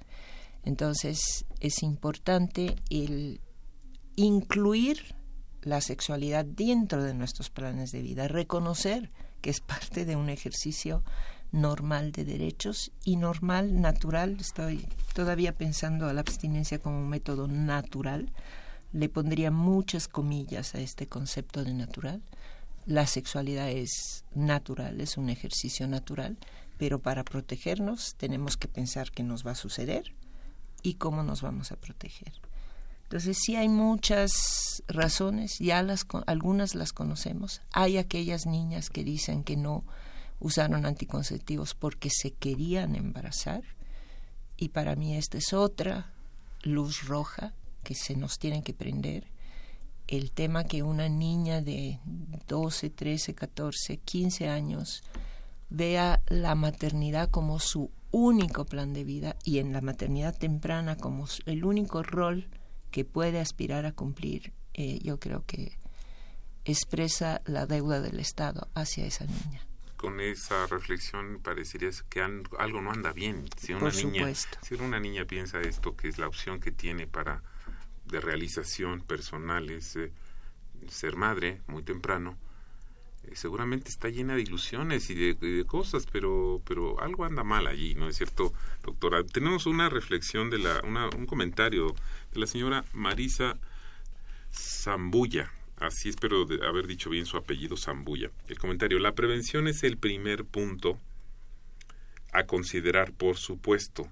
Entonces 0.63 1.43
es 1.59 1.83
importante 1.83 2.77
el 2.89 3.41
incluir 4.15 5.13
la 5.61 5.81
sexualidad 5.81 6.45
dentro 6.45 7.03
de 7.03 7.13
nuestros 7.13 7.49
planes 7.49 7.91
de 7.91 8.01
vida, 8.01 8.29
reconocer 8.29 9.11
que 9.41 9.49
es 9.49 9.59
parte 9.59 10.05
de 10.05 10.15
un 10.15 10.29
ejercicio 10.29 11.03
normal 11.51 12.11
de 12.11 12.25
derechos 12.25 12.91
y 13.03 13.17
normal, 13.17 13.81
natural. 13.81 14.37
Estoy 14.39 14.87
todavía 15.13 15.53
pensando 15.53 16.07
a 16.07 16.13
la 16.13 16.21
abstinencia 16.21 16.79
como 16.79 16.99
un 16.99 17.09
método 17.09 17.47
natural. 17.47 18.31
Le 18.93 19.09
pondría 19.09 19.51
muchas 19.51 20.07
comillas 20.07 20.75
a 20.75 20.79
este 20.79 21.07
concepto 21.07 21.63
de 21.63 21.73
natural. 21.73 22.21
La 22.85 23.05
sexualidad 23.05 23.69
es 23.69 24.25
natural, 24.33 25.01
es 25.01 25.17
un 25.17 25.29
ejercicio 25.29 25.87
natural, 25.87 26.37
pero 26.77 26.99
para 26.99 27.23
protegernos 27.23 28.15
tenemos 28.15 28.57
que 28.57 28.67
pensar 28.67 29.11
qué 29.11 29.23
nos 29.23 29.45
va 29.45 29.51
a 29.51 29.55
suceder 29.55 30.13
y 30.81 30.95
cómo 30.95 31.23
nos 31.23 31.41
vamos 31.41 31.71
a 31.71 31.75
proteger. 31.75 32.33
Entonces 33.03 33.37
sí 33.39 33.55
hay 33.55 33.67
muchas 33.67 34.83
razones, 34.87 35.59
ya 35.59 35.83
las 35.83 36.07
algunas 36.27 36.75
las 36.75 36.93
conocemos. 36.93 37.61
Hay 37.73 37.97
aquellas 37.97 38.45
niñas 38.45 38.89
que 38.89 39.03
dicen 39.03 39.43
que 39.43 39.57
no 39.57 39.83
usaron 40.41 40.85
anticonceptivos 40.85 41.75
porque 41.75 42.09
se 42.09 42.31
querían 42.31 42.95
embarazar 42.95 43.63
y 44.57 44.69
para 44.69 44.95
mí 44.95 45.15
esta 45.15 45.37
es 45.37 45.53
otra 45.53 46.13
luz 46.63 47.05
roja 47.07 47.53
que 47.83 47.95
se 47.95 48.15
nos 48.15 48.37
tiene 48.37 48.63
que 48.63 48.73
prender. 48.73 49.27
El 50.07 50.31
tema 50.31 50.65
que 50.65 50.83
una 50.83 51.09
niña 51.09 51.61
de 51.61 51.99
12, 52.47 52.89
13, 52.89 53.33
14, 53.33 53.97
15 53.97 54.49
años 54.49 55.03
vea 55.69 56.21
la 56.27 56.55
maternidad 56.55 57.29
como 57.29 57.59
su 57.59 57.91
único 58.11 58.65
plan 58.65 58.93
de 58.93 59.03
vida 59.03 59.37
y 59.43 59.59
en 59.59 59.71
la 59.71 59.81
maternidad 59.81 60.37
temprana 60.37 60.97
como 60.97 61.25
el 61.45 61.63
único 61.63 62.03
rol 62.03 62.49
que 62.89 63.05
puede 63.05 63.39
aspirar 63.39 63.85
a 63.85 63.93
cumplir, 63.93 64.53
eh, 64.73 64.99
yo 65.01 65.17
creo 65.17 65.45
que 65.45 65.77
expresa 66.65 67.41
la 67.45 67.65
deuda 67.65 68.01
del 68.01 68.19
Estado 68.19 68.67
hacia 68.75 69.05
esa 69.05 69.25
niña 69.25 69.65
con 70.01 70.19
esa 70.19 70.65
reflexión 70.65 71.39
parecería 71.43 71.91
que 72.09 72.21
algo 72.21 72.81
no 72.81 72.91
anda 72.91 73.13
bien. 73.13 73.45
Si 73.55 73.71
una 73.73 73.91
niña, 73.91 74.33
si 74.33 74.73
una 74.73 74.99
niña 74.99 75.25
piensa 75.25 75.61
esto, 75.61 75.95
que 75.95 76.07
es 76.07 76.17
la 76.17 76.27
opción 76.27 76.59
que 76.59 76.71
tiene 76.71 77.05
para 77.05 77.43
de 78.05 78.19
realización 78.19 79.01
personal 79.01 79.69
es 79.69 79.95
eh, 79.95 80.11
ser 80.89 81.15
madre 81.15 81.61
muy 81.67 81.83
temprano, 81.83 82.35
eh, 83.25 83.35
seguramente 83.35 83.89
está 83.89 84.09
llena 84.09 84.35
de 84.35 84.41
ilusiones 84.41 85.07
y 85.11 85.33
de, 85.33 85.65
cosas, 85.65 86.07
pero 86.11 86.63
pero 86.65 86.99
algo 86.99 87.23
anda 87.23 87.43
mal 87.43 87.67
allí, 87.67 87.93
¿no 87.93 88.09
es 88.09 88.17
cierto, 88.17 88.53
doctora? 88.81 89.23
Tenemos 89.23 89.67
una 89.67 89.87
reflexión 89.87 90.49
de 90.49 90.57
la, 90.57 90.81
un 91.15 91.27
comentario 91.27 91.93
de 92.33 92.39
la 92.39 92.47
señora 92.47 92.83
Marisa 92.93 93.59
Zambulla 94.51 95.51
Así 95.81 96.09
espero 96.09 96.45
haber 96.67 96.85
dicho 96.85 97.09
bien 97.09 97.25
su 97.25 97.37
apellido, 97.37 97.75
Zambulla. 97.75 98.29
El 98.47 98.59
comentario, 98.59 98.99
la 98.99 99.15
prevención 99.15 99.67
es 99.67 99.81
el 99.81 99.97
primer 99.97 100.45
punto 100.45 100.99
a 102.31 102.45
considerar, 102.45 103.13
por 103.13 103.37
supuesto, 103.37 104.07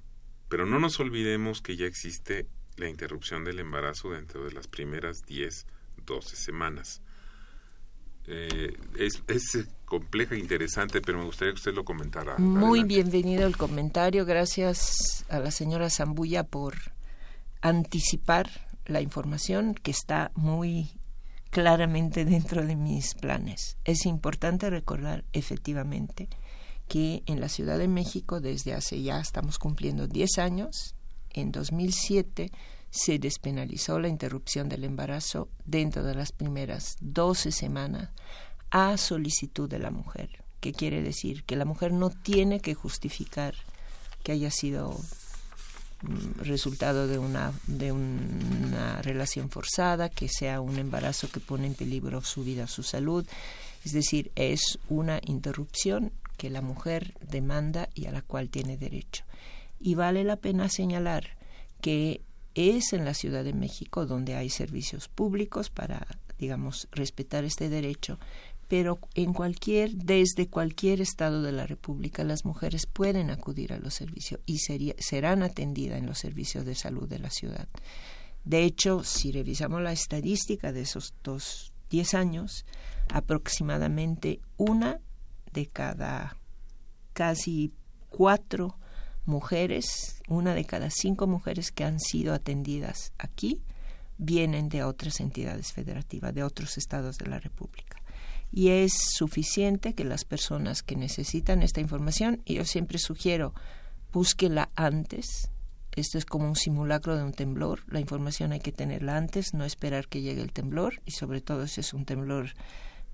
pero 0.49 0.65
no 0.65 0.79
nos 0.79 0.99
olvidemos 0.99 1.61
que 1.61 1.77
ya 1.77 1.85
existe 1.85 2.47
la 2.77 2.89
interrupción 2.89 3.43
del 3.43 3.59
embarazo 3.59 4.09
dentro 4.09 4.43
de 4.45 4.51
las 4.51 4.67
primeras 4.67 5.21
10, 5.27 5.67
12 6.07 6.35
semanas. 6.35 7.03
Eh, 8.25 8.75
es, 8.97 9.21
compleja 9.85 10.33
e 10.33 10.39
interesante, 10.39 11.01
pero 11.01 11.19
me 11.19 11.25
gustaría 11.25 11.53
que 11.53 11.59
usted 11.59 11.75
lo 11.75 11.85
comentara. 11.85 12.39
Muy 12.39 12.83
bienvenido 12.83 13.45
el 13.45 13.57
comentario. 13.57 14.25
Gracias 14.25 15.23
a 15.29 15.37
la 15.37 15.51
señora 15.51 15.91
Zambulla 15.91 16.43
por 16.43 16.75
anticipar 17.61 18.49
la 18.87 19.01
información 19.01 19.75
que 19.75 19.91
está 19.91 20.31
muy 20.33 20.98
claramente 21.49 22.25
dentro 22.25 22.65
de 22.65 22.75
mis 22.75 23.15
planes. 23.15 23.77
Es 23.85 24.05
importante 24.05 24.69
recordar 24.69 25.25
efectivamente 25.33 26.29
que 26.87 27.23
en 27.25 27.39
la 27.39 27.49
Ciudad 27.49 27.77
de 27.77 27.87
México 27.87 28.41
desde 28.41 28.73
hace 28.73 29.01
ya 29.01 29.19
estamos 29.19 29.59
cumpliendo 29.59 30.07
10 30.07 30.39
años, 30.39 30.95
en 31.31 31.51
2007 31.51 32.51
se 32.91 33.19
despenalizó 33.19 33.99
la 33.99 34.07
interrupción 34.07 34.67
del 34.67 34.83
embarazo 34.83 35.49
dentro 35.65 36.03
de 36.03 36.15
las 36.15 36.31
primeras 36.31 36.97
12 37.01 37.51
semanas 37.51 38.09
a 38.71 38.97
solicitud 38.97 39.69
de 39.69 39.79
la 39.79 39.91
mujer, 39.91 40.43
que 40.59 40.73
quiere 40.73 41.03
decir 41.03 41.43
que 41.43 41.55
la 41.55 41.65
mujer 41.65 41.93
no 41.93 42.09
tiene 42.09 42.59
que 42.59 42.73
justificar 42.73 43.53
que 44.23 44.31
haya 44.31 44.51
sido 44.51 44.99
resultado 46.01 47.07
de 47.07 47.19
una, 47.19 47.51
de 47.67 47.91
una 47.91 49.01
relación 49.01 49.49
forzada, 49.49 50.09
que 50.09 50.27
sea 50.27 50.61
un 50.61 50.77
embarazo 50.77 51.29
que 51.29 51.39
pone 51.39 51.67
en 51.67 51.75
peligro 51.75 52.21
su 52.21 52.43
vida, 52.43 52.67
su 52.67 52.83
salud. 52.83 53.25
Es 53.83 53.93
decir, 53.93 54.31
es 54.35 54.79
una 54.89 55.19
interrupción 55.25 56.11
que 56.37 56.49
la 56.49 56.61
mujer 56.61 57.15
demanda 57.21 57.89
y 57.93 58.05
a 58.05 58.11
la 58.11 58.21
cual 58.21 58.49
tiene 58.49 58.77
derecho. 58.77 59.23
Y 59.79 59.95
vale 59.95 60.23
la 60.23 60.37
pena 60.37 60.69
señalar 60.69 61.37
que 61.81 62.21
es 62.55 62.93
en 62.93 63.05
la 63.05 63.13
Ciudad 63.13 63.43
de 63.43 63.53
México 63.53 64.05
donde 64.05 64.35
hay 64.35 64.49
servicios 64.49 65.07
públicos 65.07 65.69
para, 65.69 66.07
digamos, 66.37 66.87
respetar 66.91 67.43
este 67.43 67.69
derecho, 67.69 68.19
pero 68.69 68.99
en 69.15 69.33
cualquier, 69.33 69.95
desde 69.95 70.47
cualquier 70.47 71.01
estado 71.01 71.41
de 71.41 71.51
la 71.51 71.65
República, 71.65 72.23
las 72.23 72.45
mujeres 72.45 72.85
pueden 72.85 73.31
acudir 73.31 73.73
a 73.73 73.79
los 73.79 73.95
servicios 73.95 74.39
y 74.45 74.59
serán 74.59 75.41
atendidas 75.41 75.97
en 75.97 76.05
los 76.05 76.19
servicios 76.19 76.65
de 76.65 76.75
salud 76.75 77.09
de 77.09 77.17
la 77.17 77.31
ciudad. 77.31 77.67
De 78.45 78.63
hecho, 78.63 79.03
si 79.03 79.31
revisamos 79.31 79.81
la 79.81 79.91
estadística 79.91 80.71
de 80.71 80.81
esos 80.81 81.15
dos, 81.23 81.73
diez 81.89 82.13
años, 82.13 82.63
aproximadamente 83.11 84.39
una 84.55 84.99
de 85.51 85.65
cada 85.65 86.37
casi 87.13 87.73
cuatro 88.07 88.77
mujeres, 89.25 90.21
una 90.27 90.53
de 90.53 90.65
cada 90.65 90.91
cinco 90.91 91.25
mujeres 91.25 91.71
que 91.71 91.85
han 91.85 91.99
sido 91.99 92.35
atendidas 92.35 93.13
aquí, 93.17 93.63
vienen 94.19 94.69
de 94.69 94.83
otras 94.83 95.21
entidades 95.21 95.73
federativas, 95.73 96.35
de 96.35 96.43
otros 96.43 96.77
estados 96.77 97.17
de 97.17 97.25
la 97.25 97.39
República 97.39 97.88
y 98.51 98.69
es 98.69 98.93
suficiente 98.93 99.93
que 99.93 100.03
las 100.03 100.25
personas 100.25 100.83
que 100.83 100.95
necesitan 100.95 101.61
esta 101.61 101.81
información, 101.81 102.41
y 102.45 102.55
yo 102.55 102.65
siempre 102.65 102.97
sugiero, 102.97 103.53
búsquela 104.11 104.69
antes. 104.75 105.51
Esto 105.95 106.17
es 106.17 106.25
como 106.25 106.47
un 106.47 106.55
simulacro 106.55 107.15
de 107.15 107.23
un 107.23 107.33
temblor. 107.33 107.81
La 107.87 107.99
información 107.99 108.51
hay 108.51 108.59
que 108.59 108.71
tenerla 108.71 109.17
antes, 109.17 109.53
no 109.53 109.65
esperar 109.65 110.07
que 110.07 110.21
llegue 110.21 110.41
el 110.41 110.53
temblor, 110.53 111.01
y 111.05 111.11
sobre 111.11 111.41
todo 111.41 111.67
si 111.67 111.81
es 111.81 111.93
un 111.93 112.05
temblor 112.05 112.53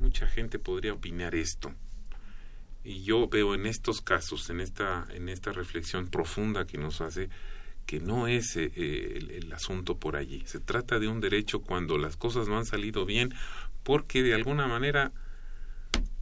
Mucha 0.00 0.26
gente 0.26 0.58
podría 0.58 0.92
opinar 0.92 1.36
esto. 1.36 1.72
Y 2.82 3.04
yo 3.04 3.28
veo 3.28 3.54
en 3.54 3.66
estos 3.66 4.00
casos, 4.00 4.50
en 4.50 4.60
esta, 4.60 5.06
en 5.10 5.28
esta 5.28 5.52
reflexión 5.52 6.08
profunda 6.08 6.66
que 6.66 6.76
nos 6.76 7.00
hace, 7.00 7.28
que 7.86 8.00
no 8.00 8.26
es 8.26 8.56
eh, 8.56 8.72
el 8.74 9.52
asunto 9.52 9.98
por 9.98 10.16
allí. 10.16 10.42
Se 10.46 10.58
trata 10.58 10.98
de 10.98 11.06
un 11.06 11.20
derecho 11.20 11.60
cuando 11.60 11.96
las 11.96 12.16
cosas 12.16 12.48
no 12.48 12.58
han 12.58 12.66
salido 12.66 13.06
bien, 13.06 13.32
porque 13.84 14.24
de 14.24 14.34
alguna 14.34 14.66
manera 14.66 15.12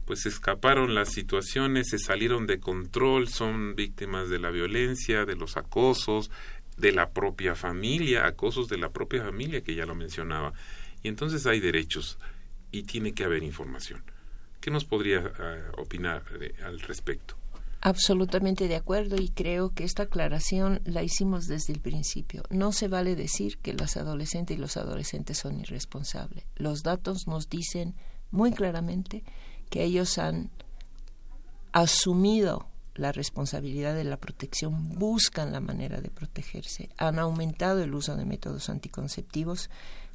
pues 0.05 0.25
escaparon 0.25 0.93
las 0.93 1.09
situaciones, 1.09 1.89
se 1.89 1.99
salieron 1.99 2.45
de 2.45 2.59
control, 2.59 3.27
son 3.27 3.75
víctimas 3.75 4.29
de 4.29 4.39
la 4.39 4.51
violencia, 4.51 5.25
de 5.25 5.35
los 5.35 5.57
acosos, 5.57 6.29
de 6.77 6.91
la 6.91 7.09
propia 7.09 7.55
familia, 7.55 8.25
acosos 8.25 8.67
de 8.67 8.77
la 8.77 8.89
propia 8.89 9.23
familia 9.23 9.61
que 9.61 9.75
ya 9.75 9.85
lo 9.85 9.95
mencionaba. 9.95 10.53
Y 11.01 11.07
entonces 11.07 11.45
hay 11.47 11.59
derechos 11.59 12.19
y 12.71 12.83
tiene 12.83 13.13
que 13.13 13.23
haber 13.23 13.43
información. 13.43 14.03
¿Qué 14.59 14.71
nos 14.71 14.85
podría 14.85 15.19
eh, 15.19 15.63
opinar 15.77 16.23
al 16.63 16.79
respecto? 16.81 17.35
Absolutamente 17.81 18.67
de 18.67 18.75
acuerdo 18.75 19.15
y 19.21 19.29
creo 19.29 19.69
que 19.69 19.83
esta 19.83 20.03
aclaración 20.03 20.81
la 20.85 21.03
hicimos 21.03 21.45
desde 21.47 21.71
el 21.71 21.81
principio. 21.81 22.43
No 22.49 22.71
se 22.71 22.87
vale 22.87 23.15
decir 23.15 23.59
que 23.59 23.73
los 23.73 23.95
adolescentes 23.95 24.57
y 24.57 24.59
los 24.59 24.75
adolescentes 24.75 25.37
son 25.37 25.59
irresponsables. 25.59 26.45
Los 26.55 26.81
datos 26.81 27.27
nos 27.27 27.47
dicen 27.47 27.93
muy 28.31 28.51
claramente 28.53 29.23
que 29.69 29.83
ellos 29.83 30.17
han 30.17 30.49
asumido 31.71 32.67
la 32.95 33.11
responsabilidad 33.11 33.93
de 33.93 34.05
la 34.05 34.17
protección, 34.17 34.89
buscan 34.97 35.51
la 35.51 35.59
manera 35.59 35.99
de 35.99 36.09
protegerse, 36.09 36.89
han 36.97 37.19
aumentado 37.19 37.83
el 37.83 37.93
uso 37.93 38.15
de 38.15 38.25
métodos 38.25 38.69
anticonceptivos. 38.69 39.69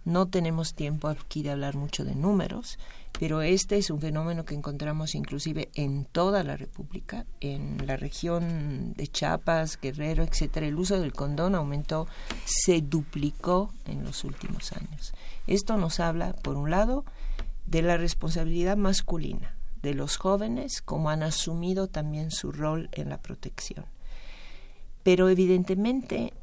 No 0.07 0.27
tenemos 0.27 0.73
tiempo 0.73 1.09
aquí 1.09 1.43
de 1.43 1.51
hablar 1.51 1.77
mucho 1.77 2.07
de 2.07 2.15
números, 2.15 2.79
pero 3.19 3.43
este 3.43 3.77
es 3.77 3.91
un 3.91 4.01
fenómeno 4.01 4.47
que 4.47 4.55
encontramos 4.55 5.15
inclusive 5.15 5.69
en 5.75 6.07
toda 6.07 6.43
la 6.43 6.57
República, 6.57 7.27
en 7.41 7.87
la 7.87 7.99
región 7.99 8.95
de 8.95 9.09
Chiapas, 9.09 9.79
Guerrero, 9.79 10.23
etcétera. 10.23 10.67
El 10.67 10.77
uso 10.77 10.99
del 10.99 11.13
condón 11.13 11.55
aumentó, 11.55 12.07
se 12.47 12.81
duplicó 12.81 13.75
en 13.85 14.03
los 14.05 14.25
últimos 14.25 14.73
años. 14.73 15.13
Esto 15.47 15.77
nos 15.77 16.01
habla, 16.01 16.33
por 16.33 16.57
un 16.57 16.71
lado, 16.71 17.05
de 17.71 17.83
la 17.83 17.97
responsabilidad 17.97 18.77
masculina 18.77 19.57
de 19.83 19.95
los 19.95 20.17
jóvenes, 20.17 20.83
como 20.83 21.09
han 21.09 21.23
asumido 21.23 21.87
también 21.87 22.31
su 22.31 22.53
rol 22.53 22.91
en 22.93 23.09
la 23.09 23.23
protección. 23.23 23.87
Pero 25.03 25.31
evidentemente 25.31 26.35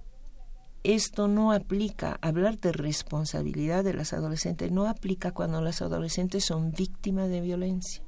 esto 0.83 1.27
no 1.27 1.51
aplica, 1.51 2.17
hablar 2.21 2.57
de 2.59 2.71
responsabilidad 2.71 3.83
de 3.83 3.93
las 3.93 4.13
adolescentes 4.13 4.71
no 4.71 4.87
aplica 4.87 5.31
cuando 5.31 5.61
las 5.61 5.81
adolescentes 5.81 6.45
son 6.45 6.71
víctimas 6.71 7.29
de 7.29 7.41
violencia. 7.41 8.01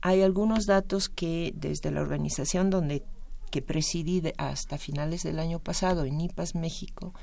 Hay 0.00 0.22
algunos 0.22 0.66
datos 0.66 1.08
que 1.08 1.52
desde 1.56 1.90
la 1.90 2.00
organización 2.00 2.70
donde 2.70 3.02
que 3.50 3.62
presidí 3.62 4.22
hasta 4.36 4.78
finales 4.78 5.22
del 5.22 5.38
año 5.38 5.58
pasado 5.58 6.04
en 6.04 6.20
IPAS 6.20 6.54
México 6.54 7.14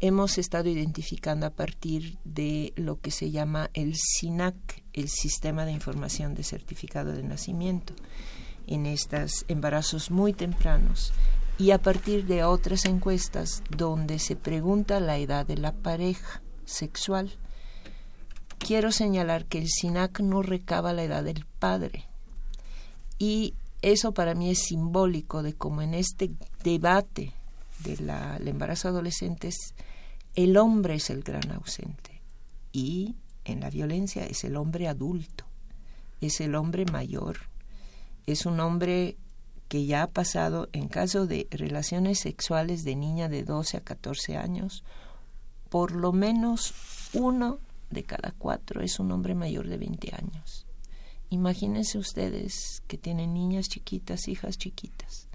hemos 0.00 0.38
estado 0.38 0.68
identificando 0.68 1.46
a 1.46 1.50
partir 1.50 2.18
de 2.24 2.72
lo 2.76 3.00
que 3.00 3.10
se 3.10 3.30
llama 3.30 3.70
el 3.74 3.94
SINAC, 3.96 4.82
el 4.94 5.08
Sistema 5.08 5.66
de 5.66 5.72
Información 5.72 6.34
de 6.34 6.42
Certificado 6.42 7.12
de 7.12 7.22
Nacimiento, 7.22 7.94
en 8.66 8.86
estos 8.86 9.44
embarazos 9.48 10.10
muy 10.10 10.32
tempranos 10.32 11.12
y 11.58 11.72
a 11.72 11.78
partir 11.78 12.24
de 12.24 12.44
otras 12.44 12.86
encuestas 12.86 13.62
donde 13.76 14.18
se 14.18 14.36
pregunta 14.36 15.00
la 15.00 15.18
edad 15.18 15.44
de 15.44 15.58
la 15.58 15.72
pareja 15.72 16.40
sexual. 16.64 17.36
Quiero 18.58 18.92
señalar 18.92 19.44
que 19.44 19.58
el 19.58 19.68
SINAC 19.68 20.20
no 20.20 20.42
recaba 20.42 20.94
la 20.94 21.04
edad 21.04 21.24
del 21.24 21.44
padre 21.58 22.06
y 23.18 23.54
eso 23.82 24.12
para 24.12 24.34
mí 24.34 24.50
es 24.50 24.60
simbólico 24.60 25.42
de 25.42 25.54
cómo 25.54 25.82
en 25.82 25.92
este 25.92 26.30
debate 26.62 27.34
del 27.84 28.48
embarazo 28.48 28.88
adolescente 28.88 29.48
el 30.44 30.56
hombre 30.56 30.94
es 30.94 31.10
el 31.10 31.22
gran 31.22 31.50
ausente 31.52 32.22
y 32.72 33.14
en 33.44 33.60
la 33.60 33.68
violencia 33.68 34.24
es 34.24 34.44
el 34.44 34.56
hombre 34.56 34.88
adulto, 34.88 35.44
es 36.22 36.40
el 36.40 36.54
hombre 36.54 36.86
mayor, 36.86 37.36
es 38.26 38.46
un 38.46 38.58
hombre 38.60 39.18
que 39.68 39.84
ya 39.84 40.04
ha 40.04 40.06
pasado 40.06 40.70
en 40.72 40.88
caso 40.88 41.26
de 41.26 41.46
relaciones 41.50 42.20
sexuales 42.20 42.84
de 42.84 42.96
niña 42.96 43.28
de 43.28 43.44
12 43.44 43.76
a 43.76 43.80
14 43.82 44.38
años, 44.38 44.82
por 45.68 45.92
lo 45.92 46.12
menos 46.12 46.72
uno 47.12 47.58
de 47.90 48.04
cada 48.04 48.32
cuatro 48.32 48.80
es 48.80 48.98
un 48.98 49.12
hombre 49.12 49.34
mayor 49.34 49.68
de 49.68 49.76
20 49.76 50.14
años. 50.14 50.66
Imagínense 51.28 51.98
ustedes 51.98 52.82
que 52.88 52.96
tienen 52.96 53.34
niñas 53.34 53.68
chiquitas, 53.68 54.26
hijas 54.26 54.56
chiquitas. 54.56 55.28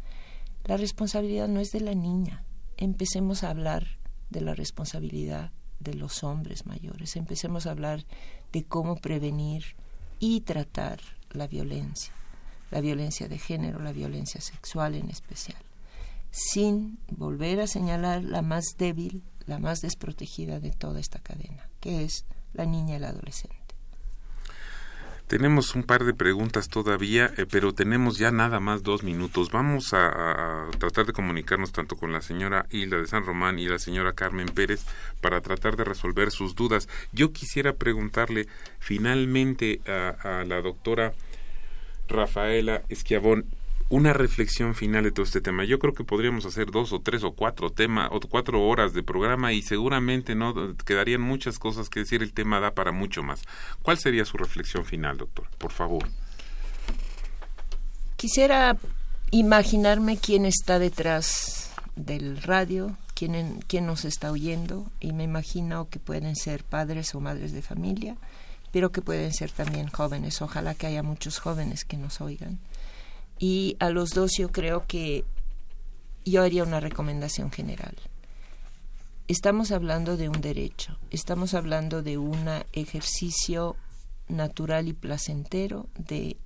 La 0.63 0.77
responsabilidad 0.77 1.47
no 1.47 1.59
es 1.59 1.71
de 1.71 1.81
la 1.81 1.93
niña. 1.93 2.43
Empecemos 2.75 3.43
a 3.43 3.51
hablar 3.51 3.99
de 4.29 4.41
la 4.41 4.55
responsabilidad 4.55 5.51
de 5.79 5.93
los 5.93 6.23
hombres 6.23 6.65
mayores. 6.65 7.15
Empecemos 7.15 7.65
a 7.65 7.71
hablar 7.71 8.05
de 8.51 8.63
cómo 8.63 8.95
prevenir 8.95 9.75
y 10.19 10.41
tratar 10.41 10.99
la 11.31 11.47
violencia, 11.47 12.13
la 12.71 12.81
violencia 12.81 13.27
de 13.27 13.37
género, 13.37 13.79
la 13.79 13.91
violencia 13.91 14.41
sexual 14.41 14.95
en 14.95 15.09
especial, 15.09 15.61
sin 16.31 16.97
volver 17.09 17.59
a 17.61 17.67
señalar 17.67 18.23
la 18.23 18.41
más 18.41 18.75
débil, 18.77 19.23
la 19.45 19.59
más 19.59 19.81
desprotegida 19.81 20.59
de 20.59 20.71
toda 20.71 20.99
esta 20.99 21.19
cadena, 21.19 21.69
que 21.79 22.03
es 22.03 22.25
la 22.53 22.65
niña 22.65 22.95
y 22.95 22.99
la 22.99 23.09
adolescente. 23.09 23.64
Tenemos 25.27 25.73
un 25.73 25.81
par 25.81 26.03
de 26.03 26.13
preguntas 26.13 26.69
todavía, 26.69 27.31
eh, 27.35 27.47
pero 27.49 27.73
tenemos 27.73 28.19
ya 28.19 28.29
nada 28.29 28.59
más 28.59 28.83
dos 28.83 29.01
minutos. 29.01 29.49
Vamos 29.49 29.91
a, 29.93 30.67
tratar 30.77 31.07
de 31.07 31.13
comunicarnos 31.13 31.71
tanto 31.71 31.95
con 31.95 32.13
la 32.13 32.21
señora 32.21 32.67
Hilda 32.69 32.97
de 32.97 33.07
San 33.07 33.25
Román 33.25 33.57
y 33.57 33.67
la 33.67 33.79
señora 33.79 34.13
Carmen 34.13 34.47
Pérez 34.47 34.85
para 35.21 35.41
tratar 35.41 35.77
de 35.77 35.83
resolver 35.83 36.29
sus 36.29 36.53
dudas. 36.53 36.87
Yo 37.11 37.33
quisiera 37.33 37.73
preguntarle 37.73 38.47
finalmente 38.77 39.81
a, 39.87 40.43
la 40.45 40.61
doctora 40.61 41.13
Rafaela 42.07 42.83
Esquiabón, 42.89 43.45
una 43.89 44.13
reflexión 44.13 44.73
final 44.73 45.03
de 45.03 45.11
todo 45.11 45.25
este 45.25 45.41
tema. 45.41 45.63
Yo 45.63 45.77
creo 45.77 45.93
que 45.93 46.03
podríamos 46.03 46.45
hacer 46.45 46.71
dos 46.71 46.91
o 46.91 47.01
tres 47.01 47.23
o 47.23 47.33
cuatro 47.33 47.69
temas 47.69 48.09
o 48.11 48.19
cuatro 48.19 48.65
horas 48.65 48.93
de 48.93 49.03
programa 49.03 49.53
y 49.53 49.61
seguramente 49.61 50.35
no 50.35 50.75
quedarían 50.77 51.21
muchas 51.21 51.59
cosas 51.59 51.89
que 51.89 51.99
decir. 51.99 52.23
El 52.23 52.33
tema 52.33 52.59
da 52.59 52.71
para 52.71 52.91
mucho 52.91 53.21
más. 53.21 53.41
¿Cuál 53.81 53.99
sería 53.99 54.25
su 54.25 54.37
reflexión 54.37 54.85
final, 54.85 55.17
doctor? 55.17 55.47
Por 55.57 55.71
favor. 55.71 56.07
Quisiera 58.17 58.77
imaginarme 59.31 60.17
quién 60.17 60.45
está 60.45 60.79
detrás 60.79 61.71
del 61.95 62.41
radio, 62.41 62.97
quién, 63.13 63.63
quién 63.67 63.85
nos 63.85 64.05
está 64.05 64.31
oyendo 64.31 64.89
y 64.99 65.13
me 65.13 65.23
imagino 65.23 65.89
que 65.89 65.99
pueden 65.99 66.35
ser 66.35 66.63
padres 66.63 67.13
o 67.13 67.19
madres 67.19 67.51
de 67.51 67.61
familia, 67.61 68.15
pero 68.71 68.91
que 68.91 69.01
pueden 69.01 69.31
ser 69.31 69.51
también 69.51 69.89
jóvenes. 69.89 70.41
Ojalá 70.41 70.73
que 70.73 70.87
haya 70.87 71.03
muchos 71.03 71.37
jóvenes 71.37 71.85
que 71.85 71.97
nos 71.97 72.19
oigan 72.19 72.59
y 73.39 73.75
a 73.79 73.89
los 73.89 74.11
dos 74.11 74.31
yo 74.37 74.51
creo 74.51 74.85
que 74.87 75.25
yo 76.25 76.41
haría 76.41 76.63
una 76.63 76.79
recomendación 76.79 77.51
general. 77.51 77.95
Estamos 79.27 79.71
hablando 79.71 80.17
de 80.17 80.29
un 80.29 80.41
derecho, 80.41 80.97
estamos 81.09 81.53
hablando 81.53 82.03
de 82.03 82.17
un 82.17 82.47
ejercicio 82.73 83.75
natural 84.27 84.87
y 84.87 84.93
placentero 84.93 85.87
de 85.97 86.37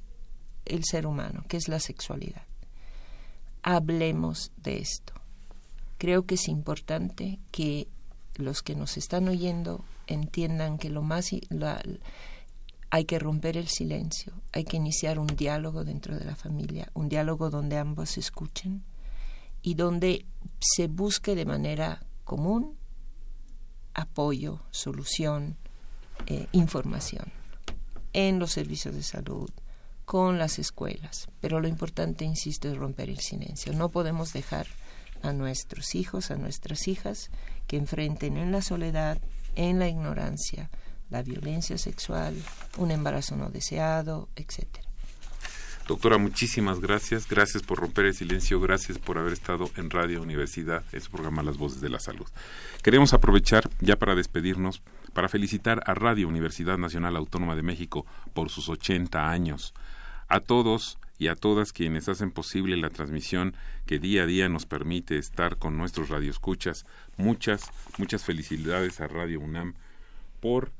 el 0.66 0.84
ser 0.84 1.06
humano, 1.06 1.44
que 1.48 1.58
es 1.58 1.68
la 1.68 1.80
sexualidad. 1.80 2.44
Hablemos 3.64 4.52
de 4.58 4.78
esto. 4.78 5.14
Creo 5.98 6.26
que 6.26 6.36
es 6.36 6.48
importante 6.48 7.40
que 7.52 7.88
los 8.36 8.62
que 8.62 8.76
nos 8.76 8.96
están 8.98 9.28
oyendo 9.28 9.84
entiendan 10.08 10.78
que 10.78 10.90
lo 10.90 11.02
más 11.02 11.32
hay 12.92 13.06
que 13.06 13.20
romper 13.20 13.58
el 13.58 13.68
silencio, 13.68 14.34
hay 14.52 14.64
que 14.64 14.78
iniciar 14.78 15.20
un 15.20 15.28
diálogo 15.28 15.84
dentro 15.84 16.18
de 16.18 16.26
la 16.26 16.36
familia, 16.36 16.90
un 16.94 17.08
diálogo 17.10 17.50
donde 17.50 17.78
ambos 17.78 18.18
escuchen 18.18 18.84
y 19.62 19.76
donde 19.76 20.26
se 20.60 20.88
busque 20.88 21.36
de 21.36 21.46
manera 21.46 22.04
común 22.24 22.78
apoyo, 23.94 24.62
solución, 24.72 25.58
eh, 26.28 26.48
información 26.52 27.32
en 28.14 28.40
los 28.40 28.52
servicios 28.52 28.96
de 28.96 29.04
salud, 29.04 29.50
con 30.06 30.40
las 30.40 30.58
escuelas. 30.58 31.28
Pero 31.40 31.60
lo 31.60 31.68
importante, 31.68 32.26
insisto, 32.26 32.68
es 32.68 32.78
romper 32.78 33.10
el 33.10 33.20
silencio. 33.20 33.74
No 33.74 33.90
podemos 33.90 34.34
dejar 34.34 34.68
a 35.22 35.34
nuestros 35.34 35.94
hijos, 35.96 36.32
a 36.32 36.36
nuestras 36.36 36.88
hijas, 36.88 37.30
que 37.68 37.78
enfrenten 37.78 38.38
en 38.38 38.52
la 38.52 38.62
soledad, 38.62 39.20
en 39.56 39.78
la 39.78 39.88
ignorancia, 39.88 40.70
la 41.10 41.24
violencia 41.24 41.78
sexual, 41.78 42.36
un 42.78 42.92
embarazo 42.92 43.36
no 43.36 43.50
deseado, 43.50 44.30
etcétera. 44.36 44.90
Doctora, 45.90 46.20
muchísimas 46.20 46.82
gracias. 46.82 47.28
Gracias 47.28 47.64
por 47.64 47.80
romper 47.80 48.06
el 48.06 48.14
silencio. 48.14 48.62
Gracias 48.62 49.00
por 49.00 49.18
haber 49.18 49.34
estado 49.34 49.72
en 49.76 49.90
Radio 49.90 50.22
Universidad, 50.22 50.84
en 50.92 51.02
su 51.02 51.10
programa 51.10 51.42
Las 51.42 51.58
Voces 51.58 51.82
de 51.82 51.90
la 51.90 52.00
Salud. 52.00 52.28
Queremos 52.84 53.16
aprovechar, 53.16 53.68
ya 53.80 53.96
para 53.96 54.14
despedirnos, 54.14 54.84
para 55.14 55.30
felicitar 55.30 55.82
a 55.88 55.96
Radio 55.96 56.28
Universidad 56.28 56.78
Nacional 56.78 57.16
Autónoma 57.16 57.56
de 57.56 57.64
México 57.64 58.06
por 58.36 58.52
sus 58.52 58.70
80 58.70 59.32
años. 59.32 59.74
A 60.28 60.42
todos 60.42 61.00
y 61.18 61.28
a 61.28 61.36
todas 61.36 61.74
quienes 61.74 62.08
hacen 62.08 62.30
posible 62.30 62.78
la 62.78 62.92
transmisión 62.92 63.56
que 63.88 63.98
día 63.98 64.24
a 64.24 64.26
día 64.28 64.48
nos 64.48 64.68
permite 64.68 65.18
estar 65.18 65.58
con 65.58 65.76
nuestros 65.76 66.10
radioescuchas. 66.10 66.86
Muchas, 67.18 67.64
muchas 67.98 68.24
felicidades 68.24 69.02
a 69.02 69.08
Radio 69.08 69.40
UNAM 69.40 69.74
por 70.40 70.72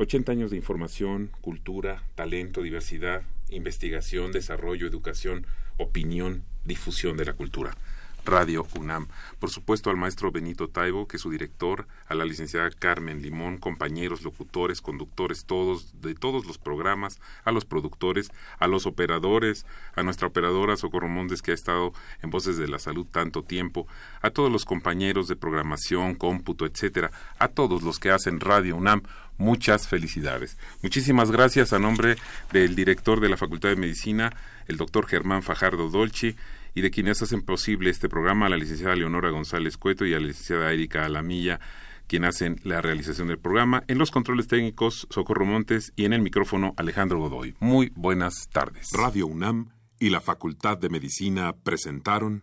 80 0.00 0.32
años 0.32 0.50
de 0.50 0.56
información, 0.56 1.30
cultura, 1.42 2.02
talento, 2.14 2.62
diversidad, 2.62 3.20
investigación, 3.50 4.32
desarrollo, 4.32 4.86
educación, 4.86 5.46
opinión, 5.76 6.42
difusión 6.64 7.18
de 7.18 7.26
la 7.26 7.34
cultura. 7.34 7.76
Radio 8.24 8.66
UNAM. 8.78 9.08
Por 9.38 9.50
supuesto 9.50 9.90
al 9.90 9.96
maestro 9.96 10.30
Benito 10.30 10.68
Taibo, 10.68 11.08
que 11.08 11.16
es 11.16 11.22
su 11.22 11.30
director, 11.30 11.86
a 12.08 12.14
la 12.14 12.24
licenciada 12.24 12.70
Carmen 12.70 13.22
Limón, 13.22 13.58
compañeros, 13.58 14.22
locutores, 14.22 14.80
conductores, 14.80 15.44
todos, 15.44 16.00
de 16.00 16.14
todos 16.14 16.46
los 16.46 16.58
programas, 16.58 17.20
a 17.44 17.52
los 17.52 17.64
productores, 17.64 18.30
a 18.58 18.66
los 18.66 18.86
operadores, 18.86 19.66
a 19.94 20.02
nuestra 20.02 20.28
operadora 20.28 20.76
Socorro 20.76 21.08
Montes, 21.08 21.42
que 21.42 21.52
ha 21.52 21.54
estado 21.54 21.92
en 22.22 22.30
Voces 22.30 22.56
de 22.56 22.68
la 22.68 22.78
Salud 22.78 23.06
tanto 23.10 23.42
tiempo, 23.42 23.86
a 24.22 24.30
todos 24.30 24.50
los 24.50 24.64
compañeros 24.64 25.28
de 25.28 25.36
programación, 25.36 26.14
cómputo, 26.14 26.66
etcétera, 26.66 27.10
a 27.38 27.48
todos 27.48 27.82
los 27.82 27.98
que 27.98 28.10
hacen 28.10 28.40
Radio 28.40 28.76
UNAM. 28.76 29.02
Muchas 29.38 29.88
felicidades. 29.88 30.58
Muchísimas 30.82 31.30
gracias 31.30 31.72
a 31.72 31.78
nombre 31.78 32.16
del 32.52 32.74
director 32.74 33.20
de 33.20 33.30
la 33.30 33.38
Facultad 33.38 33.70
de 33.70 33.76
Medicina, 33.76 34.34
el 34.68 34.76
doctor 34.76 35.06
Germán 35.06 35.42
Fajardo 35.42 35.88
Dolci, 35.88 36.36
y 36.74 36.82
de 36.82 36.90
quienes 36.90 37.22
hacen 37.22 37.42
posible 37.42 37.90
este 37.90 38.08
programa, 38.08 38.48
la 38.48 38.56
licenciada 38.56 38.96
Leonora 38.96 39.30
González 39.30 39.76
Cueto 39.76 40.04
y 40.04 40.10
la 40.10 40.18
licenciada 40.18 40.72
Erika 40.72 41.04
Alamilla, 41.04 41.60
quien 42.06 42.24
hacen 42.24 42.60
la 42.64 42.80
realización 42.80 43.28
del 43.28 43.38
programa, 43.38 43.84
en 43.86 43.98
los 43.98 44.10
controles 44.10 44.48
técnicos 44.48 45.06
Socorro 45.10 45.46
Montes 45.46 45.92
y 45.96 46.04
en 46.04 46.12
el 46.12 46.22
micrófono 46.22 46.74
Alejandro 46.76 47.18
Godoy. 47.18 47.54
Muy 47.60 47.92
buenas 47.94 48.48
tardes. 48.50 48.90
Radio 48.92 49.26
UNAM 49.26 49.70
y 50.00 50.10
la 50.10 50.20
Facultad 50.20 50.78
de 50.78 50.88
Medicina 50.88 51.54
presentaron 51.62 52.42